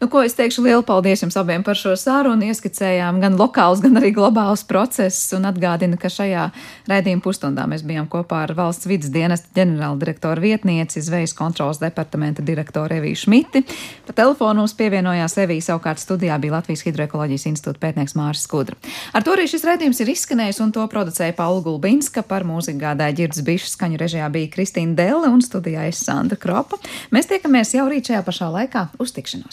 Nu, 0.01 0.07
ko 0.09 0.23
es 0.25 0.33
teikšu 0.33 0.63
lielu 0.65 0.81
paldies 0.81 1.21
jums 1.21 1.35
abiem 1.37 1.61
par 1.61 1.77
šo 1.77 1.91
sarunu. 1.93 2.47
Ieskicējām 2.49 3.19
gan 3.21 3.35
lokāls, 3.37 3.83
gan 3.83 3.99
arī 3.99 4.09
globāls 4.15 4.63
process 4.65 5.29
un 5.37 5.45
atgādinu, 5.45 5.99
ka 6.01 6.09
šajā 6.09 6.47
raidījuma 6.89 7.21
pusstundā 7.21 7.67
mēs 7.69 7.83
bijām 7.85 8.07
kopā 8.09 8.39
ar 8.47 8.55
valsts 8.57 8.89
vidas 8.89 9.11
dienesta 9.13 9.53
ģenerāla 9.53 10.01
direktora 10.01 10.41
vietnieci, 10.41 11.03
zvejas 11.05 11.35
kontrolas 11.37 11.77
departamenta 11.83 12.41
direktoru 12.41 12.97
Eviju 12.97 13.19
Šmiti. 13.27 13.61
Pa 14.07 14.17
telefonu 14.17 14.63
mums 14.63 14.73
pievienojās 14.79 15.37
Evija, 15.45 15.67
savukārt 15.69 16.01
studijā 16.01 16.39
bija 16.41 16.57
Latvijas 16.57 16.81
Hidroekoloģijas 16.87 17.45
institūta 17.53 17.85
pētnieks 17.85 18.17
Māris 18.17 18.47
Skudra. 18.49 18.81
Ar 19.13 19.21
to 19.21 19.37
arī 19.37 19.45
šis 19.53 19.69
raidījums 19.69 20.01
ir 20.01 20.15
izskanējis 20.15 20.63
un 20.65 20.73
to 20.73 20.89
producēja 20.89 21.37
Paula 21.37 21.61
Gulbinska 21.61 22.25
par 22.25 22.41
mūziku 22.49 22.87
gādāja 22.87 23.19
ģirds 23.21 23.45
bišas 23.45 23.77
skaņu 23.77 24.01
režijā 24.01 24.33
bija 24.33 24.49
Kristīna 24.57 24.97
Delle 24.97 25.29
un 25.29 25.45
studijā 25.45 25.85
es 25.93 26.01
Sandra 26.01 26.41
Kropa. 26.41 26.81
Mēs 27.13 27.29
tiekamies 27.29 27.77
jau 27.77 27.85
rīt 27.93 28.09
šajā 28.09 28.25
pašā 28.25 28.49
laikā 28.57 28.87
uz 28.97 29.13
tikšanos. 29.13 29.49